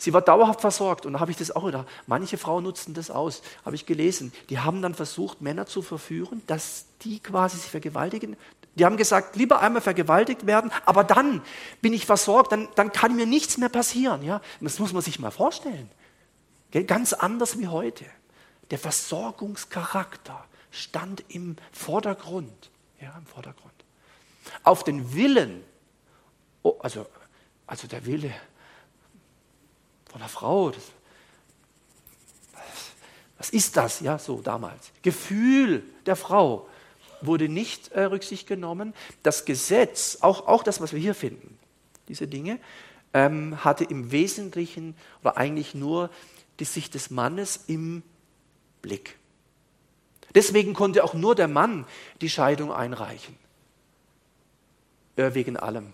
Sie 0.00 0.14
war 0.14 0.22
dauerhaft 0.22 0.62
versorgt 0.62 1.04
und 1.04 1.12
da 1.12 1.20
habe 1.20 1.30
ich 1.30 1.36
das 1.36 1.54
auch 1.54 1.66
wieder. 1.66 1.84
Manche 2.06 2.38
Frauen 2.38 2.64
nutzen 2.64 2.94
das 2.94 3.10
aus, 3.10 3.42
habe 3.66 3.76
ich 3.76 3.84
gelesen. 3.84 4.32
Die 4.48 4.58
haben 4.58 4.80
dann 4.80 4.94
versucht, 4.94 5.42
Männer 5.42 5.66
zu 5.66 5.82
verführen, 5.82 6.40
dass 6.46 6.86
die 7.02 7.20
quasi 7.20 7.58
sich 7.58 7.70
vergewaltigen. 7.70 8.38
Die 8.76 8.86
haben 8.86 8.96
gesagt, 8.96 9.36
lieber 9.36 9.60
einmal 9.60 9.82
vergewaltigt 9.82 10.46
werden, 10.46 10.72
aber 10.86 11.04
dann 11.04 11.42
bin 11.82 11.92
ich 11.92 12.06
versorgt, 12.06 12.50
dann, 12.52 12.68
dann 12.76 12.92
kann 12.92 13.14
mir 13.14 13.26
nichts 13.26 13.58
mehr 13.58 13.68
passieren. 13.68 14.22
Ja? 14.22 14.40
Das 14.62 14.78
muss 14.78 14.94
man 14.94 15.02
sich 15.02 15.18
mal 15.18 15.30
vorstellen. 15.30 15.90
Ganz 16.86 17.12
anders 17.12 17.58
wie 17.58 17.68
heute. 17.68 18.06
Der 18.70 18.78
Versorgungscharakter 18.78 20.46
stand 20.70 21.24
im 21.28 21.56
Vordergrund. 21.72 22.70
Ja, 23.02 23.14
im 23.18 23.26
Vordergrund. 23.26 23.74
Auf 24.62 24.82
den 24.82 25.14
Willen, 25.14 25.62
oh, 26.62 26.76
also, 26.80 27.04
also 27.66 27.86
der 27.86 28.06
Wille 28.06 28.32
von 30.10 30.20
einer 30.20 30.28
Frau, 30.28 30.70
das, 30.70 30.82
was 33.38 33.50
ist 33.50 33.76
das, 33.76 34.00
ja, 34.00 34.18
so 34.18 34.42
damals? 34.42 34.90
Gefühl 35.02 35.82
der 36.04 36.16
Frau 36.16 36.68
wurde 37.22 37.48
nicht 37.48 37.92
äh, 37.92 38.02
Rücksicht 38.02 38.46
genommen. 38.46 38.92
Das 39.22 39.44
Gesetz, 39.44 40.18
auch, 40.20 40.46
auch 40.46 40.62
das, 40.62 40.80
was 40.80 40.92
wir 40.92 41.00
hier 41.00 41.14
finden, 41.14 41.58
diese 42.08 42.26
Dinge, 42.26 42.58
ähm, 43.14 43.64
hatte 43.64 43.84
im 43.84 44.10
Wesentlichen 44.10 44.94
oder 45.22 45.36
eigentlich 45.36 45.74
nur 45.74 46.10
die 46.58 46.64
Sicht 46.64 46.94
des 46.94 47.10
Mannes 47.10 47.64
im 47.66 48.02
Blick. 48.82 49.16
Deswegen 50.34 50.74
konnte 50.74 51.02
auch 51.02 51.14
nur 51.14 51.34
der 51.34 51.48
Mann 51.48 51.86
die 52.20 52.30
Scheidung 52.30 52.72
einreichen. 52.72 53.36
Äh, 55.16 55.34
wegen 55.34 55.56
allem. 55.56 55.92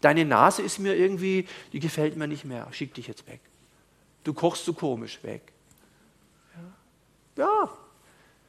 Deine 0.00 0.24
Nase 0.24 0.62
ist 0.62 0.78
mir 0.78 0.94
irgendwie, 0.94 1.48
die 1.72 1.80
gefällt 1.80 2.16
mir 2.16 2.26
nicht 2.26 2.44
mehr, 2.44 2.68
schick 2.72 2.94
dich 2.94 3.06
jetzt 3.06 3.26
weg. 3.26 3.40
Du 4.24 4.34
kochst 4.34 4.64
so 4.64 4.72
komisch, 4.72 5.20
weg. 5.22 5.52
Ja. 7.36 7.70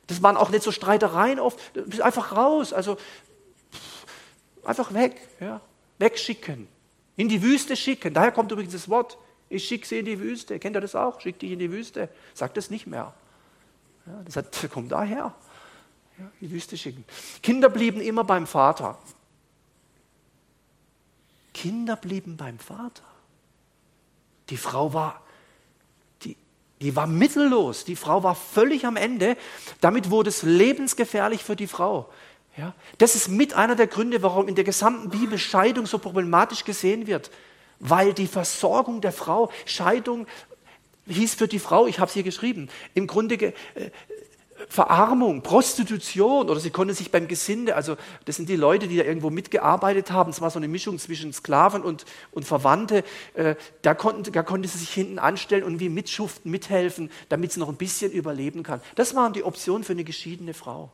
Das 0.08 0.24
waren 0.24 0.38
auch 0.38 0.50
nicht 0.50 0.64
so 0.64 0.72
Streitereien 0.72 1.40
oft, 1.40 1.60
einfach 2.02 2.36
raus, 2.36 2.72
also 2.72 2.98
einfach 4.64 4.94
weg, 4.94 5.20
ja. 5.40 5.60
wegschicken, 6.00 6.68
in 7.18 7.28
die 7.28 7.42
Wüste 7.42 7.76
schicken. 7.76 8.14
Daher 8.14 8.32
kommt 8.32 8.52
übrigens 8.52 8.74
das 8.74 8.88
Wort, 8.88 9.18
ich 9.50 9.66
schicke 9.66 9.88
sie 9.88 10.00
in 10.00 10.06
die 10.06 10.20
Wüste. 10.20 10.60
Kennt 10.60 10.76
ihr 10.76 10.82
das 10.82 10.96
auch? 10.96 11.22
Schick 11.22 11.40
dich 11.40 11.52
in 11.52 11.60
die 11.60 11.72
Wüste. 11.72 12.10
Sagt 12.34 12.58
das 12.58 12.70
nicht 12.70 12.88
mehr. 12.88 13.14
Ja, 14.06 14.22
das, 14.26 14.36
hat, 14.36 14.70
kommt 14.72 14.92
daher. 14.92 15.34
Ja, 16.18 16.32
die 16.42 16.52
Wüste 16.52 16.78
schicken. 16.78 17.06
Kinder 17.44 17.70
blieben 17.70 18.02
immer 18.02 18.24
beim 18.24 18.48
Vater. 18.48 18.98
Kinder 21.58 21.96
blieben 21.96 22.38
beim 22.38 22.60
Vater. 22.60 23.04
Die 24.52 24.58
Frau 24.58 24.94
war, 24.94 25.22
die, 26.24 26.38
die 26.82 26.96
war 26.96 27.08
mittellos. 27.08 27.84
Die 27.84 27.96
Frau 27.96 28.22
war 28.22 28.36
völlig 28.36 28.86
am 28.86 28.96
Ende. 28.96 29.38
Damit 29.82 30.12
wurde 30.12 30.30
es 30.30 30.44
lebensgefährlich 30.44 31.44
für 31.44 31.56
die 31.56 31.66
Frau. 31.66 32.10
Ja, 32.58 32.76
das 33.00 33.16
ist 33.16 33.28
mit 33.28 33.56
einer 33.56 33.76
der 33.76 33.88
Gründe, 33.88 34.22
warum 34.22 34.48
in 34.48 34.54
der 34.54 34.64
gesamten 34.64 35.10
Bibel 35.10 35.40
Scheidung 35.40 35.88
so 35.88 35.98
problematisch 35.98 36.64
gesehen 36.64 37.08
wird. 37.08 37.32
Weil 37.80 38.14
die 38.14 38.28
Versorgung 38.28 39.02
der 39.02 39.12
Frau, 39.12 39.52
Scheidung 39.66 40.28
hieß 41.08 41.34
für 41.36 41.48
die 41.48 41.60
Frau, 41.60 41.88
ich 41.88 42.00
habe 42.00 42.10
es 42.10 42.14
hier 42.14 42.24
geschrieben, 42.24 42.70
im 42.94 43.08
Grunde 43.08 43.36
äh, 43.36 43.54
Verarmung, 44.70 45.44
Prostitution 45.44 46.50
oder 46.50 46.60
sie 46.60 46.72
konnte 46.72 46.94
sich 46.94 47.12
beim 47.12 47.28
Gesinde, 47.28 47.76
also 47.76 47.96
das 48.26 48.36
sind 48.38 48.50
die 48.50 48.56
Leute, 48.56 48.88
die 48.88 48.98
da 48.98 49.04
irgendwo 49.04 49.30
mitgearbeitet 49.30 50.12
haben, 50.12 50.32
es 50.32 50.42
war 50.42 50.50
so 50.50 50.60
eine 50.60 50.68
Mischung 50.68 50.98
zwischen 51.00 51.32
Sklaven 51.32 51.84
und, 51.84 52.06
und 52.32 52.46
Verwandte, 52.46 53.04
äh, 53.36 53.56
da, 53.84 53.94
konnten, 53.94 54.32
da 54.32 54.44
konnte 54.44 54.68
sie 54.68 54.80
sich 54.80 54.90
hinten 54.90 55.20
anstellen 55.20 55.64
und 55.64 55.80
wie 55.80 55.90
mitschuften, 55.90 56.50
mithelfen, 56.50 57.12
damit 57.30 57.52
sie 57.52 57.60
noch 57.60 57.70
ein 57.70 57.76
bisschen 57.76 58.12
überleben 58.12 58.64
kann. 58.64 58.82
Das 58.96 59.16
waren 59.16 59.34
die 59.34 59.44
Optionen 59.44 59.84
für 59.84 59.94
eine 59.94 60.04
geschiedene 60.04 60.54
Frau. 60.54 60.92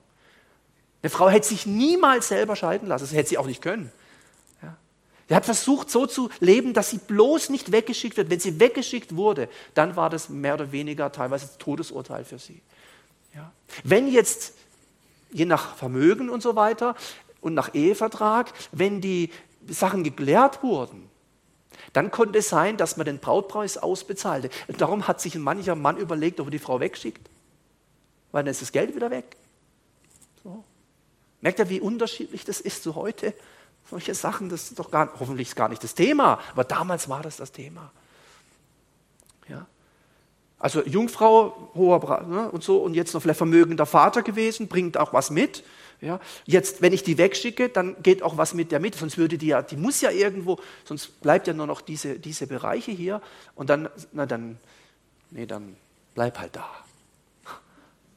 Eine 1.01 1.09
Frau 1.09 1.29
hätte 1.29 1.47
sich 1.47 1.65
niemals 1.65 2.27
selber 2.27 2.55
scheiden 2.55 2.87
lassen, 2.87 3.05
das 3.05 3.13
hätte 3.13 3.29
sie 3.29 3.37
auch 3.37 3.47
nicht 3.47 3.61
können. 3.61 3.91
Er 5.29 5.37
hat 5.37 5.45
versucht, 5.45 5.89
so 5.89 6.05
zu 6.05 6.29
leben, 6.41 6.73
dass 6.73 6.89
sie 6.89 6.97
bloß 6.97 7.49
nicht 7.49 7.71
weggeschickt 7.71 8.17
wird. 8.17 8.29
Wenn 8.29 8.39
sie 8.39 8.59
weggeschickt 8.59 9.15
wurde, 9.15 9.47
dann 9.73 9.95
war 9.95 10.09
das 10.09 10.29
mehr 10.29 10.53
oder 10.53 10.71
weniger 10.71 11.11
teilweise 11.11 11.57
Todesurteil 11.57 12.25
für 12.25 12.39
sie. 12.39 12.61
Ja. 13.33 13.51
Wenn 13.83 14.07
jetzt, 14.07 14.53
je 15.31 15.45
nach 15.45 15.75
Vermögen 15.75 16.29
und 16.29 16.41
so 16.41 16.55
weiter 16.55 16.95
und 17.41 17.53
nach 17.53 17.73
Ehevertrag, 17.73 18.53
wenn 18.71 19.01
die 19.01 19.31
Sachen 19.67 20.03
geklärt 20.03 20.63
wurden, 20.63 21.09
dann 21.93 22.11
konnte 22.11 22.39
es 22.39 22.49
sein, 22.49 22.77
dass 22.77 22.97
man 22.97 23.05
den 23.05 23.19
Brautpreis 23.19 23.77
ausbezahlte. 23.77 24.49
Darum 24.77 25.07
hat 25.07 25.21
sich 25.21 25.35
ein 25.35 25.41
mancher 25.41 25.75
Mann 25.75 25.97
überlegt, 25.97 26.39
ob 26.39 26.47
er 26.47 26.51
die 26.51 26.59
Frau 26.59 26.79
wegschickt, 26.79 27.29
weil 28.31 28.43
dann 28.43 28.51
ist 28.51 28.61
das 28.61 28.71
Geld 28.71 28.95
wieder 28.95 29.11
weg. 29.11 29.37
So. 30.43 30.63
Merkt 31.41 31.59
ihr, 31.59 31.69
wie 31.69 31.81
unterschiedlich 31.81 32.45
das 32.45 32.61
ist 32.61 32.83
zu 32.83 32.95
heute? 32.95 33.33
Solche 33.89 34.15
Sachen, 34.15 34.49
das 34.49 34.69
ist 34.69 34.79
doch 34.79 34.89
gar, 34.89 35.11
hoffentlich 35.19 35.49
ist 35.49 35.55
gar 35.55 35.69
nicht 35.69 35.83
das 35.83 35.93
Thema, 35.93 36.39
aber 36.51 36.63
damals 36.63 37.09
war 37.09 37.21
das 37.21 37.37
das 37.37 37.51
Thema. 37.51 37.91
Ja. 39.47 39.67
Also 40.63 40.81
Jungfrau, 40.85 41.71
hoher 41.75 42.25
ne, 42.25 42.49
und 42.49 42.63
so, 42.63 42.77
und 42.77 42.93
jetzt 42.93 43.13
noch 43.13 43.21
vielleicht 43.21 43.37
vermögender 43.37 43.85
Vater 43.85 44.21
gewesen, 44.21 44.69
bringt 44.69 44.97
auch 44.97 45.11
was 45.11 45.29
mit. 45.29 45.61
Ja. 45.99 46.21
Jetzt, 46.45 46.81
wenn 46.81 46.93
ich 46.93 47.03
die 47.03 47.17
wegschicke, 47.17 47.67
dann 47.67 48.01
geht 48.01 48.23
auch 48.23 48.37
was 48.37 48.53
mit 48.53 48.71
der 48.71 48.79
mit, 48.79 48.95
sonst 48.95 49.17
würde 49.17 49.37
die 49.37 49.47
ja, 49.47 49.61
die 49.61 49.75
muss 49.75 49.99
ja 49.99 50.09
irgendwo, 50.09 50.57
sonst 50.85 51.19
bleibt 51.19 51.47
ja 51.47 51.53
nur 51.53 51.67
noch 51.67 51.81
diese, 51.81 52.17
diese 52.17 52.47
Bereiche 52.47 52.91
hier 52.91 53.21
und 53.55 53.69
dann, 53.69 53.89
na 54.13 54.25
dann, 54.25 54.57
nee, 55.31 55.45
dann 55.45 55.75
bleib 56.15 56.39
halt 56.39 56.55
da. 56.55 56.69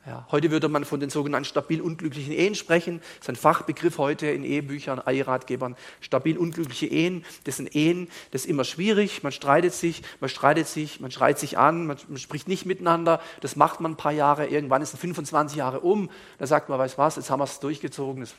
Ja, 0.07 0.25
heute 0.31 0.53
würde 0.53 0.69
man 0.69 0.85
von 0.85 1.01
den 1.01 1.11
sogenannten 1.11 1.47
stabil 1.47 1.81
unglücklichen 1.81 2.33
Ehen 2.33 2.55
sprechen. 2.55 3.01
Das 3.01 3.23
ist 3.23 3.29
ein 3.31 3.37
Fachbegriff 3.37 3.99
heute 3.99 4.29
in 4.29 4.45
Ehebüchern, 4.45 5.03
Eheratgebern. 5.05 5.75
Stabil 6.01 6.39
unglückliche 6.39 6.87
Ehen, 6.87 7.25
das 7.43 7.57
sind 7.57 7.75
Ehen, 7.75 8.07
das 8.31 8.43
ist 8.43 8.49
immer 8.49 8.63
schwierig. 8.63 9.25
Man 9.25 9.33
streitet 9.33 9.75
sich, 9.75 10.03
man 10.21 10.31
streitet 10.31 10.69
sich, 10.69 11.01
man 11.01 11.11
schreit 11.11 11.41
sich 11.41 11.59
an, 11.59 11.87
man, 11.87 11.99
spricht 12.19 12.47
nicht 12.47 12.67
miteinander. 12.67 13.21
Das 13.41 13.57
macht 13.57 13.81
man 13.81 13.93
ein 13.93 13.97
paar 13.97 14.13
Jahre. 14.13 14.47
Irgendwann 14.47 14.81
ist 14.81 14.95
es 14.95 15.01
25 15.01 15.57
Jahre 15.57 15.81
um. 15.81 16.09
Da 16.39 16.47
sagt 16.47 16.69
man, 16.69 16.79
weiß 16.79 16.99
was, 16.99 17.17
jetzt 17.17 17.29
haben 17.29 17.41
wir 17.41 17.45
es 17.45 17.59
durchgezogen, 17.59 18.23
jetzt 18.23 18.37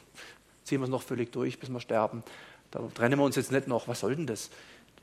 ziehen 0.64 0.80
wir 0.80 0.86
es 0.86 0.90
noch 0.90 1.04
völlig 1.04 1.34
durch, 1.34 1.60
bis 1.60 1.68
wir 1.68 1.82
sterben. 1.82 2.24
Da 2.72 2.80
trennen 2.94 3.20
wir 3.20 3.26
uns 3.26 3.36
jetzt 3.36 3.52
nicht 3.52 3.68
noch. 3.68 3.90
Was 3.90 4.00
soll 4.00 4.16
denn 4.16 4.28
das? 4.28 4.50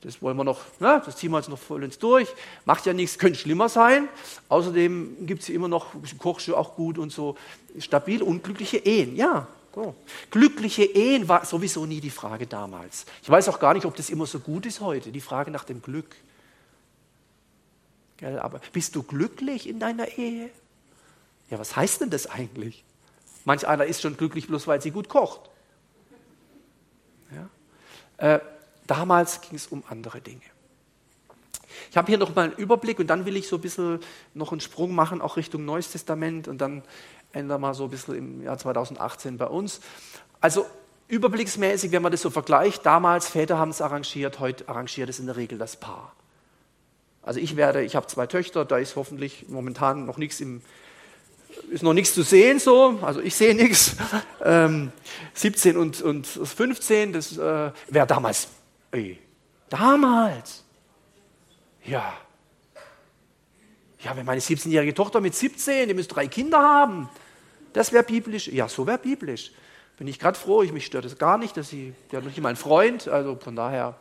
Das 0.05 0.21
wollen 0.21 0.37
wir 0.37 0.45
noch, 0.45 0.61
na, 0.81 1.01
das 1.01 1.17
ziehen 1.17 1.31
wir 1.31 1.39
jetzt 1.39 1.49
noch 1.49 1.59
vollends 1.59 1.99
durch. 1.99 2.29
Macht 2.67 2.85
ja 2.85 2.93
nichts, 2.93 3.19
könnte 3.19 3.39
schlimmer 3.39 3.71
sein. 3.71 4.09
Außerdem 4.49 5.27
gibt 5.27 5.43
es 5.43 5.49
immer 5.49 5.67
noch, 5.67 5.87
kochst 6.19 6.47
du 6.47 6.57
auch 6.57 6.77
gut 6.77 6.99
und 6.99 7.11
so. 7.11 7.37
Stabil, 7.79 8.23
unglückliche 8.23 8.77
Ehen, 8.77 9.17
ja. 9.17 9.49
So. 9.75 9.95
Glückliche 10.31 10.85
Ehen 10.85 11.27
war 11.27 11.45
sowieso 11.47 11.87
nie 11.87 12.01
die 12.01 12.11
Frage 12.11 12.47
damals. 12.47 13.07
Ich 13.23 13.31
weiß 13.31 13.49
auch 13.49 13.59
gar 13.59 13.75
nicht, 13.75 13.87
ob 13.87 13.97
das 13.97 14.11
immer 14.11 14.27
so 14.27 14.39
gut 14.39 14.67
ist 14.67 14.81
heute, 14.81 15.11
die 15.11 15.21
Frage 15.21 15.51
nach 15.51 15.65
dem 15.65 15.83
Glück. 15.83 16.15
Gell, 18.19 18.39
aber 18.39 18.61
bist 18.73 18.95
du 18.95 19.03
glücklich 19.03 19.69
in 19.69 19.81
deiner 19.81 20.07
Ehe? 20.17 20.51
Ja, 21.51 21.59
was 21.59 21.75
heißt 21.75 22.03
denn 22.03 22.11
das 22.11 22.27
eigentlich? 22.27 22.85
Manch 23.45 23.67
einer 23.67 23.87
ist 23.87 24.03
schon 24.03 24.17
glücklich, 24.17 24.47
bloß 24.47 24.67
weil 24.67 24.81
sie 24.81 24.91
gut 24.91 25.09
kocht. 25.09 25.41
Ja? 27.35 28.35
Äh, 28.35 28.41
Damals 28.87 29.41
ging 29.41 29.57
es 29.57 29.67
um 29.67 29.83
andere 29.89 30.21
Dinge. 30.21 30.43
Ich 31.91 31.97
habe 31.97 32.09
hier 32.09 32.19
noch 32.19 32.35
mal 32.35 32.47
einen 32.47 32.53
Überblick 32.55 32.99
und 32.99 33.09
dann 33.09 33.25
will 33.25 33.37
ich 33.37 33.49
so 33.49 33.57
ein 33.57 33.63
bisschen 33.63 34.01
noch 34.35 34.53
einen 34.53 34.61
Sprung 34.61 34.95
machen, 34.95 35.21
auch 35.21 35.37
Richtung 35.37 35.65
Neues 35.65 35.91
Testament 35.91 36.49
und 36.49 36.59
dann 36.59 36.83
ändern 37.33 37.61
wir 37.61 37.75
so 37.75 37.85
ein 37.85 37.91
bisschen 37.91 38.15
im 38.17 38.43
Jahr 38.43 38.59
2018 38.59 39.39
bei 39.39 39.47
uns. 39.47 39.81
Also 40.41 40.67
überblicksmäßig, 41.09 41.93
wenn 41.93 42.03
man 42.03 42.13
das 42.13 42.23
so 42.23 42.31
vergleicht, 42.31 42.87
damals 42.87 43.29
Väter 43.29 43.59
haben 43.59 43.71
es 43.71 43.81
arrangiert, 43.81 44.41
heute 44.41 44.69
arrangiert 44.69 45.09
es 45.09 45.19
in 45.19 45.27
der 45.27 45.37
Regel 45.37 45.59
das 45.59 45.77
Paar. 45.77 46.15
Also 47.23 47.41
ich 47.41 47.57
werde, 47.57 47.83
ich 47.83 47.97
habe 47.97 48.07
zwei 48.07 48.27
Töchter, 48.27 48.65
da 48.65 48.77
ist 48.77 48.97
hoffentlich 48.97 49.47
momentan 49.49 50.05
noch 50.05 50.19
nichts 50.19 50.41
im, 50.41 50.61
ist 51.71 51.83
noch 51.83 51.95
nichts 51.95 52.13
zu 52.13 52.23
sehen 52.23 52.59
so, 52.59 52.99
also 53.03 53.21
ich 53.21 53.35
sehe 53.35 53.55
nichts. 53.55 53.97
Ähm, 54.47 54.93
17 55.33 55.79
und, 55.79 56.03
und 56.03 56.27
15, 56.27 57.15
das 57.15 57.39
äh, 57.39 57.71
wäre 57.89 58.07
damals 58.07 58.49
Ey, 58.95 59.19
damals. 59.69 60.63
Ja. 61.85 62.13
Ja, 63.99 64.17
wenn 64.17 64.25
meine 64.25 64.41
17-jährige 64.41 64.95
Tochter 64.95 65.21
mit 65.21 65.35
17, 65.35 65.89
die 65.89 65.95
müsste 65.95 66.15
drei 66.15 66.29
Kinder 66.29 66.61
haben. 66.61 67.09
Das 67.73 67.93
wäre 67.93 68.05
biblisch. 68.05 68.47
Ja, 68.47 68.69
so 68.69 68.87
wäre 68.87 68.99
biblisch. 68.99 69.51
Bin 69.97 70.07
ich 70.07 70.21
gerade 70.21 70.39
froh, 70.39 70.63
ich 70.63 70.73
mich 70.73 70.87
stört 70.87 71.07
es 71.07 71.19
gar 71.19 71.39
nicht, 71.39 71.57
dass 71.57 71.71
sie, 71.71 71.93
der 72.11 72.19
hat 72.19 72.25
noch 72.25 72.31
nicht 72.31 72.41
mal 72.41 72.51
einen 72.51 72.57
Freund, 72.57 73.09
also 73.09 73.37
von 73.37 73.57
daher 73.57 73.97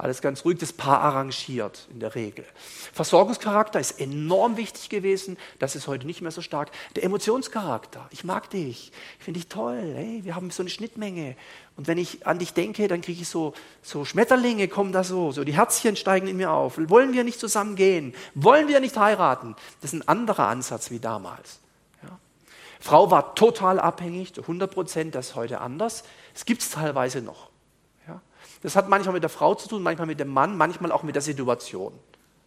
alles 0.00 0.20
ganz 0.20 0.44
ruhig, 0.44 0.58
das 0.58 0.72
Paar 0.72 1.00
arrangiert 1.00 1.86
in 1.92 2.00
der 2.00 2.14
Regel. 2.14 2.44
Versorgungscharakter 2.92 3.78
ist 3.78 4.00
enorm 4.00 4.56
wichtig 4.56 4.88
gewesen, 4.88 5.36
das 5.58 5.76
ist 5.76 5.86
heute 5.86 6.06
nicht 6.06 6.22
mehr 6.22 6.30
so 6.30 6.40
stark. 6.40 6.70
Der 6.96 7.04
Emotionscharakter, 7.04 8.08
ich 8.10 8.24
mag 8.24 8.50
dich, 8.50 8.92
ich 9.18 9.24
finde 9.24 9.40
dich 9.40 9.48
toll, 9.48 9.92
hey, 9.94 10.20
wir 10.24 10.34
haben 10.34 10.50
so 10.50 10.62
eine 10.62 10.70
Schnittmenge. 10.70 11.36
Und 11.76 11.86
wenn 11.86 11.98
ich 11.98 12.26
an 12.26 12.38
dich 12.38 12.52
denke, 12.52 12.88
dann 12.88 13.00
kriege 13.00 13.22
ich 13.22 13.28
so, 13.28 13.54
so 13.82 14.04
Schmetterlinge, 14.04 14.68
kommen 14.68 14.92
da 14.92 15.04
so, 15.04 15.32
so 15.32 15.44
die 15.44 15.54
Herzchen 15.54 15.96
steigen 15.96 16.26
in 16.26 16.36
mir 16.36 16.50
auf. 16.50 16.78
Wollen 16.78 17.12
wir 17.12 17.24
nicht 17.24 17.40
zusammen 17.40 17.76
gehen? 17.76 18.14
Wollen 18.34 18.68
wir 18.68 18.80
nicht 18.80 18.96
heiraten? 18.96 19.56
Das 19.80 19.92
ist 19.92 20.00
ein 20.00 20.08
anderer 20.08 20.48
Ansatz 20.48 20.90
wie 20.90 20.98
damals. 20.98 21.60
Frau 22.80 23.10
war 23.10 23.34
total 23.34 23.78
abhängig, 23.78 24.32
100 24.38 24.72
Prozent, 24.72 25.14
das 25.14 25.28
ist 25.28 25.34
heute 25.34 25.60
anders. 25.60 26.02
Es 26.34 26.46
gibt 26.46 26.62
es 26.62 26.70
teilweise 26.70 27.20
noch. 27.20 27.49
Das 28.62 28.76
hat 28.76 28.88
manchmal 28.88 29.14
mit 29.14 29.22
der 29.22 29.30
Frau 29.30 29.54
zu 29.54 29.68
tun, 29.68 29.82
manchmal 29.82 30.06
mit 30.06 30.20
dem 30.20 30.28
Mann, 30.28 30.56
manchmal 30.56 30.92
auch 30.92 31.02
mit 31.02 31.14
der 31.14 31.22
Situation. 31.22 31.92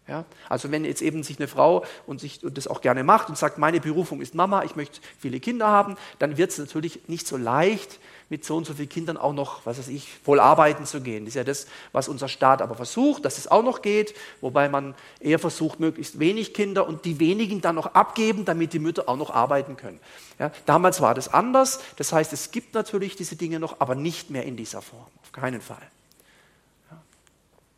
Ja? 0.08 0.26
Also 0.50 0.72
wenn 0.72 0.86
jetzt 0.86 1.02
eben 1.02 1.24
sich 1.24 1.40
eine 1.40 1.48
Frau 1.48 1.86
und, 2.06 2.20
sich, 2.20 2.44
und 2.44 2.58
das 2.58 2.68
auch 2.68 2.82
gerne 2.82 3.04
macht 3.04 3.30
und 3.30 3.38
sagt, 3.38 3.58
meine 3.58 3.80
Berufung 3.80 4.22
ist 4.22 4.36
Mama, 4.36 4.64
ich 4.64 4.76
möchte 4.76 5.00
viele 5.18 5.40
Kinder 5.40 5.68
haben, 5.68 5.96
dann 6.20 6.38
wird 6.38 6.52
es 6.52 6.58
natürlich 6.58 7.08
nicht 7.08 7.28
so 7.28 7.38
leicht, 7.38 8.00
mit 8.30 8.44
so 8.44 8.56
und 8.56 8.66
so 8.66 8.74
vielen 8.74 8.90
Kindern 8.90 9.18
auch 9.18 9.34
noch, 9.34 9.66
was 9.66 9.78
weiß 9.78 9.90
ich, 9.90 10.12
voll 10.24 10.40
arbeiten 10.40 10.86
zu 10.86 11.02
gehen. 11.02 11.26
Das 11.26 11.32
ist 11.32 11.36
ja 11.36 11.44
das, 11.44 11.68
was 11.92 12.08
unser 12.08 12.28
Staat 12.28 12.62
aber 12.62 12.74
versucht, 12.74 13.26
dass 13.26 13.38
es 13.38 13.48
auch 13.48 13.64
noch 13.64 13.82
geht, 13.82 14.16
wobei 14.42 14.70
man 14.70 14.96
eher 15.20 15.40
versucht, 15.40 15.80
möglichst 15.80 16.20
wenig 16.20 16.54
Kinder 16.54 16.88
und 16.88 17.06
die 17.06 17.20
wenigen 17.20 17.62
dann 17.62 17.76
noch 17.76 17.94
abgeben, 17.94 18.44
damit 18.44 18.74
die 18.74 18.80
Mütter 18.80 19.08
auch 19.08 19.18
noch 19.18 19.30
arbeiten 19.30 19.78
können. 19.78 20.00
Ja? 20.40 20.52
Damals 20.66 21.00
war 21.00 21.14
das 21.14 21.32
anders, 21.32 21.80
das 21.98 22.12
heißt, 22.12 22.34
es 22.34 22.52
gibt 22.52 22.74
natürlich 22.74 23.16
diese 23.16 23.36
Dinge 23.36 23.60
noch, 23.60 23.80
aber 23.80 23.94
nicht 23.94 24.32
mehr 24.32 24.46
in 24.46 24.58
dieser 24.58 24.82
Form, 24.82 25.08
auf 25.22 25.32
keinen 25.32 25.62
Fall. 25.62 25.88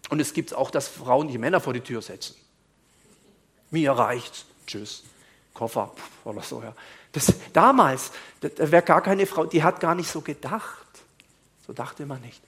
Und 0.09 0.19
es 0.19 0.33
gibt 0.33 0.53
auch, 0.53 0.71
dass 0.71 0.87
Frauen 0.87 1.27
die 1.27 1.37
Männer 1.37 1.59
vor 1.59 1.73
die 1.73 1.81
Tür 1.81 2.01
setzen. 2.01 2.35
Mir 3.71 3.91
reicht's. 3.91 4.45
Tschüss. 4.67 5.03
Koffer 5.53 5.91
oder 6.23 6.41
so. 6.41 6.61
Ja. 6.61 6.73
Das, 7.11 7.33
damals, 7.53 8.11
da 8.41 8.71
wäre 8.71 8.83
gar 8.83 9.01
keine 9.01 9.25
Frau, 9.25 9.45
die 9.45 9.63
hat 9.63 9.79
gar 9.79 9.95
nicht 9.95 10.09
so 10.09 10.21
gedacht. 10.21 10.85
So 11.65 11.73
dachte 11.73 12.05
man 12.05 12.21
nicht. 12.21 12.41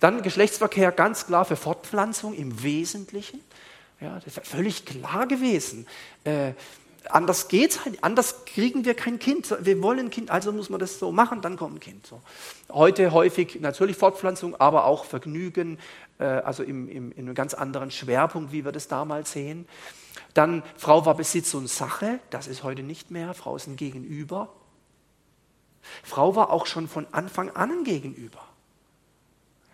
Dann 0.00 0.22
Geschlechtsverkehr 0.22 0.92
ganz 0.92 1.26
klar 1.26 1.44
für 1.44 1.56
Fortpflanzung 1.56 2.32
im 2.34 2.62
Wesentlichen. 2.62 3.40
Ja, 4.00 4.20
das 4.24 4.36
ist 4.36 4.46
völlig 4.46 4.84
klar 4.84 5.26
gewesen. 5.26 5.86
Äh, 6.24 6.52
anders 7.10 7.48
geht's 7.48 7.84
halt, 7.84 8.02
anders 8.02 8.44
kriegen 8.44 8.84
wir 8.84 8.94
kein 8.94 9.18
Kind. 9.18 9.54
Wir 9.60 9.80
wollen 9.82 9.98
ein 10.00 10.10
Kind, 10.10 10.30
also 10.30 10.52
muss 10.52 10.70
man 10.70 10.80
das 10.80 10.98
so 10.98 11.12
machen, 11.12 11.40
dann 11.40 11.56
kommt 11.56 11.76
ein 11.76 11.80
Kind. 11.80 12.06
So. 12.06 12.20
Heute 12.70 13.12
häufig 13.12 13.60
natürlich 13.60 13.96
Fortpflanzung, 13.96 14.56
aber 14.56 14.84
auch 14.84 15.04
Vergnügen, 15.04 15.78
äh, 16.18 16.24
also 16.24 16.62
im, 16.62 16.88
im, 16.88 17.12
in 17.12 17.26
einem 17.26 17.34
ganz 17.34 17.54
anderen 17.54 17.90
Schwerpunkt, 17.90 18.52
wie 18.52 18.64
wir 18.64 18.72
das 18.72 18.88
damals 18.88 19.32
sehen. 19.32 19.66
Dann 20.32 20.62
Frau 20.76 21.06
war 21.06 21.14
Besitz 21.14 21.54
und 21.54 21.68
Sache, 21.68 22.20
das 22.30 22.46
ist 22.46 22.62
heute 22.62 22.82
nicht 22.82 23.10
mehr. 23.10 23.34
Frau 23.34 23.56
ist 23.56 23.66
ein 23.66 23.76
Gegenüber. 23.76 24.52
Frau 26.02 26.34
war 26.34 26.50
auch 26.50 26.66
schon 26.66 26.88
von 26.88 27.06
Anfang 27.12 27.50
an 27.50 27.70
ein 27.70 27.84
Gegenüber. 27.84 28.42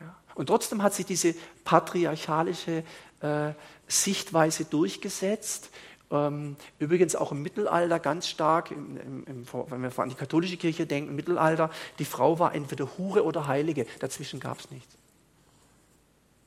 Ja. 0.00 0.14
Und 0.34 0.46
trotzdem 0.46 0.82
hat 0.82 0.94
sich 0.94 1.06
diese 1.06 1.34
patriarchalische 1.64 2.84
äh, 3.20 3.52
Sichtweise 3.86 4.64
durchgesetzt. 4.64 5.70
Ähm, 6.10 6.56
übrigens 6.78 7.14
auch 7.14 7.30
im 7.30 7.42
Mittelalter 7.42 8.00
ganz 8.00 8.26
stark, 8.26 8.72
im, 8.72 9.24
im, 9.26 9.46
wenn 9.68 9.82
wir 9.82 9.98
an 9.98 10.08
die 10.08 10.16
katholische 10.16 10.56
Kirche 10.56 10.86
denken, 10.86 11.10
im 11.10 11.16
Mittelalter, 11.16 11.70
die 11.98 12.04
Frau 12.04 12.38
war 12.38 12.54
entweder 12.54 12.88
Hure 12.98 13.24
oder 13.24 13.46
Heilige, 13.46 13.86
dazwischen 14.00 14.40
gab 14.40 14.58
es 14.58 14.70
nichts. 14.70 14.96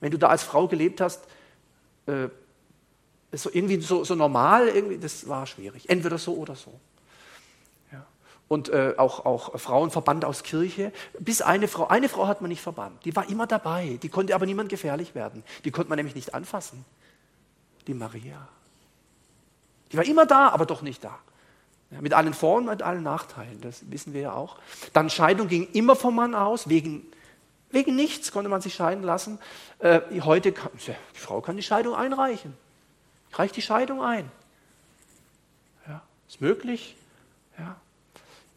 Wenn 0.01 0.11
du 0.11 0.18
da 0.18 0.28
als 0.28 0.43
Frau 0.43 0.68
gelebt 0.68 0.99
hast, 0.99 1.26
äh, 2.07 2.28
so 3.32 3.49
irgendwie 3.51 3.80
so, 3.80 4.03
so, 4.03 4.16
normal, 4.16 4.68
irgendwie, 4.68 4.97
das 4.97 5.30
war 5.30 5.47
schwierig. 5.47 5.89
Entweder 5.89 6.18
so 6.18 6.36
oder 6.36 6.55
so. 6.55 6.78
Ja. 7.91 8.05
Und 8.49 8.68
äh, 8.68 8.95
auch, 8.97 9.26
auch 9.26 9.57
Frauen 9.57 9.91
verbannt 9.91 10.26
aus 10.26 10.43
Kirche. 10.43 10.91
Bis 11.20 11.41
eine 11.41 11.70
Frau, 11.70 11.88
eine 11.88 12.09
Frau 12.09 12.28
hat 12.28 12.41
man 12.41 12.49
nicht 12.49 12.61
verbannt. 12.61 13.03
Die 13.05 13.16
war 13.16 13.30
immer 13.30 13.47
dabei. 13.47 13.97
Die 14.03 14.09
konnte 14.09 14.36
aber 14.36 14.45
niemand 14.45 14.68
gefährlich 14.68 15.16
werden. 15.16 15.41
Die 15.64 15.72
konnte 15.72 15.88
man 15.89 15.95
nämlich 15.95 16.16
nicht 16.16 16.34
anfassen. 16.34 16.84
Die 17.88 17.93
Maria. 17.93 18.49
Die 19.94 19.98
war 19.98 20.06
immer 20.06 20.26
da, 20.26 20.50
aber 20.50 20.66
doch 20.66 20.82
nicht 20.82 21.04
da. 21.04 21.18
Ja, 21.91 22.02
mit 22.02 22.14
allen 22.14 22.34
Vor- 22.34 22.58
und 22.58 22.66
mit 22.66 22.82
allen 22.82 23.04
Nachteilen, 23.04 23.62
das 23.62 23.89
wissen 23.89 24.14
wir 24.14 24.22
ja 24.22 24.34
auch. 24.34 24.58
Dann 24.91 25.10
Scheidung 25.10 25.48
ging 25.48 25.70
immer 25.72 25.96
vom 25.96 26.16
Mann 26.16 26.36
aus, 26.36 26.68
wegen 26.68 27.06
Wegen 27.74 27.96
nichts 27.96 28.32
konnte 28.32 28.50
man 28.50 28.62
sich 28.62 28.76
scheiden 28.76 29.04
lassen. 29.04 29.39
Äh, 29.80 30.02
heute 30.22 30.52
kann, 30.52 30.70
die 30.78 31.20
Frau 31.20 31.41
kann 31.41 31.58
die 31.58 31.64
Scheidung 31.64 31.96
einreichen. 31.96 32.54
Reicht 33.34 33.56
die 33.56 33.64
Scheidung 33.64 34.04
ein. 34.04 34.32
Ja, 35.88 36.04
ist 36.30 36.39
möglich. 36.39 36.96
Ja. 37.58 37.76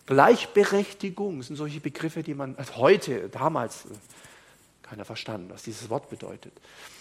Gleichberechtigung 0.04 1.42
sind 1.42 1.56
solche 1.56 1.80
Begriffe, 1.80 2.22
die 2.22 2.34
man 2.34 2.56
also 2.58 2.76
heute, 2.76 3.30
damals, 3.30 3.86
äh, 3.86 3.88
keiner 4.82 5.06
verstanden, 5.06 5.48
was 5.48 5.62
dieses 5.62 5.88
Wort 5.88 6.10
bedeutet. 6.10 6.52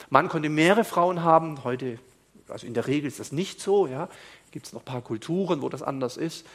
Man 0.09 0.29
konnte 0.29 0.47
mehrere 0.47 0.85
Frauen 0.85 1.21
haben, 1.21 1.65
heute, 1.65 1.99
also 2.47 2.67
in 2.67 2.73
der 2.73 2.87
Regel 2.87 3.07
ist 3.07 3.19
das 3.19 3.31
nicht 3.31 3.61
so. 3.61 3.87
Ja. 3.87 4.09
Gibt 4.51 4.67
es 4.67 4.73
noch 4.73 4.81
ein 4.81 4.85
paar 4.85 5.01
Kulturen, 5.01 5.61
wo 5.61 5.69
das 5.69 5.81
anders 5.81 6.17
ist. 6.17 6.45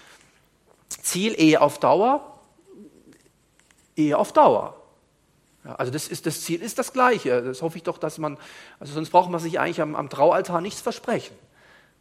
Ziel 0.88 1.34
Ehe 1.38 1.60
auf 1.60 1.78
Dauer, 1.78 2.40
Ehe 3.96 4.16
auf 4.16 4.32
Dauer. 4.32 4.76
Ja, 5.64 5.74
also 5.74 5.92
das, 5.92 6.08
ist, 6.08 6.26
das 6.26 6.40
Ziel 6.42 6.62
ist 6.62 6.78
das 6.78 6.92
gleiche. 6.92 7.42
Das 7.42 7.62
hoffe 7.62 7.76
ich 7.76 7.82
doch, 7.82 7.98
dass 7.98 8.18
man, 8.18 8.38
also 8.78 8.94
sonst 8.94 9.10
braucht 9.10 9.30
man 9.30 9.40
sich 9.40 9.60
eigentlich 9.60 9.80
am, 9.80 9.94
am 9.94 10.08
Traualtar 10.08 10.60
nichts 10.60 10.80
versprechen. 10.80 11.36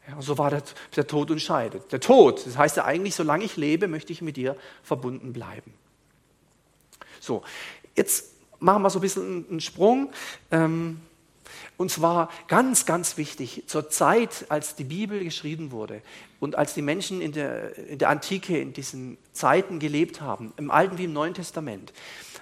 Ja, 0.08 0.22
so 0.22 0.38
war 0.38 0.50
der, 0.50 0.64
der 0.96 1.08
Tod 1.08 1.30
und 1.30 1.42
scheidet. 1.42 1.92
Der 1.92 2.00
Tod, 2.00 2.46
das 2.46 2.58
heißt 2.58 2.78
ja 2.78 2.86
eigentlich, 2.86 3.16
solange 3.16 3.44
ich 3.44 3.58
lebe, 3.58 3.88
möchte 3.88 4.14
ich 4.14 4.22
mit 4.22 4.38
dir 4.38 4.56
verbunden 4.82 5.34
bleiben. 5.34 5.74
So, 7.20 7.44
jetzt 7.96 8.34
machen 8.60 8.82
wir 8.82 8.90
so 8.90 9.00
ein 9.00 9.02
bisschen 9.02 9.46
einen 9.50 9.60
Sprung. 9.60 10.12
Ähm, 10.52 11.02
und 11.78 11.92
zwar 11.92 12.30
ganz, 12.48 12.86
ganz 12.86 13.18
wichtig, 13.18 13.64
zur 13.68 13.90
Zeit, 13.90 14.46
als 14.50 14.76
die 14.76 14.84
Bibel 14.84 15.24
geschrieben 15.24 15.72
wurde 15.72 16.02
und 16.40 16.56
als 16.56 16.74
die 16.74 16.82
Menschen 16.82 17.22
in 17.22 17.32
der, 17.32 17.78
in 17.78 18.00
der 18.00 18.10
Antike 18.10 18.60
in 18.60 18.74
diesen 18.74 19.18
Zeiten 19.34 19.80
gelebt 19.80 20.22
haben, 20.22 20.54
im 20.58 20.72
Alten 20.72 20.98
wie 20.98 21.06
im 21.06 21.14
Neuen 21.14 21.34
Testament, 21.34 21.94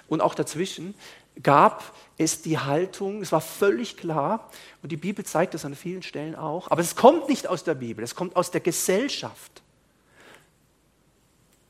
und 0.08 0.22
auch 0.22 0.34
dazwischen 0.34 0.94
gab 1.42 1.94
es 2.16 2.42
die 2.42 2.58
Haltung, 2.58 3.22
es 3.22 3.30
war 3.30 3.40
völlig 3.40 3.96
klar, 3.96 4.50
und 4.82 4.90
die 4.90 4.96
Bibel 4.96 5.24
zeigt 5.24 5.54
das 5.54 5.64
an 5.64 5.74
vielen 5.74 6.02
Stellen 6.02 6.34
auch, 6.34 6.70
aber 6.70 6.80
es 6.80 6.96
kommt 6.96 7.28
nicht 7.28 7.46
aus 7.46 7.64
der 7.64 7.74
Bibel, 7.74 8.02
es 8.02 8.14
kommt 8.14 8.36
aus 8.36 8.50
der 8.50 8.60
Gesellschaft. 8.60 9.62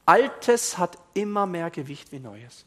Altes 0.06 0.78
hat 0.78 0.96
immer 1.12 1.46
mehr 1.46 1.70
Gewicht 1.70 2.12
wie 2.12 2.18
Neues. 2.18 2.64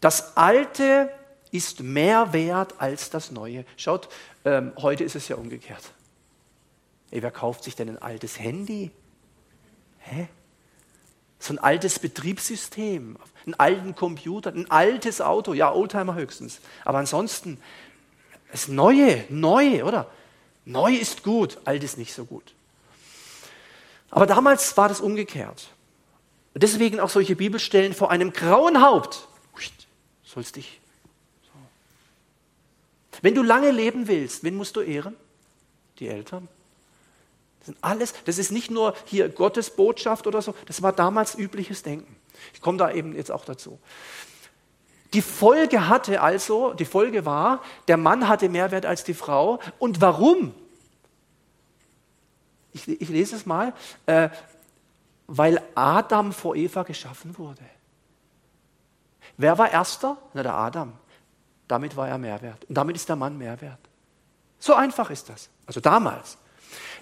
Das 0.00 0.36
Alte 0.36 1.10
ist 1.52 1.80
mehr 1.80 2.32
wert 2.32 2.74
als 2.78 3.10
das 3.10 3.30
Neue. 3.30 3.64
Schaut, 3.76 4.08
ähm, 4.44 4.72
heute 4.76 5.04
ist 5.04 5.16
es 5.16 5.28
ja 5.28 5.36
umgekehrt. 5.36 5.92
Ey, 7.10 7.22
wer 7.22 7.30
kauft 7.30 7.64
sich 7.64 7.74
denn 7.76 7.88
ein 7.88 7.98
altes 7.98 8.38
Handy? 8.38 8.90
Hä? 9.98 10.28
So 11.38 11.54
ein 11.54 11.58
altes 11.58 11.98
Betriebssystem, 11.98 13.16
einen 13.46 13.54
alten 13.54 13.94
Computer, 13.94 14.52
ein 14.52 14.70
altes 14.70 15.20
Auto, 15.20 15.54
ja, 15.54 15.72
Oldtimer 15.72 16.14
höchstens. 16.14 16.60
Aber 16.84 16.98
ansonsten, 16.98 17.60
das 18.52 18.68
Neue, 18.68 19.24
neu, 19.28 19.84
oder? 19.84 20.10
Neu 20.64 20.94
ist 20.94 21.22
gut, 21.22 21.58
alt 21.64 21.82
ist 21.82 21.98
nicht 21.98 22.12
so 22.12 22.24
gut. 22.24 22.52
Aber 24.10 24.26
damals 24.26 24.76
war 24.76 24.88
das 24.88 25.00
umgekehrt. 25.00 25.68
Deswegen 26.54 27.00
auch 27.00 27.10
solche 27.10 27.36
Bibelstellen 27.36 27.94
vor 27.94 28.10
einem 28.10 28.32
grauen 28.32 28.82
Haupt. 28.82 29.28
Sollst 30.24 30.56
dich. 30.56 30.79
Wenn 33.22 33.34
du 33.34 33.42
lange 33.42 33.70
leben 33.70 34.08
willst, 34.08 34.44
wen 34.44 34.56
musst 34.56 34.76
du 34.76 34.80
ehren? 34.80 35.16
Die 35.98 36.08
Eltern. 36.08 36.48
Das, 37.60 37.66
sind 37.66 37.78
alles, 37.80 38.14
das 38.24 38.38
ist 38.38 38.52
nicht 38.52 38.70
nur 38.70 38.94
hier 39.04 39.28
Gottes 39.28 39.70
Botschaft 39.70 40.26
oder 40.26 40.40
so, 40.40 40.54
das 40.66 40.82
war 40.82 40.92
damals 40.92 41.36
übliches 41.36 41.82
Denken. 41.82 42.16
Ich 42.54 42.60
komme 42.60 42.78
da 42.78 42.90
eben 42.90 43.14
jetzt 43.14 43.30
auch 43.30 43.44
dazu. 43.44 43.78
Die 45.12 45.22
Folge 45.22 45.88
hatte 45.88 46.20
also, 46.20 46.72
die 46.72 46.84
Folge 46.84 47.26
war, 47.26 47.62
der 47.88 47.96
Mann 47.96 48.28
hatte 48.28 48.48
mehr 48.48 48.70
Wert 48.70 48.86
als 48.86 49.04
die 49.04 49.14
Frau. 49.14 49.58
Und 49.78 50.00
warum? 50.00 50.54
Ich, 52.72 52.88
ich 52.88 53.08
lese 53.08 53.34
es 53.34 53.44
mal. 53.44 53.74
Äh, 54.06 54.30
weil 55.32 55.62
Adam 55.76 56.32
vor 56.32 56.56
Eva 56.56 56.82
geschaffen 56.82 57.38
wurde. 57.38 57.62
Wer 59.36 59.56
war 59.58 59.70
erster? 59.70 60.16
Na, 60.34 60.42
der 60.42 60.54
Adam. 60.54 60.92
Damit 61.70 61.96
war 61.96 62.08
er 62.08 62.18
Mehrwert. 62.18 62.64
Und 62.68 62.74
damit 62.74 62.96
ist 62.96 63.08
der 63.08 63.14
Mann 63.14 63.38
Mehrwert. 63.38 63.78
So 64.58 64.74
einfach 64.74 65.08
ist 65.10 65.28
das. 65.28 65.48
Also 65.66 65.78
damals. 65.78 66.36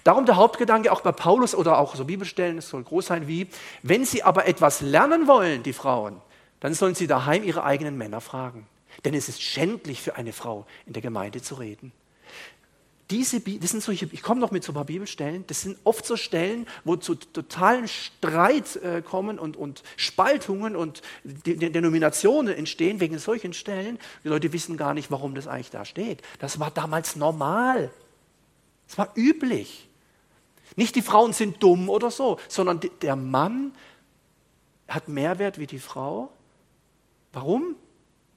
Darum 0.03 0.27
der 0.27 0.35
Hauptgedanke 0.35 0.91
auch 0.91 1.01
bei 1.01 1.11
Paulus 1.11 1.55
oder 1.55 1.79
auch 1.79 1.95
so 1.95 2.05
Bibelstellen, 2.05 2.59
es 2.59 2.69
soll 2.69 2.83
groß 2.83 3.07
sein 3.07 3.27
wie, 3.27 3.47
wenn 3.81 4.05
sie 4.05 4.21
aber 4.21 4.47
etwas 4.47 4.81
lernen 4.81 5.27
wollen, 5.27 5.63
die 5.63 5.73
Frauen, 5.73 6.21
dann 6.59 6.75
sollen 6.75 6.93
sie 6.93 7.07
daheim 7.07 7.43
ihre 7.43 7.63
eigenen 7.63 7.97
Männer 7.97 8.21
fragen. 8.21 8.67
Denn 9.05 9.15
es 9.15 9.27
ist 9.27 9.41
schändlich 9.41 10.01
für 10.01 10.15
eine 10.15 10.33
Frau, 10.33 10.67
in 10.85 10.93
der 10.93 11.01
Gemeinde 11.01 11.41
zu 11.41 11.55
reden. 11.55 11.91
Diese, 13.09 13.41
das 13.41 13.71
sind 13.71 13.81
solche, 13.81 14.07
ich 14.11 14.21
komme 14.21 14.39
noch 14.39 14.51
mit 14.51 14.63
so 14.63 14.71
ein 14.71 14.75
paar 14.75 14.85
Bibelstellen, 14.85 15.43
das 15.47 15.61
sind 15.61 15.79
oft 15.83 16.05
so 16.05 16.15
Stellen, 16.15 16.67
wo 16.83 16.95
zu 16.95 17.15
totalen 17.15 17.87
Streit 17.87 18.75
äh, 18.75 19.01
kommen 19.01 19.39
und, 19.39 19.57
und 19.57 19.81
Spaltungen 19.97 20.75
und 20.75 21.01
De 21.23 21.55
De 21.55 21.69
Denominationen 21.71 22.53
entstehen 22.53 22.99
wegen 22.99 23.17
solchen 23.17 23.53
Stellen. 23.53 23.97
Die 24.23 24.27
Leute 24.27 24.53
wissen 24.53 24.77
gar 24.77 24.93
nicht, 24.93 25.09
warum 25.09 25.33
das 25.33 25.47
eigentlich 25.47 25.71
da 25.71 25.85
steht. 25.85 26.21
Das 26.37 26.59
war 26.59 26.69
damals 26.69 27.15
normal. 27.15 27.91
Es 28.87 28.97
war 28.97 29.11
üblich. 29.15 29.87
Nicht 30.75 30.95
die 30.95 31.01
Frauen 31.01 31.33
sind 31.33 31.63
dumm 31.63 31.89
oder 31.89 32.11
so, 32.11 32.39
sondern 32.47 32.79
der 33.01 33.15
Mann 33.15 33.73
hat 34.87 35.07
mehr 35.07 35.39
Wert 35.39 35.57
wie 35.57 35.67
die 35.67 35.79
Frau. 35.79 36.31
Warum? 37.33 37.75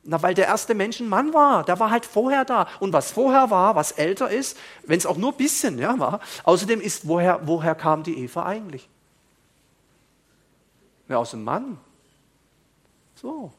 Na, 0.05 0.21
weil 0.21 0.35
der 0.35 0.47
erste 0.47 0.75
Mensch 0.75 0.99
ein 0.99 1.09
Mann 1.09 1.33
war. 1.33 1.65
Der 1.65 1.79
war 1.79 1.91
halt 1.91 2.05
vorher 2.05 2.45
da. 2.45 2.67
Und 2.81 2.93
was 2.93 3.13
vorher 3.13 3.51
war, 3.51 3.77
was 3.77 3.93
älter 3.93 4.31
ist, 4.31 4.59
wenn 4.85 4.99
es 4.99 5.07
auch 5.07 5.17
nur 5.17 5.31
ein 5.31 5.37
bisschen 5.37 5.79
ja, 5.79 5.97
war, 5.99 6.21
außerdem 6.43 6.81
ist, 6.81 7.07
woher, 7.07 7.41
woher 7.47 7.77
kam 7.77 8.03
die 8.03 8.19
Eva 8.19 8.45
eigentlich? 8.45 8.89
Ja, 11.09 11.19
aus 11.19 11.31
dem 11.31 11.45
Mann. 11.45 11.79
So. 13.15 13.53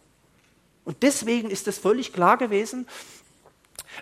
Und 0.83 1.01
deswegen 1.01 1.49
ist 1.49 1.67
es 1.69 1.77
völlig 1.77 2.11
klar 2.11 2.37
gewesen, 2.37 2.87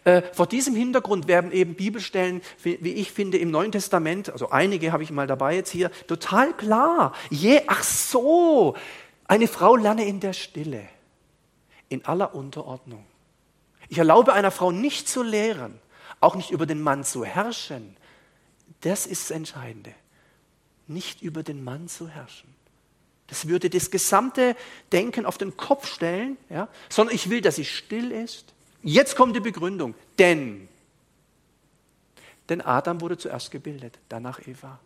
äh, 0.05 0.21
vor 0.33 0.47
diesem 0.47 0.73
Hintergrund 0.73 1.27
werden 1.27 1.51
eben 1.51 1.75
Bibelstellen, 1.75 2.41
wie, 2.63 2.93
ich 2.93 3.11
finde, 3.11 3.37
im 3.37 3.51
Neuen 3.51 3.73
Testament, 3.73 4.29
also 4.29 4.49
einige 4.49 4.93
habe 4.93 5.03
ich 5.03 5.11
mal 5.11 5.27
dabei 5.27 5.55
jetzt 5.55 5.69
hier, 5.69 5.91
total 6.07 6.53
klar. 6.53 7.13
Je, 7.29 7.61
ach 7.67 7.83
so, 7.83 8.75
eine 9.27 9.47
Frau 9.47 9.75
lerne 9.75 10.05
in 10.05 10.21
der 10.21 10.33
Stille 10.33 10.87
in 11.91 12.05
aller 12.05 12.33
Unterordnung. 12.33 13.05
Ich 13.89 13.97
erlaube 13.97 14.33
einer 14.33 14.51
Frau 14.51 14.71
nicht 14.71 15.09
zu 15.09 15.21
lehren, 15.21 15.77
auch 16.21 16.35
nicht 16.35 16.51
über 16.51 16.65
den 16.65 16.81
Mann 16.81 17.03
zu 17.03 17.25
herrschen. 17.25 17.97
Das 18.81 19.05
ist 19.05 19.29
das 19.29 19.35
Entscheidende. 19.35 19.93
Nicht 20.87 21.21
über 21.21 21.43
den 21.43 21.63
Mann 21.63 21.89
zu 21.89 22.07
herrschen. 22.07 22.55
Das 23.27 23.47
würde 23.47 23.69
das 23.69 23.91
gesamte 23.91 24.55
Denken 24.91 25.25
auf 25.25 25.37
den 25.37 25.57
Kopf 25.57 25.87
stellen, 25.87 26.37
ja? 26.49 26.69
sondern 26.89 27.15
ich 27.15 27.29
will, 27.29 27.41
dass 27.41 27.57
sie 27.57 27.65
still 27.65 28.11
ist. 28.11 28.53
Jetzt 28.83 29.15
kommt 29.15 29.35
die 29.35 29.41
Begründung. 29.41 29.93
Denn, 30.17 30.69
denn 32.47 32.61
Adam 32.61 33.01
wurde 33.01 33.17
zuerst 33.17 33.51
gebildet, 33.51 33.99
danach 34.07 34.45
Eva. 34.47 34.79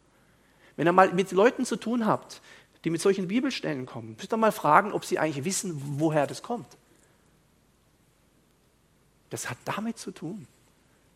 Wenn 0.76 0.88
ihr 0.88 0.92
mal 0.92 1.14
mit 1.14 1.32
Leuten 1.32 1.66
zu 1.66 1.76
tun 1.76 2.06
habt, 2.06 2.42
die 2.84 2.90
mit 2.90 3.02
solchen 3.02 3.28
Bibelstellen 3.28 3.86
kommen, 3.86 4.16
müsst 4.18 4.34
ihr 4.34 4.38
mal 4.38 4.52
fragen, 4.52 4.92
ob 4.92 5.06
sie 5.06 5.20
eigentlich 5.20 5.46
wissen, 5.46 5.82
woher 6.00 6.28
das 6.28 6.44
kommt. 6.44 6.68
Das 9.36 9.50
hat 9.50 9.58
damit 9.66 9.98
zu 9.98 10.12
tun. 10.12 10.48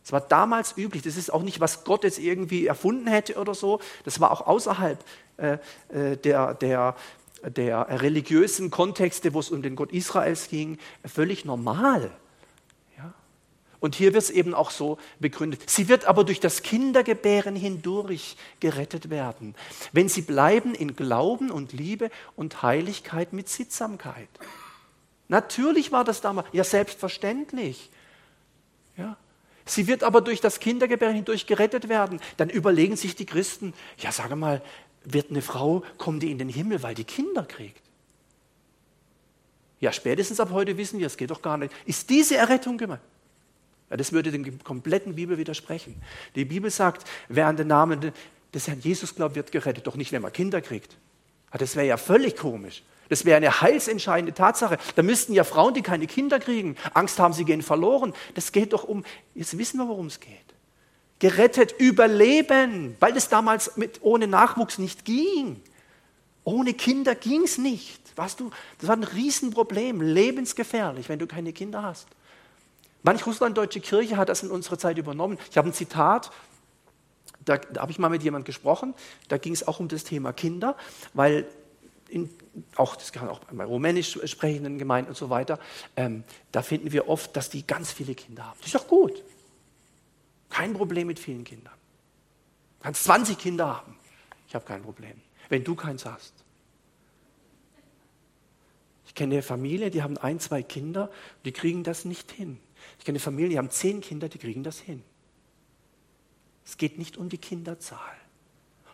Das 0.03 0.11
war 0.11 0.19
damals 0.19 0.75
üblich. 0.77 1.03
Das 1.03 1.15
ist 1.15 1.31
auch 1.31 1.41
nicht, 1.41 1.61
was 1.61 1.85
Gott 1.85 2.03
jetzt 2.03 2.19
irgendwie 2.19 2.67
erfunden 2.67 3.07
hätte 3.07 3.35
oder 3.35 3.55
so. 3.55 3.79
Das 4.03 4.19
war 4.19 4.31
auch 4.31 4.45
außerhalb 4.45 5.01
äh, 5.37 5.57
äh 5.87 6.17
der, 6.17 6.53
der, 6.55 6.97
der 7.43 8.01
religiösen 8.01 8.71
Kontexte, 8.71 9.33
wo 9.33 9.39
es 9.39 9.51
um 9.51 9.61
den 9.61 9.77
Gott 9.77 9.93
Israels 9.93 10.49
ging, 10.49 10.79
völlig 11.05 11.45
normal. 11.45 12.11
Ja? 12.97 13.13
Und 13.79 13.95
hier 13.95 14.11
wird 14.11 14.23
es 14.23 14.31
eben 14.31 14.53
auch 14.53 14.71
so 14.71 14.97
begründet. 15.21 15.69
Sie 15.69 15.87
wird 15.87 16.03
aber 16.03 16.25
durch 16.25 16.41
das 16.41 16.61
Kindergebären 16.61 17.55
hindurch 17.55 18.35
gerettet 18.59 19.09
werden, 19.09 19.55
wenn 19.93 20.09
sie 20.09 20.23
bleiben 20.23 20.75
in 20.75 20.97
Glauben 20.97 21.51
und 21.51 21.71
Liebe 21.71 22.11
und 22.35 22.63
Heiligkeit 22.63 23.31
mit 23.31 23.47
Sittsamkeit. 23.47 24.27
Natürlich 25.29 25.93
war 25.93 26.03
das 26.03 26.19
damals, 26.19 26.49
ja 26.51 26.65
selbstverständlich. 26.65 27.89
Sie 29.69 29.87
wird 29.87 30.03
aber 30.03 30.21
durch 30.21 30.41
das 30.41 30.59
Kindergebären 30.59 31.15
hindurch 31.15 31.45
gerettet 31.45 31.89
werden. 31.89 32.19
Dann 32.37 32.49
überlegen 32.49 32.95
sich 32.95 33.15
die 33.15 33.25
Christen, 33.25 33.73
ja 33.99 34.11
sage 34.11 34.35
mal, 34.35 34.61
wird 35.03 35.29
eine 35.29 35.41
Frau, 35.41 35.83
kommt 35.97 36.23
die 36.23 36.31
in 36.31 36.39
den 36.39 36.49
Himmel, 36.49 36.81
weil 36.81 36.95
die 36.95 37.03
Kinder 37.03 37.43
kriegt? 37.43 37.81
Ja, 39.79 39.93
spätestens 39.93 40.39
ab 40.39 40.49
heute 40.51 40.75
wissen 40.77 40.99
wir, 40.99 41.07
es 41.07 41.15
geht 41.15 41.29
doch 41.29 41.41
gar 41.41 41.57
nicht. 41.57 41.73
Ist 41.85 42.09
diese 42.09 42.35
Errettung 42.35 42.77
gemeint? 42.77 43.01
Ja, 43.89 43.97
das 43.97 44.11
würde 44.11 44.31
dem 44.31 44.63
kompletten 44.63 45.15
Bibel 45.15 45.37
widersprechen. 45.37 46.01
Die 46.35 46.45
Bibel 46.45 46.69
sagt, 46.69 47.07
wer 47.27 47.47
an 47.47 47.55
den 47.55 47.67
Namen 47.67 48.11
des 48.53 48.67
Herrn 48.67 48.79
Jesus 48.81 49.15
glaubt, 49.15 49.35
wird 49.35 49.51
gerettet, 49.51 49.87
doch 49.87 49.95
nicht, 49.95 50.11
wenn 50.11 50.21
man 50.21 50.33
Kinder 50.33 50.61
kriegt. 50.61 50.97
Ja, 51.53 51.59
das 51.59 51.75
wäre 51.75 51.87
ja 51.87 51.97
völlig 51.97 52.35
komisch. 52.35 52.83
Das 53.09 53.25
wäre 53.25 53.37
eine 53.37 53.61
heilsentscheidende 53.61 54.33
Tatsache. 54.33 54.77
Da 54.95 55.03
müssten 55.03 55.33
ja 55.33 55.43
Frauen, 55.43 55.73
die 55.73 55.81
keine 55.81 56.07
Kinder 56.07 56.39
kriegen, 56.39 56.77
Angst 56.93 57.19
haben, 57.19 57.33
sie 57.33 57.43
gehen 57.43 57.63
verloren. 57.63 58.13
Das 58.35 58.51
geht 58.51 58.73
doch 58.73 58.83
um, 58.83 59.03
jetzt 59.35 59.57
wissen 59.57 59.77
wir, 59.77 59.87
worum 59.87 60.07
es 60.07 60.19
geht. 60.19 60.37
Gerettet, 61.17 61.75
überleben, 61.79 62.95
weil 62.99 63.17
es 63.17 63.27
damals 63.27 63.75
mit, 63.75 63.99
ohne 64.03 64.27
Nachwuchs 64.27 64.77
nicht 64.77 65.03
ging. 65.03 65.61
Ohne 66.43 66.73
Kinder 66.73 67.15
ging 67.15 67.43
es 67.43 67.57
nicht. 67.57 67.99
Weißt 68.15 68.39
du, 68.39 68.51
das 68.79 68.87
war 68.87 68.95
ein 68.95 69.03
Riesenproblem, 69.03 70.01
lebensgefährlich, 70.01 71.09
wenn 71.09 71.19
du 71.19 71.27
keine 71.27 71.51
Kinder 71.51 71.83
hast. 71.83 72.07
Manch 73.01 73.25
russlanddeutsche 73.25 73.79
Kirche 73.79 74.17
hat 74.17 74.29
das 74.29 74.43
in 74.43 74.51
unserer 74.51 74.77
Zeit 74.77 74.97
übernommen. 74.97 75.37
Ich 75.49 75.57
habe 75.57 75.69
ein 75.69 75.73
Zitat, 75.73 76.31
da, 77.45 77.57
da 77.57 77.81
habe 77.81 77.91
ich 77.91 77.99
mal 77.99 78.09
mit 78.09 78.23
jemandem 78.23 78.45
gesprochen, 78.45 78.93
da 79.29 79.37
ging 79.37 79.53
es 79.53 79.67
auch 79.67 79.79
um 79.79 79.87
das 79.87 80.03
Thema 80.03 80.33
Kinder, 80.33 80.75
weil 81.13 81.47
in, 82.09 82.29
auch, 82.75 82.95
das 82.95 83.11
kann 83.11 83.29
auch 83.29 83.39
bei 83.39 83.63
rumänisch 83.63 84.19
sprechenden 84.25 84.77
Gemeinden 84.77 85.09
und 85.09 85.17
so 85.17 85.29
weiter, 85.29 85.59
ähm, 85.95 86.23
da 86.51 86.61
finden 86.61 86.91
wir 86.91 87.07
oft, 87.07 87.35
dass 87.35 87.49
die 87.49 87.65
ganz 87.65 87.91
viele 87.91 88.15
Kinder 88.15 88.45
haben. 88.45 88.57
Das 88.59 88.67
ist 88.67 88.75
doch 88.75 88.87
gut. 88.87 89.23
Kein 90.49 90.73
Problem 90.73 91.07
mit 91.07 91.19
vielen 91.19 91.43
Kindern. 91.43 91.73
Du 92.79 92.83
kannst 92.83 93.03
20 93.03 93.37
Kinder 93.37 93.67
haben. 93.67 93.95
Ich 94.47 94.55
habe 94.55 94.65
kein 94.65 94.81
Problem. 94.81 95.21
Wenn 95.47 95.63
du 95.63 95.75
keins 95.75 96.05
hast. 96.05 96.33
Ich 99.05 99.15
kenne 99.15 99.35
eine 99.35 99.41
Familie, 99.41 99.89
die 99.89 100.03
haben 100.03 100.17
ein, 100.17 100.39
zwei 100.39 100.63
Kinder, 100.63 101.11
die 101.43 101.51
kriegen 101.51 101.83
das 101.83 102.05
nicht 102.05 102.31
hin. 102.31 102.59
Ich 102.97 103.05
kenne 103.05 103.15
eine 103.15 103.19
Familie, 103.19 103.49
die 103.49 103.57
haben 103.57 103.69
zehn 103.69 104.01
Kinder, 104.01 104.29
die 104.29 104.37
kriegen 104.37 104.63
das 104.63 104.79
hin. 104.79 105.03
Es 106.65 106.77
geht 106.77 106.97
nicht 106.97 107.17
um 107.17 107.29
die 107.29 107.39
Kinderzahl. 107.39 108.15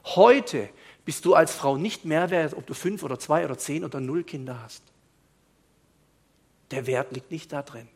Heute 0.05 0.69
bist 1.05 1.23
du 1.25 1.35
als 1.35 1.53
Frau 1.53 1.77
nicht 1.77 2.03
mehr 2.03 2.31
wert, 2.31 2.55
ob 2.55 2.65
du 2.65 2.73
fünf 2.73 3.03
oder 3.03 3.19
zwei 3.19 3.45
oder 3.45 3.57
zehn 3.57 3.85
oder 3.85 3.99
null 4.01 4.23
Kinder 4.23 4.61
hast. 4.63 4.83
Der 6.71 6.87
Wert 6.87 7.11
liegt 7.11 7.31
nicht 7.31 7.53
da 7.53 7.61
drin. 7.61 7.87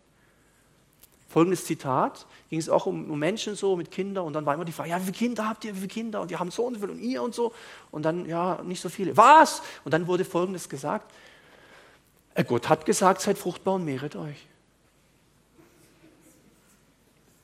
Folgendes 1.28 1.66
Zitat, 1.66 2.26
ging 2.50 2.60
es 2.60 2.70
auch 2.70 2.86
um, 2.86 3.10
um, 3.12 3.20
Menschen 3.20 3.56
so 3.56 3.76
mit 3.76 3.92
Kindern 3.92 4.26
und 4.26 4.34
dann 4.34 4.46
war 4.46 4.56
immer 4.56 4.66
die 4.66 4.72
Frage, 4.72 4.90
ja, 4.90 5.00
wie 5.00 5.06
viele 5.06 5.18
Kinder 5.18 5.48
habt 5.48 5.64
ihr, 5.64 5.74
wie 5.74 5.80
viele 5.80 5.88
Kinder? 5.88 6.22
Und 6.22 6.32
die 6.32 6.38
haben 6.38 6.50
so 6.50 6.66
und 6.66 6.76
so 6.76 6.80
viel 6.80 6.90
und 6.90 7.00
ihr 7.00 7.22
und 7.22 7.36
so 7.36 7.54
und 7.92 8.04
dann, 8.04 8.26
ja, 8.26 8.62
nicht 8.64 8.82
so 8.82 8.90
viele. 8.90 9.16
Was? 9.16 9.62
Und 9.84 9.94
dann 9.94 10.08
wurde 10.08 10.26
Folgendes 10.26 10.68
gesagt, 10.70 11.12
äh, 12.34 12.44
Gott 12.44 12.70
hat 12.70 12.86
gesagt, 12.86 13.22
seid 13.22 13.38
fruchtbar 13.38 13.76
und 13.76 13.86
mehret 13.86 14.16
euch. 14.16 14.48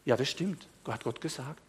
Ja, 0.04 0.16
das 0.16 0.30
stimmt, 0.30 0.68
hat 0.88 1.04
Gott 1.04 1.22
gesagt. 1.22 1.65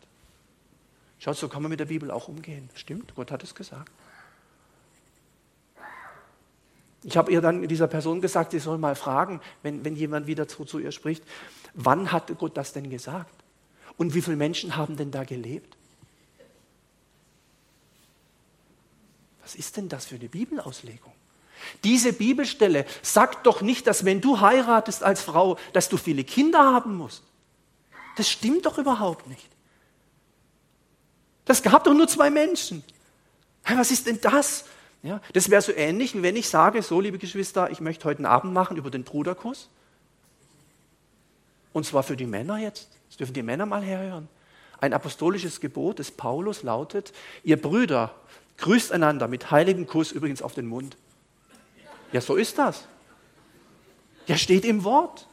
Schaut, 1.19 1.37
so 1.37 1.49
kann 1.49 1.63
man 1.63 1.71
mit 1.71 1.81
der 1.81 1.87
Bibel 1.87 2.11
auch 2.11 2.29
umgehen. 2.29 2.69
Stimmt, 2.75 3.15
Gott 3.15 3.31
hat 3.31 3.43
es 3.43 3.55
gesagt. 3.55 3.91
Ich 7.03 7.17
habe 7.17 7.31
ihr 7.31 7.41
dann 7.41 7.67
dieser 7.69 7.87
Person 7.87 8.21
gesagt, 8.21 8.51
sie 8.51 8.59
soll 8.59 8.79
mal 8.79 8.97
fragen, 8.97 9.41
wenn, 9.63 9.85
wenn 9.85 9.95
jemand 9.95 10.27
wieder 10.27 10.49
zu, 10.49 10.65
zu 10.65 10.79
ihr 10.79 10.93
spricht, 10.93 11.23
wann 11.75 12.11
hat 12.11 12.37
Gott 12.39 12.57
das 12.57 12.73
denn 12.73 12.91
gesagt? 12.91 13.33
Und 13.97 14.15
wie 14.15 14.23
viele 14.23 14.37
Menschen 14.37 14.77
haben 14.77 14.97
denn 14.97 15.11
da 15.11 15.25
gelebt? 15.25 15.77
Was 19.43 19.55
ist 19.55 19.77
denn 19.77 19.89
das 19.89 20.07
für 20.07 20.17
eine 20.17 20.29
Bibelauslegung? 20.29 21.13
Diese 21.85 22.13
Bibelstelle 22.13 22.85
sagt 23.03 23.47
doch 23.47 23.63
nicht, 23.63 23.87
dass 23.87 24.05
wenn 24.05 24.21
du 24.21 24.41
heiratest 24.41 25.03
als 25.03 25.23
Frau, 25.23 25.57
dass 25.73 25.89
du 25.89 25.97
viele 25.97 26.25
Kinder 26.25 26.59
haben 26.59 26.97
musst. 26.97 27.23
Das 28.17 28.29
stimmt 28.29 28.67
doch 28.67 28.79
überhaupt 28.79 29.29
nicht. 29.29 29.49
Das 31.47 31.63
gab 31.63 31.85
doch 31.85 31.95
nur 31.95 32.07
zwei 32.09 32.29
Menschen. 32.29 32.85
Was 33.65 33.91
ist 33.91 34.07
denn 34.07 34.21
das? 34.21 34.65
Ja, 35.03 35.21
das 35.33 35.51
wäre 35.51 35.63
so 35.63 35.73
ähnlich, 35.73 36.15
wie 36.15 36.23
wenn 36.23 36.37
ich 36.37 36.49
sage, 36.49 36.83
so 36.83 37.01
liebe 37.01 37.19
Geschwister, 37.19 37.71
ich 37.71 37.81
möchte 37.81 38.05
heute 38.05 38.19
einen 38.19 38.27
Abend 38.27 38.53
machen 38.53 38.77
über 38.77 38.91
den 38.91 39.05
Bruderkuss. 39.05 39.69
Und 41.73 41.87
zwar 41.87 42.03
für 42.03 42.17
die 42.17 42.27
Männer 42.27 42.59
jetzt. 42.59 42.89
Das 43.09 43.19
dürfen 43.19 43.35
die 43.35 43.43
Männer 43.43 43.67
mal 43.67 43.83
herhören. 43.83 44.29
Ein 44.81 44.93
apostolisches 44.93 45.61
Gebot 45.61 46.01
des 46.01 46.11
Paulus 46.11 46.63
lautet, 46.63 47.13
ihr 47.45 47.61
Brüder, 47.61 48.15
grüßt 48.59 48.93
einander 48.93 49.29
mit 49.29 49.51
heiligem 49.51 49.87
Kuss 49.87 50.13
übrigens 50.13 50.43
auf 50.43 50.55
den 50.55 50.67
Mund. 50.67 50.97
Ja, 52.13 52.21
so 52.21 52.35
ist 52.35 52.59
das. 52.59 52.87
Ja, 54.27 54.37
steht 54.37 54.65
im 54.65 54.85
Wort. 54.85 55.29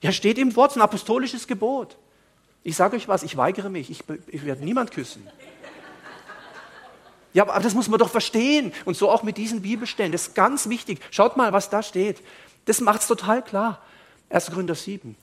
Ja, 0.00 0.12
steht 0.12 0.38
im 0.38 0.56
Wort, 0.56 0.76
ein 0.76 0.82
apostolisches 0.82 1.46
Gebot. 1.46 1.96
Ich 2.66 2.74
sage 2.74 2.96
euch 2.96 3.06
was, 3.06 3.22
ich 3.22 3.36
weigere 3.36 3.70
mich, 3.70 3.92
ich, 3.92 4.02
ich 4.26 4.44
werde 4.44 4.64
niemand 4.64 4.90
küssen. 4.90 5.24
Ja, 7.32 7.44
aber 7.44 7.60
das 7.60 7.74
muss 7.74 7.86
man 7.86 8.00
doch 8.00 8.10
verstehen. 8.10 8.72
Und 8.84 8.96
so 8.96 9.08
auch 9.08 9.22
mit 9.22 9.36
diesen 9.36 9.62
Bibelstellen. 9.62 10.10
Das 10.10 10.28
ist 10.28 10.34
ganz 10.34 10.68
wichtig. 10.68 10.98
Schaut 11.12 11.36
mal, 11.36 11.52
was 11.52 11.70
da 11.70 11.80
steht. 11.84 12.20
Das 12.64 12.80
macht 12.80 13.02
es 13.02 13.06
total 13.06 13.44
klar. 13.44 13.80
1. 14.30 14.50
Korinther 14.50 14.74
7. 14.74 15.14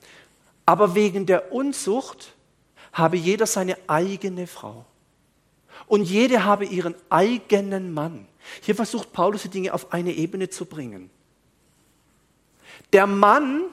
Aber 0.64 0.94
wegen 0.94 1.26
der 1.26 1.52
Unzucht 1.52 2.32
habe 2.94 3.18
jeder 3.18 3.44
seine 3.44 3.76
eigene 3.88 4.46
Frau. 4.46 4.86
Und 5.86 6.04
jede 6.04 6.44
habe 6.44 6.64
ihren 6.64 6.94
eigenen 7.10 7.92
Mann. 7.92 8.26
Hier 8.62 8.74
versucht 8.74 9.12
Paulus 9.12 9.42
die 9.42 9.50
Dinge 9.50 9.74
auf 9.74 9.92
eine 9.92 10.12
Ebene 10.12 10.48
zu 10.48 10.64
bringen. 10.64 11.10
Der 12.94 13.06
Mann, 13.06 13.64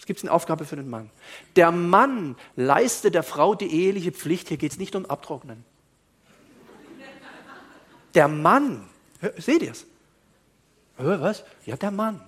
es 0.00 0.06
gibt 0.06 0.22
eine 0.22 0.32
Aufgabe 0.32 0.64
für 0.64 0.76
den 0.76 0.88
Mann, 0.88 1.10
der 1.56 1.70
Mann 1.70 2.34
leistet 2.56 3.14
der 3.14 3.22
Frau 3.22 3.54
die 3.54 3.70
eheliche 3.70 4.12
Pflicht. 4.12 4.48
Hier 4.48 4.56
geht 4.56 4.72
es 4.72 4.78
nicht 4.78 4.96
um 4.96 5.04
Abtrocknen. 5.04 5.62
Der 8.14 8.26
Mann, 8.26 8.88
seht 9.36 9.62
ihr 9.62 9.72
es? 9.72 9.84
Was? 10.96 11.44
Ja, 11.66 11.76
der 11.76 11.90
Mann. 11.90 12.20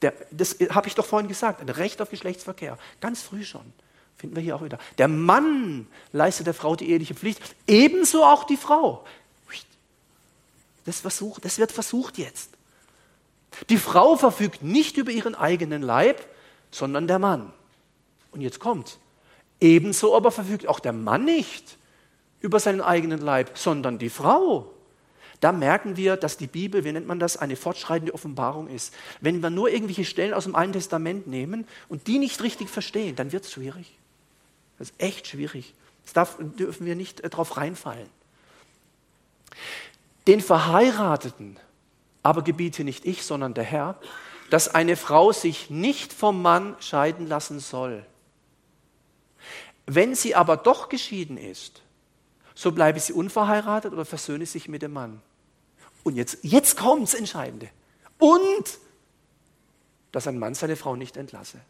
Der, 0.00 0.14
das 0.30 0.56
habe 0.70 0.86
ich 0.86 0.94
doch 0.94 1.04
vorhin 1.04 1.26
gesagt, 1.26 1.60
ein 1.60 1.68
Recht 1.68 2.00
auf 2.00 2.08
Geschlechtsverkehr. 2.08 2.78
Ganz 3.00 3.20
früh 3.22 3.42
schon. 3.42 3.72
Finden 4.16 4.36
wir 4.36 4.42
hier 4.42 4.54
auch 4.54 4.62
wieder. 4.62 4.78
Der 4.96 5.08
Mann 5.08 5.88
leistet 6.12 6.46
der 6.46 6.54
Frau 6.54 6.76
die 6.76 6.88
eheliche 6.88 7.14
Pflicht, 7.14 7.40
ebenso 7.66 8.24
auch 8.24 8.44
die 8.44 8.56
Frau. 8.56 9.04
Das, 10.84 11.00
versucht, 11.00 11.44
das 11.44 11.58
wird 11.58 11.72
versucht 11.72 12.16
jetzt. 12.16 12.50
Die 13.68 13.76
Frau 13.76 14.16
verfügt 14.16 14.62
nicht 14.62 14.96
über 14.96 15.10
ihren 15.10 15.34
eigenen 15.34 15.82
Leib, 15.82 16.24
sondern 16.70 17.06
der 17.06 17.18
Mann. 17.18 17.52
Und 18.30 18.40
jetzt 18.40 18.60
kommt. 18.60 18.98
Ebenso 19.60 20.16
aber 20.16 20.30
verfügt 20.30 20.66
auch 20.66 20.80
der 20.80 20.92
Mann 20.92 21.24
nicht 21.24 21.78
über 22.40 22.60
seinen 22.60 22.80
eigenen 22.80 23.20
Leib, 23.20 23.58
sondern 23.58 23.98
die 23.98 24.10
Frau. 24.10 24.72
Da 25.40 25.52
merken 25.52 25.96
wir, 25.96 26.16
dass 26.16 26.36
die 26.36 26.46
Bibel, 26.46 26.84
wie 26.84 26.92
nennt 26.92 27.06
man 27.06 27.18
das, 27.18 27.36
eine 27.36 27.56
fortschreitende 27.56 28.14
Offenbarung 28.14 28.68
ist. 28.68 28.94
Wenn 29.20 29.42
wir 29.42 29.50
nur 29.50 29.70
irgendwelche 29.70 30.04
Stellen 30.04 30.34
aus 30.34 30.44
dem 30.44 30.54
Alten 30.54 30.72
Testament 30.72 31.26
nehmen 31.26 31.66
und 31.88 32.06
die 32.06 32.18
nicht 32.18 32.42
richtig 32.42 32.68
verstehen, 32.68 33.16
dann 33.16 33.32
wird 33.32 33.44
es 33.44 33.52
schwierig. 33.52 33.96
Das 34.78 34.90
ist 34.90 35.00
echt 35.00 35.26
schwierig. 35.26 35.74
Das 36.04 36.12
darf, 36.12 36.36
dürfen 36.40 36.86
wir 36.86 36.96
nicht 36.96 37.20
äh, 37.20 37.30
drauf 37.30 37.56
reinfallen. 37.56 38.08
Den 40.26 40.40
Verheirateten 40.40 41.58
aber 42.22 42.42
gebiete 42.42 42.84
nicht 42.84 43.06
ich, 43.06 43.24
sondern 43.24 43.54
der 43.54 43.64
Herr, 43.64 43.98
dass 44.50 44.68
eine 44.74 44.96
Frau 44.96 45.32
sich 45.32 45.70
nicht 45.70 46.12
vom 46.12 46.42
Mann 46.42 46.76
scheiden 46.80 47.26
lassen 47.26 47.60
soll. 47.60 48.04
Wenn 49.86 50.14
sie 50.14 50.34
aber 50.34 50.56
doch 50.56 50.88
geschieden 50.88 51.38
ist, 51.38 51.82
so 52.54 52.72
bleibe 52.72 53.00
sie 53.00 53.12
unverheiratet 53.12 53.92
oder 53.92 54.04
versöhne 54.04 54.46
sich 54.46 54.68
mit 54.68 54.82
dem 54.82 54.92
Mann. 54.92 55.22
Und 56.02 56.16
jetzt, 56.16 56.38
jetzt 56.42 56.76
kommt 56.76 57.04
das 57.04 57.14
Entscheidende. 57.14 57.70
Und, 58.18 58.78
dass 60.12 60.26
ein 60.26 60.38
Mann 60.38 60.54
seine 60.54 60.76
Frau 60.76 60.96
nicht 60.96 61.16
entlasse. 61.16 61.60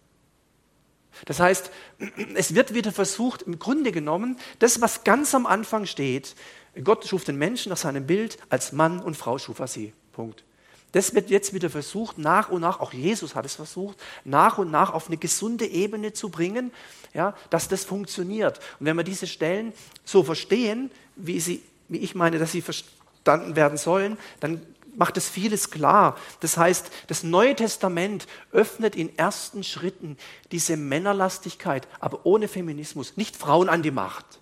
Das 1.26 1.40
heißt, 1.40 1.70
es 2.34 2.54
wird 2.54 2.74
wieder 2.74 2.92
versucht, 2.92 3.42
im 3.42 3.58
Grunde 3.58 3.92
genommen, 3.92 4.38
das, 4.58 4.80
was 4.80 5.04
ganz 5.04 5.34
am 5.34 5.46
Anfang 5.46 5.86
steht, 5.86 6.34
Gott 6.82 7.06
schuf 7.06 7.24
den 7.24 7.36
Menschen 7.36 7.70
nach 7.70 7.76
seinem 7.76 8.06
Bild, 8.06 8.38
als 8.48 8.72
Mann 8.72 9.00
und 9.00 9.16
Frau 9.16 9.38
schuf 9.38 9.58
er 9.58 9.66
sie. 9.66 9.92
Punkt. 10.12 10.44
Das 10.92 11.14
wird 11.14 11.28
jetzt 11.28 11.52
wieder 11.52 11.68
versucht, 11.68 12.16
nach 12.16 12.48
und 12.48 12.62
nach, 12.62 12.80
auch 12.80 12.92
Jesus 12.92 13.34
hat 13.34 13.44
es 13.44 13.54
versucht, 13.54 13.98
nach 14.24 14.56
und 14.56 14.70
nach 14.70 14.92
auf 14.92 15.08
eine 15.08 15.18
gesunde 15.18 15.66
Ebene 15.66 16.14
zu 16.14 16.30
bringen, 16.30 16.72
ja, 17.12 17.34
dass 17.50 17.68
das 17.68 17.84
funktioniert. 17.84 18.58
Und 18.80 18.86
wenn 18.86 18.96
wir 18.96 19.04
diese 19.04 19.26
Stellen 19.26 19.74
so 20.04 20.22
verstehen, 20.22 20.90
wie, 21.16 21.40
sie, 21.40 21.62
wie 21.88 21.98
ich 21.98 22.14
meine, 22.14 22.38
dass 22.38 22.52
sie 22.52 22.62
verstanden 22.62 23.54
werden 23.54 23.76
sollen, 23.76 24.16
dann 24.40 24.62
macht 24.96 25.16
es 25.16 25.28
vieles 25.28 25.70
klar. 25.70 26.16
Das 26.40 26.56
heißt, 26.56 26.90
das 27.06 27.22
Neue 27.22 27.54
Testament 27.54 28.26
öffnet 28.52 28.96
in 28.96 29.16
ersten 29.18 29.64
Schritten 29.64 30.16
diese 30.52 30.76
Männerlastigkeit, 30.76 31.86
aber 32.00 32.24
ohne 32.24 32.48
Feminismus, 32.48 33.16
nicht 33.16 33.36
Frauen 33.36 33.68
an 33.68 33.82
die 33.82 33.90
Macht. 33.90 34.40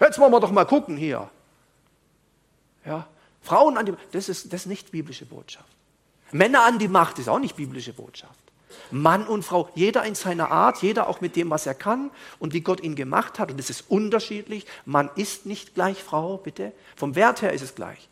Jetzt 0.00 0.18
wollen 0.18 0.32
wir 0.32 0.40
doch 0.40 0.50
mal 0.50 0.64
gucken 0.64 0.96
hier. 0.96 1.30
Ja, 2.84 3.06
Frauen 3.46 3.78
an 3.78 3.86
die 3.86 3.92
Macht, 3.92 4.02
das 4.12 4.28
ist, 4.28 4.52
das 4.52 4.62
ist 4.62 4.66
nicht 4.66 4.90
biblische 4.90 5.24
Botschaft. 5.24 5.68
Männer 6.32 6.64
an 6.64 6.78
die 6.78 6.88
Macht 6.88 7.18
ist 7.18 7.28
auch 7.28 7.38
nicht 7.38 7.56
biblische 7.56 7.92
Botschaft. 7.92 8.34
Mann 8.90 9.26
und 9.26 9.42
Frau, 9.44 9.70
jeder 9.74 10.04
in 10.04 10.14
seiner 10.14 10.50
Art, 10.50 10.82
jeder 10.82 11.08
auch 11.08 11.20
mit 11.20 11.36
dem, 11.36 11.50
was 11.50 11.66
er 11.66 11.74
kann 11.74 12.10
und 12.38 12.52
wie 12.52 12.60
Gott 12.60 12.80
ihn 12.82 12.94
gemacht 12.94 13.38
hat. 13.38 13.50
Und 13.50 13.58
es 13.58 13.70
ist 13.70 13.84
unterschiedlich. 13.88 14.66
Mann 14.84 15.10
ist 15.16 15.46
nicht 15.46 15.74
gleich 15.74 16.02
Frau, 16.02 16.36
bitte. 16.36 16.72
Vom 16.94 17.14
Wert 17.14 17.42
her 17.42 17.52
ist 17.52 17.62
es 17.62 17.74
gleich. 17.74 18.08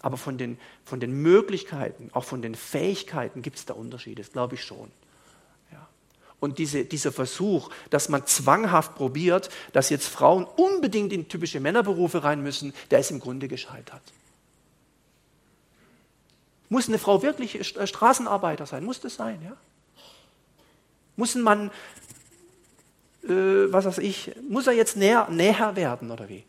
Aber 0.00 0.16
von 0.16 0.38
den, 0.38 0.58
von 0.84 1.00
den 1.00 1.22
Möglichkeiten, 1.22 2.10
auch 2.12 2.24
von 2.24 2.42
den 2.42 2.54
Fähigkeiten 2.54 3.42
gibt 3.42 3.56
es 3.56 3.64
da 3.64 3.74
Unterschiede, 3.74 4.22
das 4.22 4.32
glaube 4.32 4.54
ich 4.54 4.62
schon. 4.62 4.90
Ja. 5.72 5.88
Und 6.38 6.58
diese, 6.58 6.84
dieser 6.84 7.10
Versuch, 7.10 7.70
dass 7.90 8.08
man 8.08 8.26
zwanghaft 8.26 8.94
probiert, 8.94 9.48
dass 9.72 9.90
jetzt 9.90 10.06
Frauen 10.06 10.44
unbedingt 10.44 11.12
in 11.12 11.28
typische 11.28 11.60
Männerberufe 11.60 12.22
rein 12.22 12.42
müssen, 12.42 12.74
der 12.90 13.00
ist 13.00 13.10
im 13.10 13.20
Grunde 13.20 13.48
gescheitert. 13.48 14.02
Muss 16.68 16.88
eine 16.88 16.98
Frau 16.98 17.22
wirklich 17.22 17.66
Straßenarbeiter 17.66 18.66
sein? 18.66 18.84
Muss 18.84 19.00
das 19.00 19.14
sein, 19.14 19.40
ja? 19.42 19.56
Muss 21.16 21.34
ein 21.34 21.42
Mann, 21.42 21.70
äh, 23.24 23.28
was 23.72 23.86
weiß 23.86 23.98
ich, 23.98 24.32
muss 24.48 24.66
er 24.66 24.74
jetzt 24.74 24.96
näher, 24.96 25.28
näher 25.30 25.76
werden 25.76 26.10
oder 26.10 26.28
wie? 26.28 26.44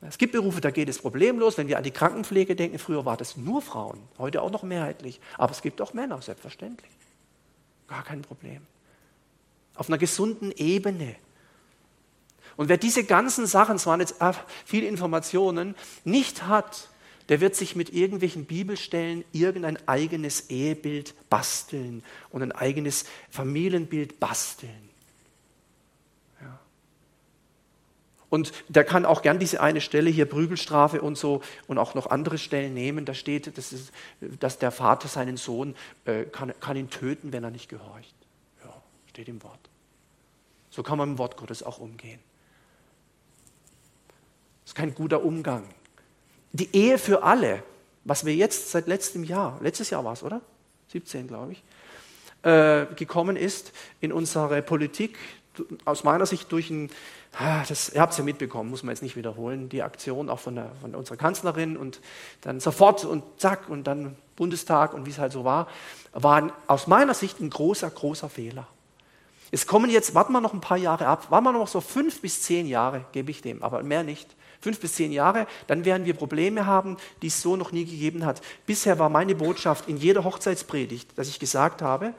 Es 0.00 0.16
gibt 0.16 0.32
Berufe, 0.32 0.60
da 0.60 0.70
geht 0.70 0.88
es 0.88 0.98
problemlos. 1.00 1.58
Wenn 1.58 1.66
wir 1.66 1.76
an 1.76 1.82
die 1.82 1.90
Krankenpflege 1.90 2.54
denken, 2.54 2.78
früher 2.78 3.04
war 3.04 3.16
das 3.16 3.36
nur 3.36 3.60
Frauen, 3.60 3.98
heute 4.16 4.42
auch 4.42 4.50
noch 4.50 4.62
mehrheitlich. 4.62 5.20
Aber 5.36 5.50
es 5.52 5.60
gibt 5.60 5.80
auch 5.80 5.92
Männer, 5.92 6.22
selbstverständlich. 6.22 6.90
Gar 7.88 8.04
kein 8.04 8.22
Problem. 8.22 8.62
Auf 9.74 9.88
einer 9.88 9.98
gesunden 9.98 10.52
Ebene. 10.52 11.16
Und 12.56 12.68
wer 12.68 12.76
diese 12.76 13.04
ganzen 13.04 13.46
Sachen, 13.46 13.76
es 13.76 13.86
waren 13.86 14.00
jetzt 14.00 14.16
viele 14.64 14.86
Informationen, 14.86 15.74
nicht 16.04 16.46
hat, 16.46 16.88
der 17.28 17.40
wird 17.40 17.54
sich 17.54 17.76
mit 17.76 17.92
irgendwelchen 17.92 18.46
Bibelstellen 18.46 19.24
irgendein 19.32 19.76
eigenes 19.86 20.48
Ehebild 20.48 21.14
basteln 21.28 22.02
und 22.30 22.42
ein 22.42 22.52
eigenes 22.52 23.04
Familienbild 23.28 24.18
basteln. 24.18 24.88
Ja. 26.40 26.58
Und 28.30 28.52
der 28.68 28.84
kann 28.84 29.04
auch 29.04 29.20
gern 29.20 29.38
diese 29.38 29.60
eine 29.60 29.82
Stelle 29.82 30.08
hier, 30.08 30.24
Prügelstrafe 30.24 31.02
und 31.02 31.18
so, 31.18 31.42
und 31.66 31.76
auch 31.76 31.94
noch 31.94 32.06
andere 32.06 32.38
Stellen 32.38 32.72
nehmen. 32.72 33.04
Da 33.04 33.12
steht, 33.12 33.58
dass, 33.58 33.72
ist, 33.72 33.92
dass 34.40 34.58
der 34.58 34.70
Vater 34.70 35.08
seinen 35.08 35.36
Sohn 35.36 35.76
äh, 36.06 36.24
kann, 36.24 36.54
kann 36.60 36.78
ihn 36.78 36.88
töten, 36.88 37.32
wenn 37.32 37.44
er 37.44 37.50
nicht 37.50 37.68
gehorcht. 37.68 38.14
Ja, 38.64 38.74
steht 39.10 39.28
im 39.28 39.42
Wort. 39.42 39.60
So 40.70 40.82
kann 40.82 40.96
man 40.96 41.10
im 41.10 41.18
Wort 41.18 41.36
Gottes 41.36 41.62
auch 41.62 41.78
umgehen. 41.78 42.20
Das 44.64 44.70
ist 44.70 44.74
kein 44.74 44.94
guter 44.94 45.22
Umgang 45.22 45.64
die 46.58 46.74
Ehe 46.74 46.98
für 46.98 47.22
alle, 47.22 47.62
was 48.04 48.24
wir 48.24 48.34
jetzt 48.34 48.70
seit 48.70 48.86
letztem 48.86 49.24
Jahr, 49.24 49.58
letztes 49.60 49.90
Jahr 49.90 50.04
war 50.04 50.12
es, 50.12 50.22
oder? 50.22 50.40
17, 50.88 51.28
glaube 51.28 51.52
ich, 51.52 51.62
äh, 52.42 52.86
gekommen 52.94 53.36
ist 53.36 53.72
in 54.00 54.12
unsere 54.12 54.62
Politik, 54.62 55.18
aus 55.84 56.04
meiner 56.04 56.24
Sicht 56.24 56.50
durch 56.52 56.70
ein, 56.70 56.90
ah, 57.36 57.64
das, 57.68 57.90
ihr 57.90 58.00
habt 58.00 58.12
es 58.12 58.18
ja 58.18 58.24
mitbekommen, 58.24 58.70
muss 58.70 58.82
man 58.82 58.94
jetzt 58.94 59.02
nicht 59.02 59.16
wiederholen, 59.16 59.68
die 59.68 59.82
Aktion 59.82 60.30
auch 60.30 60.38
von, 60.38 60.54
der, 60.54 60.70
von 60.80 60.94
unserer 60.94 61.16
Kanzlerin 61.16 61.76
und 61.76 62.00
dann 62.42 62.60
sofort 62.60 63.04
und 63.04 63.24
zack 63.38 63.68
und 63.68 63.84
dann 63.84 64.16
Bundestag 64.36 64.94
und 64.94 65.06
wie 65.06 65.10
es 65.10 65.18
halt 65.18 65.32
so 65.32 65.44
war, 65.44 65.66
war 66.12 66.52
aus 66.68 66.86
meiner 66.86 67.14
Sicht 67.14 67.40
ein 67.40 67.50
großer, 67.50 67.90
großer 67.90 68.28
Fehler. 68.28 68.68
Es 69.50 69.66
kommen 69.66 69.90
jetzt, 69.90 70.14
warten 70.14 70.32
wir 70.32 70.40
noch 70.40 70.52
ein 70.52 70.60
paar 70.60 70.76
Jahre 70.76 71.06
ab, 71.06 71.30
warten 71.30 71.46
wir 71.46 71.52
noch 71.52 71.68
so 71.68 71.80
fünf 71.80 72.20
bis 72.20 72.42
zehn 72.42 72.66
Jahre, 72.66 73.04
gebe 73.12 73.30
ich 73.30 73.42
dem, 73.42 73.62
aber 73.62 73.82
mehr 73.82 74.04
nicht 74.04 74.36
fünf 74.60 74.80
bis 74.80 74.94
zehn 74.94 75.12
Jahre, 75.12 75.46
dann 75.66 75.84
werden 75.84 76.06
wir 76.06 76.14
Probleme 76.14 76.66
haben, 76.66 76.96
die 77.22 77.28
es 77.28 77.42
so 77.42 77.56
noch 77.56 77.72
nie 77.72 77.84
gegeben 77.84 78.24
hat. 78.24 78.40
Bisher 78.66 78.98
war 78.98 79.08
meine 79.08 79.34
Botschaft 79.34 79.88
in 79.88 79.96
jeder 79.96 80.24
Hochzeitspredigt, 80.24 81.16
dass 81.16 81.28
ich 81.28 81.38
gesagt 81.38 81.82
habe, 81.82 82.14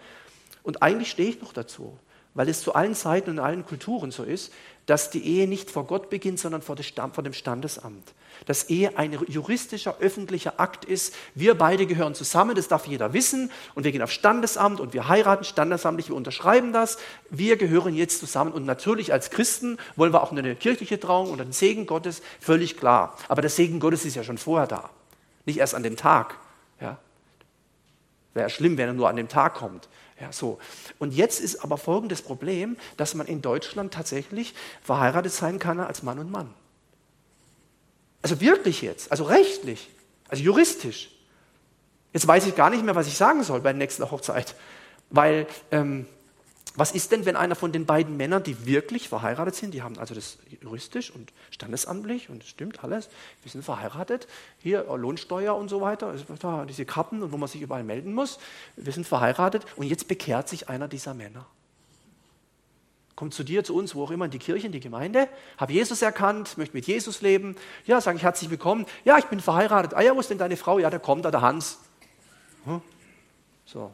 und 0.63 0.81
eigentlich 0.81 1.11
stehe 1.11 1.29
ich 1.29 1.41
noch 1.41 1.53
dazu, 1.53 1.97
weil 2.33 2.49
es 2.49 2.61
zu 2.61 2.75
allen 2.75 2.95
Zeiten 2.95 3.31
und 3.31 3.39
allen 3.39 3.65
Kulturen 3.65 4.11
so 4.11 4.23
ist, 4.23 4.53
dass 4.89 5.11
die 5.11 5.23
Ehe 5.23 5.47
nicht 5.47 5.69
vor 5.69 5.85
Gott 5.85 6.09
beginnt, 6.09 6.39
sondern 6.39 6.63
vor, 6.63 6.75
dem 6.75 7.33
Standesamt. 7.33 8.13
Dass 8.47 8.71
Ehe 8.71 8.97
ein 8.97 9.15
juristischer, 9.27 9.97
öffentlicher 9.99 10.59
Akt 10.59 10.83
ist. 10.83 11.13
Wir 11.35 11.53
beide 11.53 11.85
gehören 11.85 12.15
zusammen, 12.15 12.55
das 12.55 12.69
darf 12.69 12.87
jeder 12.87 13.13
wissen. 13.13 13.51
Und 13.75 13.83
wir 13.83 13.91
gehen 13.91 14.01
auf 14.01 14.11
Standesamt 14.11 14.79
und 14.79 14.93
wir 14.93 15.07
heiraten 15.07 15.43
standesamtlich, 15.43 16.09
wir 16.09 16.15
unterschreiben 16.15 16.73
das. 16.73 16.97
Wir 17.29 17.55
gehören 17.55 17.93
jetzt 17.93 18.19
zusammen. 18.19 18.51
Und 18.51 18.65
natürlich 18.65 19.13
als 19.13 19.29
Christen 19.29 19.77
wollen 19.95 20.11
wir 20.11 20.23
auch 20.23 20.31
eine 20.31 20.55
kirchliche 20.55 20.99
Trauung 20.99 21.29
und 21.29 21.37
den 21.37 21.51
Segen 21.51 21.85
Gottes, 21.85 22.23
völlig 22.39 22.75
klar. 22.75 23.15
Aber 23.27 23.41
der 23.43 23.51
Segen 23.51 23.79
Gottes 23.79 24.05
ist 24.05 24.15
ja 24.15 24.23
schon 24.23 24.39
vorher 24.39 24.65
da. 24.65 24.89
Nicht 25.45 25.59
erst 25.59 25.75
an 25.75 25.83
dem 25.83 25.97
Tag. 25.97 26.35
Ja. 26.81 26.97
Wäre 28.33 28.49
schlimm, 28.49 28.75
wenn 28.77 28.87
er 28.87 28.93
nur 28.93 29.07
an 29.07 29.17
dem 29.17 29.27
Tag 29.27 29.53
kommt. 29.53 29.87
Ja, 30.20 30.32
so. 30.32 30.59
Und 30.97 31.13
jetzt 31.13 31.39
ist 31.39 31.63
aber 31.63 31.78
folgendes 31.78 32.22
Problem, 32.22 32.76
dass 32.97 33.15
man 33.15 33.26
in 33.28 33.41
Deutschland 33.41 33.93
tatsächlich 33.93 34.53
verheiratet 34.82 35.32
sein 35.32 35.59
kann 35.59 35.80
als 35.80 36.03
Mann 36.03 36.20
und 36.20 36.30
Mann. 36.30 36.53
Also 38.22 38.41
wirklich 38.41 38.82
jetzt, 38.82 39.11
also 39.11 39.24
rechtlich, 39.24 39.89
also 40.28 40.43
juristisch. 40.43 41.09
Jetzt 42.11 42.28
weiß 42.28 42.47
ich 42.47 42.55
gar 42.55 42.70
nicht 42.70 42.84
mehr, 42.84 42.95
was 42.95 43.07
ich 43.07 43.15
sagen 43.15 43.43
soll 43.43 43.61
bei 43.61 43.72
der 43.72 43.78
nächsten 43.78 44.09
Hochzeit. 44.09 44.55
Weil, 45.09 45.47
ähm, 45.72 46.05
was 46.76 46.91
ist 46.91 47.11
denn, 47.11 47.26
wenn 47.26 47.36
einer 47.36 47.55
von 47.55 47.72
den 47.72 47.86
beiden 47.86 48.15
Männern, 48.15 48.43
die 48.43 48.65
wirklich 48.65 49.09
verheiratet 49.09 49.55
sind, 49.55 49.74
die 49.74 49.82
haben 49.82 49.97
also 49.97 50.13
das 50.13 50.38
juristisch 50.61 51.11
und 51.11 51.34
standesamtlich 51.51 52.30
und 52.30 52.43
stimmt 52.43 52.84
alles, 52.84 53.09
wir 53.43 53.51
sind 53.51 53.63
verheiratet, 53.63 54.28
hier 54.59 54.86
Lohnsteuer 54.95 55.55
und 55.55 55.70
so 55.70 55.82
weiter, 55.82 56.15
diese 56.67 56.86
Karten 56.86 57.24
und 57.24 57.32
wo 57.32 57.38
man 57.38 57.49
sich 57.49 57.61
überall 57.61 57.84
melden 57.84 58.13
muss, 58.13 58.39
wir 58.76 58.93
sind 58.93 59.07
verheiratet 59.07 59.65
und 59.76 59.88
jetzt 59.88 60.07
bekehrt 60.07 60.47
sich 60.47 60.70
einer 60.70 60.88
dieser 60.88 61.13
Männer 61.13 61.45
kommt 63.20 63.34
zu 63.34 63.43
dir, 63.43 63.65
zu 63.65 63.76
uns, 63.76 63.95
wo 63.95 64.05
auch 64.05 64.11
immer, 64.11 64.24
in 64.24 64.32
die 64.32 64.39
Kirche, 64.39 64.67
in 64.67 64.72
die 64.72 64.80
Gemeinde, 64.80 65.28
habe 65.57 65.74
Jesus 65.74 66.01
erkannt, 66.01 66.57
möchte 66.57 66.74
mit 66.74 66.88
Jesus 66.88 67.20
leben. 67.20 67.57
Ja, 67.86 67.99
sage 67.99 68.15
ich 68.15 68.24
herzlich 68.24 68.49
willkommen. 68.49 68.86
Ja, 69.03 69.17
ich 69.17 69.26
bin 69.26 69.41
verheiratet. 69.41 69.93
Ah 69.93 69.99
ja, 69.99 70.15
wo 70.15 70.22
ist 70.22 70.30
denn 70.30 70.38
deine 70.38 70.55
Frau? 70.55 70.80
Ja, 70.80 70.89
da 70.89 70.99
kommt 70.99 71.26
da 71.26 71.32
der 71.32 71.41
Hans. 71.41 71.80
Hm? 72.63 72.82
So. 73.65 73.91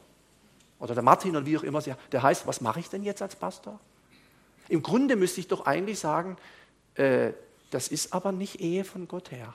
Oder 0.80 0.94
der 0.94 1.04
Martin 1.04 1.36
oder 1.36 1.46
wie 1.46 1.58
auch 1.58 1.64
immer. 1.64 1.82
Der 1.82 2.24
heißt, 2.24 2.48
was 2.48 2.62
mache 2.62 2.80
ich 2.80 2.90
denn 2.90 3.04
jetzt 3.04 3.22
als 3.22 3.36
Pastor? 3.36 3.80
Im 4.68 4.82
Grunde 4.82 5.16
müsste 5.16 5.40
ich 5.40 5.48
doch 5.48 5.66
eigentlich 5.66 6.00
sagen, 6.00 6.38
äh, 6.96 7.32
das 7.72 7.88
ist 7.88 8.14
aber 8.14 8.32
nicht 8.32 8.62
Ehe 8.62 8.84
von 8.84 9.08
Gott 9.08 9.32
her. 9.32 9.54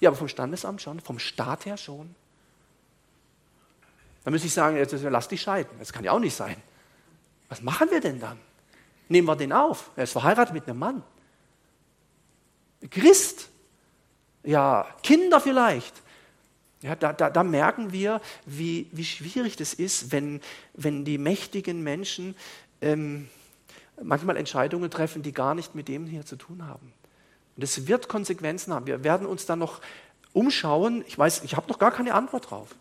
Ja, 0.00 0.10
aber 0.10 0.16
vom 0.16 0.28
Standesamt 0.28 0.82
schon, 0.82 1.00
vom 1.00 1.18
Staat 1.18 1.66
her 1.66 1.76
schon. 1.76 2.14
Dann 4.24 4.32
müsste 4.32 4.48
ich 4.48 4.54
sagen, 4.54 4.76
jetzt, 4.76 4.92
lass 4.92 5.28
dich 5.28 5.42
scheiden. 5.42 5.70
Das 5.78 5.92
kann 5.92 6.04
ja 6.04 6.12
auch 6.12 6.18
nicht 6.18 6.34
sein. 6.34 6.56
Was 7.48 7.62
machen 7.62 7.90
wir 7.90 8.00
denn 8.00 8.20
dann? 8.20 8.38
Nehmen 9.08 9.28
wir 9.28 9.36
den 9.36 9.52
auf. 9.52 9.90
Er 9.96 10.04
ist 10.04 10.12
verheiratet 10.12 10.54
mit 10.54 10.66
einem 10.66 10.78
Mann. 10.78 11.02
Christ. 12.90 13.50
Ja, 14.42 14.86
Kinder 15.02 15.40
vielleicht. 15.40 15.94
Ja, 16.84 16.94
da, 16.94 17.14
da, 17.14 17.30
da 17.30 17.42
merken 17.42 17.92
wir, 17.92 18.20
wie, 18.44 18.88
wie 18.92 19.06
schwierig 19.06 19.56
das 19.56 19.72
ist, 19.72 20.12
wenn, 20.12 20.42
wenn 20.74 21.06
die 21.06 21.16
mächtigen 21.16 21.82
Menschen 21.82 22.36
ähm, 22.82 23.28
manchmal 24.02 24.36
Entscheidungen 24.36 24.90
treffen, 24.90 25.22
die 25.22 25.32
gar 25.32 25.54
nicht 25.54 25.74
mit 25.74 25.88
dem 25.88 26.06
hier 26.06 26.26
zu 26.26 26.36
tun 26.36 26.66
haben. 26.66 26.92
Und 27.56 27.62
es 27.62 27.86
wird 27.86 28.08
Konsequenzen 28.08 28.74
haben. 28.74 28.86
Wir 28.86 29.02
werden 29.02 29.26
uns 29.26 29.46
dann 29.46 29.60
noch 29.60 29.80
umschauen. 30.34 31.02
Ich 31.06 31.18
weiß, 31.18 31.42
ich 31.44 31.56
habe 31.56 31.68
noch 31.68 31.78
gar 31.78 31.90
keine 31.90 32.12
Antwort 32.12 32.50
drauf. 32.50 32.74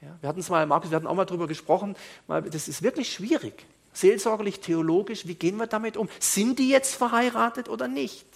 Ja, 0.00 0.16
wir 0.20 0.28
hatten 0.28 0.38
es 0.40 0.48
mal, 0.48 0.64
Markus, 0.64 0.90
wir 0.90 0.96
hatten 0.96 1.08
auch 1.08 1.16
mal 1.16 1.24
darüber 1.24 1.48
gesprochen. 1.48 1.96
Das 2.28 2.68
ist 2.68 2.82
wirklich 2.82 3.12
schwierig 3.12 3.66
seelsorgerlich, 3.94 4.60
theologisch, 4.60 5.26
wie 5.26 5.34
gehen 5.34 5.56
wir 5.56 5.66
damit 5.66 5.96
um? 5.96 6.08
Sind 6.18 6.58
die 6.58 6.68
jetzt 6.68 6.96
verheiratet 6.96 7.68
oder 7.68 7.88
nicht? 7.88 8.26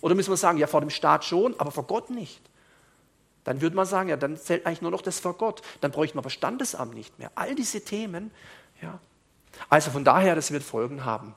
Oder 0.00 0.14
müssen 0.14 0.30
wir 0.30 0.36
sagen, 0.36 0.58
ja, 0.58 0.66
vor 0.66 0.80
dem 0.80 0.90
Staat 0.90 1.24
schon, 1.24 1.58
aber 1.60 1.70
vor 1.70 1.84
Gott 1.84 2.10
nicht? 2.10 2.40
Dann 3.46 3.60
würde 3.60 3.76
man 3.76 3.86
sagen, 3.86 4.08
ja, 4.08 4.16
dann 4.16 4.36
zählt 4.36 4.66
eigentlich 4.66 4.82
nur 4.82 4.90
noch 4.90 5.02
das 5.02 5.20
vor 5.20 5.34
Gott. 5.34 5.62
Dann 5.80 5.92
bräuchten 5.92 6.16
wir 6.16 6.22
aber 6.22 6.30
Standesamt 6.30 6.94
nicht 6.94 7.16
mehr. 7.18 7.30
All 7.36 7.54
diese 7.54 7.80
Themen, 7.80 8.32
ja. 8.82 8.98
Also 9.70 9.92
von 9.92 10.04
daher, 10.04 10.34
das 10.34 10.50
wird 10.50 10.64
Folgen 10.64 11.04
haben. 11.04 11.32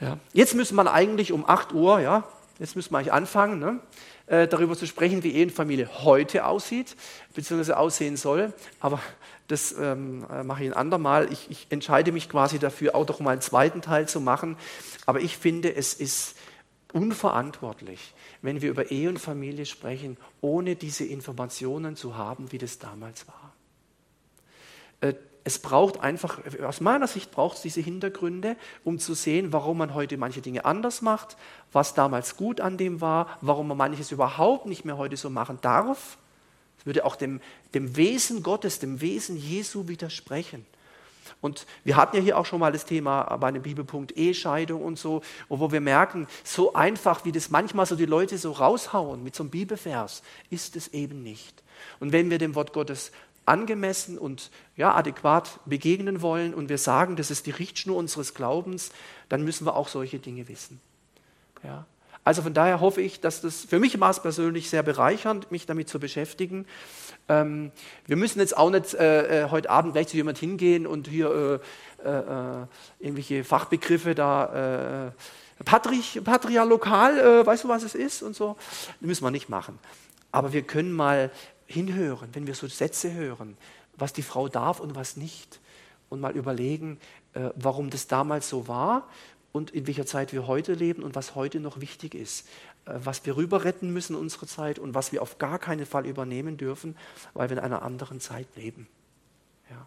Ja. 0.00 0.18
Jetzt 0.34 0.54
müssen 0.54 0.76
wir 0.76 0.92
eigentlich 0.92 1.32
um 1.32 1.48
8 1.48 1.72
Uhr, 1.72 2.00
ja, 2.00 2.24
jetzt 2.58 2.76
müssen 2.76 2.92
wir 2.92 2.98
eigentlich 2.98 3.14
anfangen, 3.14 3.58
ne, 3.58 3.80
äh, 4.26 4.46
darüber 4.46 4.76
zu 4.76 4.86
sprechen, 4.86 5.22
wie 5.22 5.34
Ehenfamilie 5.34 5.88
heute 6.04 6.44
aussieht, 6.44 6.94
beziehungsweise 7.34 7.78
aussehen 7.78 8.18
soll. 8.18 8.52
Aber 8.78 9.00
das 9.48 9.72
ähm, 9.72 10.26
äh, 10.30 10.42
mache 10.42 10.62
ich 10.62 10.70
ein 10.70 10.76
andermal. 10.76 11.32
Ich, 11.32 11.50
ich 11.50 11.66
entscheide 11.70 12.12
mich 12.12 12.28
quasi 12.28 12.58
dafür, 12.58 12.94
auch 12.94 13.06
doch 13.06 13.20
mal 13.20 13.30
einen 13.30 13.40
zweiten 13.40 13.80
Teil 13.80 14.06
zu 14.06 14.20
machen. 14.20 14.58
Aber 15.06 15.20
ich 15.20 15.38
finde, 15.38 15.74
es 15.74 15.94
ist 15.94 16.36
unverantwortlich, 16.92 18.14
wenn 18.42 18.62
wir 18.62 18.70
über 18.70 18.90
Ehe 18.90 19.08
und 19.08 19.18
Familie 19.18 19.66
sprechen, 19.66 20.16
ohne 20.40 20.76
diese 20.76 21.04
Informationen 21.04 21.96
zu 21.96 22.16
haben, 22.16 22.52
wie 22.52 22.58
das 22.58 22.78
damals 22.78 23.26
war. 23.28 23.52
Äh, 25.00 25.14
es 25.44 25.60
braucht 25.60 26.00
einfach, 26.00 26.40
aus 26.64 26.80
meiner 26.80 27.06
Sicht 27.06 27.30
braucht 27.30 27.56
es 27.56 27.62
diese 27.62 27.80
Hintergründe, 27.80 28.56
um 28.82 28.98
zu 28.98 29.14
sehen, 29.14 29.52
warum 29.52 29.78
man 29.78 29.94
heute 29.94 30.16
manche 30.16 30.40
Dinge 30.40 30.64
anders 30.64 31.02
macht, 31.02 31.36
was 31.70 31.94
damals 31.94 32.36
gut 32.36 32.60
an 32.60 32.76
dem 32.76 33.00
war, 33.00 33.38
warum 33.42 33.68
man 33.68 33.76
manches 33.76 34.10
überhaupt 34.10 34.66
nicht 34.66 34.84
mehr 34.84 34.96
heute 34.96 35.16
so 35.16 35.30
machen 35.30 35.58
darf 35.62 36.18
würde 36.86 37.04
auch 37.04 37.16
dem, 37.16 37.40
dem 37.74 37.96
Wesen 37.96 38.42
Gottes, 38.42 38.78
dem 38.78 39.00
Wesen 39.02 39.36
Jesu 39.36 39.88
widersprechen. 39.88 40.64
Und 41.40 41.66
wir 41.84 41.96
hatten 41.96 42.16
ja 42.16 42.22
hier 42.22 42.38
auch 42.38 42.46
schon 42.46 42.60
mal 42.60 42.72
das 42.72 42.84
Thema 42.84 43.36
bei 43.36 43.48
einem 43.48 43.62
Bibelpunkt 43.62 44.16
Ehescheidung 44.16 44.82
und 44.82 44.98
so, 44.98 45.22
wo 45.48 45.70
wir 45.70 45.80
merken, 45.80 46.26
so 46.44 46.74
einfach, 46.74 47.24
wie 47.24 47.32
das 47.32 47.50
manchmal 47.50 47.86
so 47.86 47.96
die 47.96 48.06
Leute 48.06 48.38
so 48.38 48.52
raushauen 48.52 49.22
mit 49.22 49.34
so 49.34 49.42
einem 49.42 49.50
Bibelvers, 49.50 50.22
ist 50.50 50.76
es 50.76 50.88
eben 50.88 51.22
nicht. 51.22 51.62
Und 52.00 52.12
wenn 52.12 52.30
wir 52.30 52.38
dem 52.38 52.54
Wort 52.54 52.72
Gottes 52.72 53.12
angemessen 53.44 54.18
und 54.18 54.50
ja, 54.76 54.94
adäquat 54.94 55.60
begegnen 55.66 56.20
wollen 56.20 56.52
und 56.52 56.68
wir 56.68 56.78
sagen, 56.78 57.16
das 57.16 57.30
ist 57.30 57.46
die 57.46 57.52
Richtschnur 57.52 57.96
unseres 57.96 58.34
Glaubens, 58.34 58.90
dann 59.28 59.44
müssen 59.44 59.66
wir 59.66 59.76
auch 59.76 59.88
solche 59.88 60.18
Dinge 60.18 60.48
wissen. 60.48 60.80
Ja. 61.62 61.86
Also 62.26 62.42
von 62.42 62.54
daher 62.54 62.80
hoffe 62.80 63.02
ich, 63.02 63.20
dass 63.20 63.40
das 63.40 63.64
für 63.64 63.78
mich 63.78 64.00
war 64.00 64.10
es 64.10 64.18
persönlich 64.18 64.68
sehr 64.68 64.82
bereichernd, 64.82 65.52
mich 65.52 65.64
damit 65.64 65.88
zu 65.88 66.00
beschäftigen. 66.00 66.66
Ähm, 67.28 67.70
wir 68.04 68.16
müssen 68.16 68.40
jetzt 68.40 68.56
auch 68.56 68.68
nicht 68.68 68.94
äh, 68.94 69.44
äh 69.44 69.50
heute 69.50 69.70
Abend 69.70 69.92
gleich 69.92 70.08
zu 70.08 70.16
jemand 70.16 70.36
hingehen 70.36 70.88
und 70.88 71.06
hier 71.06 71.60
äh, 72.02 72.04
äh, 72.04 72.18
äh 72.18 72.66
irgendwelche 72.98 73.44
Fachbegriffe 73.44 74.16
da, 74.16 75.06
äh, 75.06 75.64
Patri 75.64 76.02
Patriarlokal, 76.20 77.16
äh, 77.16 77.46
weißt 77.46 77.62
du, 77.62 77.68
was 77.68 77.84
es 77.84 77.94
ist 77.94 78.24
und 78.24 78.34
so. 78.34 78.56
Das 78.58 79.06
müssen 79.06 79.22
wir 79.22 79.30
nicht 79.30 79.48
machen. 79.48 79.78
Aber 80.32 80.52
wir 80.52 80.62
können 80.62 80.92
mal 80.92 81.30
hinhören, 81.66 82.30
wenn 82.32 82.48
wir 82.48 82.56
so 82.56 82.66
Sätze 82.66 83.12
hören, 83.12 83.56
was 83.96 84.12
die 84.12 84.22
Frau 84.22 84.48
darf 84.48 84.80
und 84.80 84.96
was 84.96 85.16
nicht. 85.16 85.60
Und 86.08 86.20
mal 86.20 86.32
überlegen, 86.32 86.98
warum 87.56 87.90
das 87.90 88.06
damals 88.06 88.48
so 88.48 88.68
war 88.68 89.08
und 89.56 89.70
in 89.70 89.86
welcher 89.86 90.04
Zeit 90.04 90.34
wir 90.34 90.46
heute 90.46 90.74
leben 90.74 91.02
und 91.02 91.14
was 91.14 91.34
heute 91.34 91.60
noch 91.60 91.80
wichtig 91.80 92.14
ist, 92.14 92.46
äh, 92.84 92.92
was 92.96 93.24
wir 93.24 93.36
rüber 93.36 93.64
retten 93.64 93.90
müssen 93.90 94.14
in 94.14 94.20
unserer 94.20 94.46
Zeit 94.46 94.78
und 94.78 94.94
was 94.94 95.12
wir 95.12 95.22
auf 95.22 95.38
gar 95.38 95.58
keinen 95.58 95.86
Fall 95.86 96.04
übernehmen 96.06 96.58
dürfen, 96.58 96.94
weil 97.32 97.48
wir 97.48 97.56
in 97.56 97.62
einer 97.62 97.80
anderen 97.80 98.20
Zeit 98.20 98.46
leben. 98.54 98.86
Ja. 99.70 99.86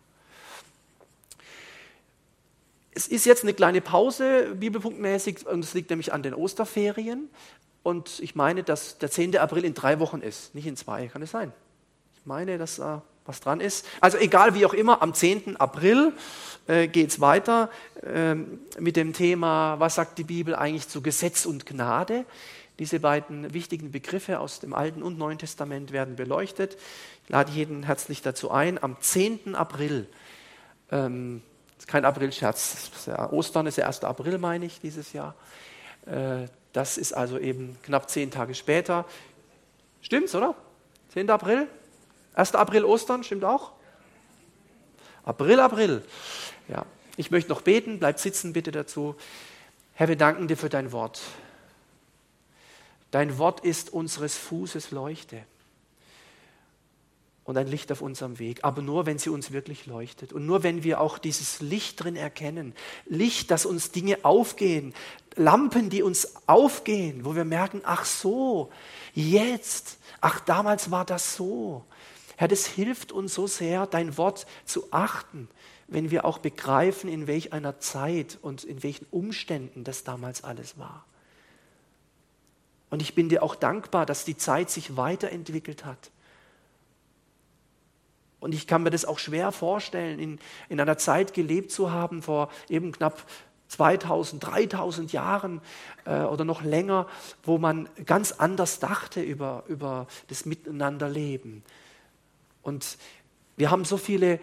Es 2.92 3.08
ist 3.08 3.26
jetzt 3.26 3.44
eine 3.44 3.54
kleine 3.54 3.80
Pause, 3.80 4.56
bibelpunktmäßig, 4.56 5.46
und 5.46 5.64
es 5.64 5.76
liegt 5.76 5.92
nämlich 5.92 6.12
an 6.12 6.24
den 6.24 6.34
Osterferien. 6.34 7.30
Und 7.84 8.20
ich 8.22 8.34
meine, 8.34 8.64
dass 8.64 8.98
der 8.98 9.12
10. 9.12 9.38
April 9.38 9.64
in 9.64 9.76
drei 9.76 10.00
Wochen 10.00 10.22
ist, 10.22 10.56
nicht 10.56 10.66
in 10.66 10.76
zwei. 10.76 11.08
Kann 11.08 11.22
es 11.22 11.30
sein? 11.30 11.54
Ich 12.16 12.26
meine, 12.26 12.58
dass 12.58 12.78
da 12.78 13.04
was 13.30 13.40
dran 13.40 13.62
ist. 13.62 13.86
Also 14.02 14.18
egal 14.18 14.56
wie 14.56 14.66
auch 14.66 14.74
immer, 14.74 15.02
am 15.02 15.14
10. 15.14 15.58
April 15.58 16.14
äh, 16.68 16.88
geht 16.88 17.12
es 17.12 17.22
weiter 17.22 17.70
äh, 18.02 18.36
mit 18.80 18.96
dem 18.96 19.14
Thema, 19.14 19.80
was 19.80 19.96
sagt 19.96 20.18
die 20.18 20.24
Bibel 20.24 20.56
eigentlich 20.56 20.90
zu 20.90 21.02
Gesetz 21.02 21.46
und 21.46 21.66
Gnade? 21.66 22.26
Diese 22.80 23.00
beiden 23.00 23.54
wichtigen 23.54 23.92
Begriffe 23.92 24.40
aus 24.40 24.60
dem 24.60 24.74
Alten 24.74 25.04
und 25.04 25.18
Neuen 25.18 25.38
Testament 25.38 25.92
werden 25.92 26.16
beleuchtet. 26.16 26.78
Ich 27.24 27.30
lade 27.30 27.52
jeden 27.52 27.84
herzlich 27.84 28.22
dazu 28.22 28.52
ein. 28.52 28.82
Am 28.82 28.98
10. 29.00 29.54
April, 29.54 30.08
ähm, 30.92 31.44
ist 31.78 31.88
kein 31.88 32.06
Aprilscherz, 32.06 32.90
ja, 33.06 33.32
Ostern 33.32 33.68
ist 33.68 33.78
der 33.78 33.88
1. 33.88 34.04
April, 34.04 34.38
meine 34.40 34.66
ich, 34.66 34.82
dieses 34.82 35.14
Jahr. 35.14 35.36
Äh, 36.06 36.48
das 36.74 36.98
ist 36.98 37.14
also 37.14 37.38
eben 37.38 37.78
knapp 37.84 38.10
zehn 38.10 38.32
Tage 38.32 38.56
später. 38.56 39.06
Stimmt's, 40.02 40.34
oder? 40.34 40.56
10. 41.14 41.30
April? 41.30 41.68
1. 42.40 42.56
April 42.56 42.86
Ostern, 42.86 43.26
stimmt 43.26 43.44
auch? 43.44 43.74
April, 45.26 45.60
April. 45.60 46.04
Ja, 46.70 46.86
ich 47.18 47.32
möchte 47.32 47.50
noch 47.50 47.62
beten, 47.62 48.00
bleib 48.00 48.18
sitzen 48.18 48.54
bitte 48.54 48.72
dazu. 48.72 49.16
Herr, 49.94 50.08
wir 50.08 50.16
danken 50.16 50.48
dir 50.48 50.56
für 50.56 50.70
dein 50.70 50.94
Wort. 50.94 51.20
Dein 53.12 53.38
Wort 53.38 53.60
ist 53.66 53.92
unseres 53.92 54.38
Fußes 54.38 54.92
Leuchte 54.92 55.44
und 57.44 57.58
ein 57.58 57.68
Licht 57.68 57.92
auf 57.92 58.02
unserem 58.02 58.40
Weg, 58.40 58.64
aber 58.64 58.82
nur, 58.82 59.06
wenn 59.06 59.20
sie 59.20 59.32
uns 59.32 59.52
wirklich 59.52 59.86
leuchtet 59.86 60.32
und 60.32 60.46
nur, 60.46 60.64
wenn 60.64 60.84
wir 60.84 61.02
auch 61.02 61.18
dieses 61.18 61.60
Licht 61.60 62.02
drin 62.02 62.16
erkennen. 62.16 62.74
Licht, 63.06 63.52
dass 63.52 63.66
uns 63.66 63.92
Dinge 63.92 64.20
aufgehen, 64.24 64.94
Lampen, 65.36 65.90
die 65.90 66.04
uns 66.04 66.36
aufgehen, 66.48 67.26
wo 67.26 67.36
wir 67.36 67.44
merken, 67.44 67.82
ach 67.84 68.06
so, 68.06 68.72
jetzt, 69.14 69.98
ach 70.22 70.40
damals 70.40 70.90
war 70.90 71.04
das 71.04 71.36
so. 71.36 71.84
Herr, 72.40 72.48
das 72.48 72.68
hilft 72.68 73.12
uns 73.12 73.34
so 73.34 73.48
sehr, 73.48 73.86
dein 73.86 74.16
Wort 74.18 74.46
zu 74.64 74.94
achten, 74.94 75.50
wenn 75.90 76.10
wir 76.10 76.24
auch 76.24 76.38
begreifen, 76.38 77.10
in 77.10 77.28
welch 77.28 77.52
einer 77.52 77.82
Zeit 77.82 78.38
und 78.42 78.64
in 78.64 78.82
welchen 78.82 79.06
Umständen 79.12 79.84
das 79.84 80.06
damals 80.06 80.46
alles 80.46 80.78
war. 80.78 81.04
Und 82.92 83.02
ich 83.02 83.14
bin 83.14 83.28
dir 83.28 83.44
auch 83.44 83.56
dankbar, 83.56 84.06
dass 84.06 84.24
die 84.24 84.38
Zeit 84.38 84.70
sich 84.70 84.96
weiterentwickelt 84.96 85.84
hat. 85.84 86.12
Und 88.40 88.56
ich 88.56 88.68
kann 88.68 88.84
mir 88.84 88.90
das 88.90 89.04
auch 89.04 89.20
schwer 89.20 89.52
vorstellen, 89.52 90.18
in, 90.18 90.40
in 90.70 90.80
einer 90.80 90.98
Zeit 90.98 91.34
gelebt 91.34 91.74
zu 91.74 91.92
haben, 91.92 92.22
vor 92.22 92.50
eben 92.70 92.94
knapp 92.94 93.22
2000, 93.68 94.46
3000 94.46 95.12
Jahren 95.12 95.60
äh, 96.06 96.22
oder 96.22 96.46
noch 96.46 96.62
länger, 96.62 97.06
wo 97.44 97.58
man 97.58 97.90
ganz 98.06 98.32
anders 98.32 98.80
dachte 98.80 99.22
über, 99.22 99.66
über 99.68 100.08
das 100.30 100.46
Miteinanderleben. 100.46 101.66
Und 102.62 102.98
wir 103.58 103.72
haben 103.72 103.86
so 103.86 103.98
viele 103.98 104.40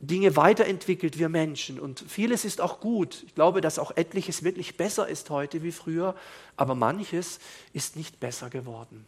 Dinge 0.00 0.36
weiterentwickelt, 0.36 1.18
wir 1.18 1.28
Menschen. 1.28 1.80
Und 1.80 2.04
vieles 2.06 2.44
ist 2.44 2.60
auch 2.60 2.80
gut. 2.80 3.24
Ich 3.26 3.34
glaube, 3.34 3.60
dass 3.60 3.78
auch 3.78 3.96
etliches 3.96 4.44
wirklich 4.44 4.76
besser 4.76 5.08
ist 5.08 5.30
heute 5.30 5.62
wie 5.62 5.72
früher, 5.72 6.14
aber 6.56 6.74
manches 6.74 7.40
ist 7.72 7.96
nicht 7.96 8.20
besser 8.20 8.50
geworden. 8.50 9.06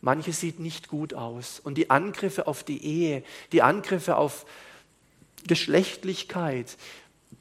Manches 0.00 0.40
sieht 0.40 0.60
nicht 0.60 0.88
gut 0.88 1.12
aus. 1.12 1.60
Und 1.60 1.74
die 1.74 1.90
Angriffe 1.90 2.46
auf 2.46 2.62
die 2.62 2.84
Ehe, 2.84 3.24
die 3.50 3.62
Angriffe 3.62 4.16
auf 4.16 4.46
Geschlechtlichkeit, 5.46 6.76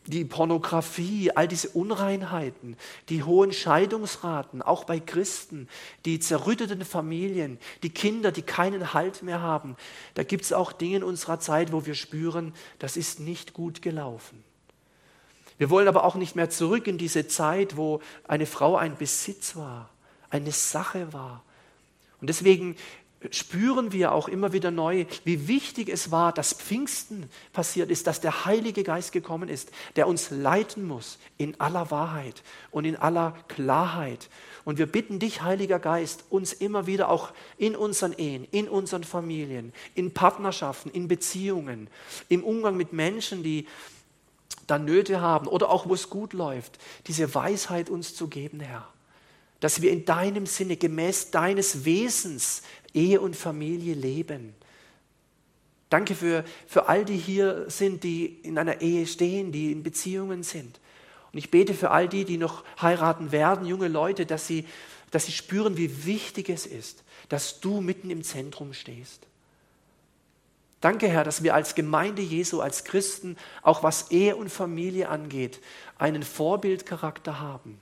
die 0.08 0.24
Pornografie, 0.24 1.32
all 1.36 1.48
diese 1.48 1.70
Unreinheiten, 1.70 2.78
die 3.10 3.24
hohen 3.24 3.52
Scheidungsraten, 3.52 4.62
auch 4.62 4.86
bei 4.86 5.00
Christen, 5.00 5.68
die 6.06 6.20
zerrütteten 6.20 6.86
Familien, 6.86 7.60
die 7.84 7.90
Kinder, 7.90 8.32
die 8.32 8.42
keinen 8.42 8.94
Halt 8.94 9.22
mehr 9.22 9.42
haben. 9.42 9.76
Da 10.14 10.24
gibt 10.24 10.46
es 10.46 10.54
auch 10.54 10.72
Dinge 10.72 10.98
in 10.98 11.04
unserer 11.04 11.40
Zeit, 11.40 11.74
wo 11.74 11.86
wir 11.86 11.94
spüren, 11.94 12.54
das 12.80 12.96
ist 12.96 13.20
nicht 13.20 13.54
gut 13.54 13.82
gelaufen. 13.82 14.44
Wir 15.58 15.70
wollen 15.70 15.88
aber 15.88 16.04
auch 16.04 16.16
nicht 16.16 16.36
mehr 16.36 16.50
zurück 16.50 16.88
in 16.88 16.98
diese 16.98 17.28
Zeit, 17.28 17.76
wo 17.76 18.02
eine 18.28 18.46
Frau 18.46 18.78
ein 18.78 18.96
Besitz 18.96 19.56
war, 19.56 19.90
eine 20.30 20.52
Sache 20.52 21.12
war. 21.12 21.44
Und 22.22 22.28
deswegen 22.30 22.76
spüren 23.32 23.92
wir 23.92 24.12
auch 24.12 24.28
immer 24.28 24.54
wieder 24.54 24.70
neu, 24.70 25.06
wie 25.24 25.48
wichtig 25.48 25.90
es 25.90 26.12
war, 26.12 26.32
dass 26.32 26.54
Pfingsten 26.54 27.30
passiert 27.52 27.90
ist, 27.90 28.06
dass 28.06 28.22
der 28.22 28.46
Heilige 28.46 28.84
Geist 28.84 29.12
gekommen 29.12 29.50
ist, 29.50 29.72
der 29.96 30.08
uns 30.08 30.30
leiten 30.30 30.86
muss 30.86 31.18
in 31.38 31.60
aller 31.60 31.90
Wahrheit 31.90 32.44
und 32.70 32.86
in 32.86 32.96
aller 32.96 33.36
Klarheit. 33.48 34.30
Und 34.66 34.78
wir 34.78 34.86
bitten 34.86 35.18
dich, 35.20 35.42
Heiliger 35.42 35.80
Geist, 35.80 36.26
uns 36.30 36.54
immer 36.54 36.86
wieder 36.86 37.10
auch 37.10 37.32
in 37.58 37.76
unseren 37.76 38.14
Ehen, 38.14 38.48
in 38.52 38.68
unseren 38.68 39.04
Familien, 39.04 39.74
in 39.96 40.14
Partnerschaften, 40.14 40.90
in 40.92 41.08
Beziehungen, 41.08 41.90
im 42.30 42.44
Umgang 42.44 42.78
mit 42.78 42.94
Menschen, 42.94 43.42
die 43.42 43.68
da 44.68 44.78
Nöte 44.78 45.22
haben 45.22 45.48
oder 45.48 45.70
auch 45.70 45.88
wo 45.88 45.94
es 45.94 46.10
gut 46.10 46.34
läuft, 46.34 46.78
diese 47.08 47.34
Weisheit 47.34 47.90
uns 47.90 48.14
zu 48.16 48.28
geben, 48.28 48.60
Herr 48.60 48.88
dass 49.60 49.82
wir 49.82 49.92
in 49.92 50.06
deinem 50.06 50.46
Sinne, 50.46 50.78
gemäß 50.78 51.32
deines 51.32 51.86
Wesens, 51.86 52.62
Ehe 52.94 53.22
und 53.22 53.36
Familie 53.36 53.96
leben. 53.96 54.54
Danke 55.90 56.16
für, 56.16 56.44
für 56.68 56.90
all 56.90 57.06
die 57.06 57.18
hier 57.18 57.70
sind, 57.70 58.04
die 58.04 58.26
in 58.44 58.58
einer 58.58 58.82
Ehe 58.82 59.08
stehen, 59.08 59.52
die 59.52 59.72
in 59.72 59.84
Beziehungen 59.84 60.44
sind. 60.44 60.80
Und 61.32 61.40
ich 61.40 61.50
bete 61.50 61.74
für 61.74 61.92
all 61.92 62.08
die, 62.08 62.26
die 62.26 62.38
noch 62.38 62.64
heiraten 62.82 63.32
werden, 63.32 63.66
junge 63.66 63.88
Leute, 63.88 64.26
dass 64.26 64.48
sie, 64.48 64.66
dass 65.12 65.26
sie 65.26 65.32
spüren, 65.32 65.78
wie 65.78 66.06
wichtig 66.06 66.50
es 66.50 66.66
ist, 66.66 67.04
dass 67.30 67.60
du 67.60 67.82
mitten 67.82 68.10
im 68.10 68.24
Zentrum 68.24 68.74
stehst. 68.74 69.28
Danke, 70.82 71.08
Herr, 71.08 71.24
dass 71.24 71.42
wir 71.42 71.56
als 71.56 71.74
Gemeinde 71.74 72.22
Jesu, 72.22 72.62
als 72.62 72.84
Christen, 72.84 73.36
auch 73.64 73.82
was 73.82 74.12
Ehe 74.12 74.36
und 74.36 74.50
Familie 74.50 75.10
angeht, 75.10 75.60
einen 75.98 76.22
Vorbildcharakter 76.22 77.40
haben. 77.40 77.80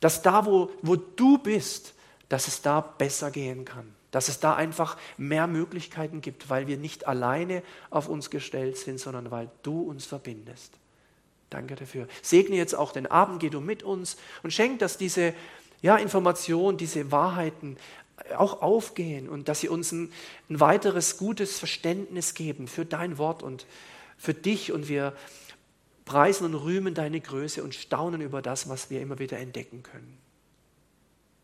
Dass 0.00 0.22
da, 0.22 0.46
wo, 0.46 0.70
wo 0.82 0.96
du 0.96 1.38
bist, 1.38 1.94
dass 2.28 2.48
es 2.48 2.62
da 2.62 2.80
besser 2.80 3.30
gehen 3.30 3.64
kann. 3.64 3.94
Dass 4.10 4.28
es 4.28 4.40
da 4.40 4.54
einfach 4.54 4.96
mehr 5.16 5.46
Möglichkeiten 5.46 6.20
gibt, 6.20 6.50
weil 6.50 6.66
wir 6.66 6.76
nicht 6.76 7.06
alleine 7.06 7.62
auf 7.90 8.08
uns 8.08 8.30
gestellt 8.30 8.76
sind, 8.76 8.98
sondern 8.98 9.30
weil 9.30 9.50
du 9.62 9.82
uns 9.82 10.06
verbindest. 10.06 10.72
Danke 11.50 11.74
dafür. 11.74 12.06
Segne 12.22 12.56
jetzt 12.56 12.74
auch 12.74 12.92
den 12.92 13.06
Abend, 13.06 13.40
geh 13.40 13.50
du 13.50 13.60
mit 13.60 13.82
uns 13.82 14.16
und 14.42 14.52
schenk, 14.52 14.78
dass 14.78 14.96
diese 14.96 15.34
ja, 15.82 15.96
Informationen, 15.96 16.78
diese 16.78 17.10
Wahrheiten 17.10 17.76
auch 18.36 18.62
aufgehen 18.62 19.28
und 19.28 19.48
dass 19.48 19.60
sie 19.60 19.68
uns 19.68 19.92
ein, 19.92 20.12
ein 20.48 20.60
weiteres 20.60 21.16
gutes 21.16 21.58
Verständnis 21.58 22.34
geben 22.34 22.68
für 22.68 22.84
dein 22.84 23.18
Wort 23.18 23.42
und 23.42 23.66
für 24.16 24.34
dich 24.34 24.72
und 24.72 24.88
wir 24.88 25.14
preisen 26.10 26.44
und 26.44 26.54
rühmen 26.56 26.92
deine 26.92 27.20
Größe 27.20 27.62
und 27.62 27.72
staunen 27.72 28.20
über 28.20 28.42
das, 28.42 28.68
was 28.68 28.90
wir 28.90 29.00
immer 29.00 29.20
wieder 29.20 29.38
entdecken 29.38 29.84
können. 29.84 30.18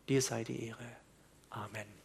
Dir 0.09 0.21
sei 0.21 0.43
die 0.43 0.61
Ehre. 0.67 0.83
Amen. 1.49 1.96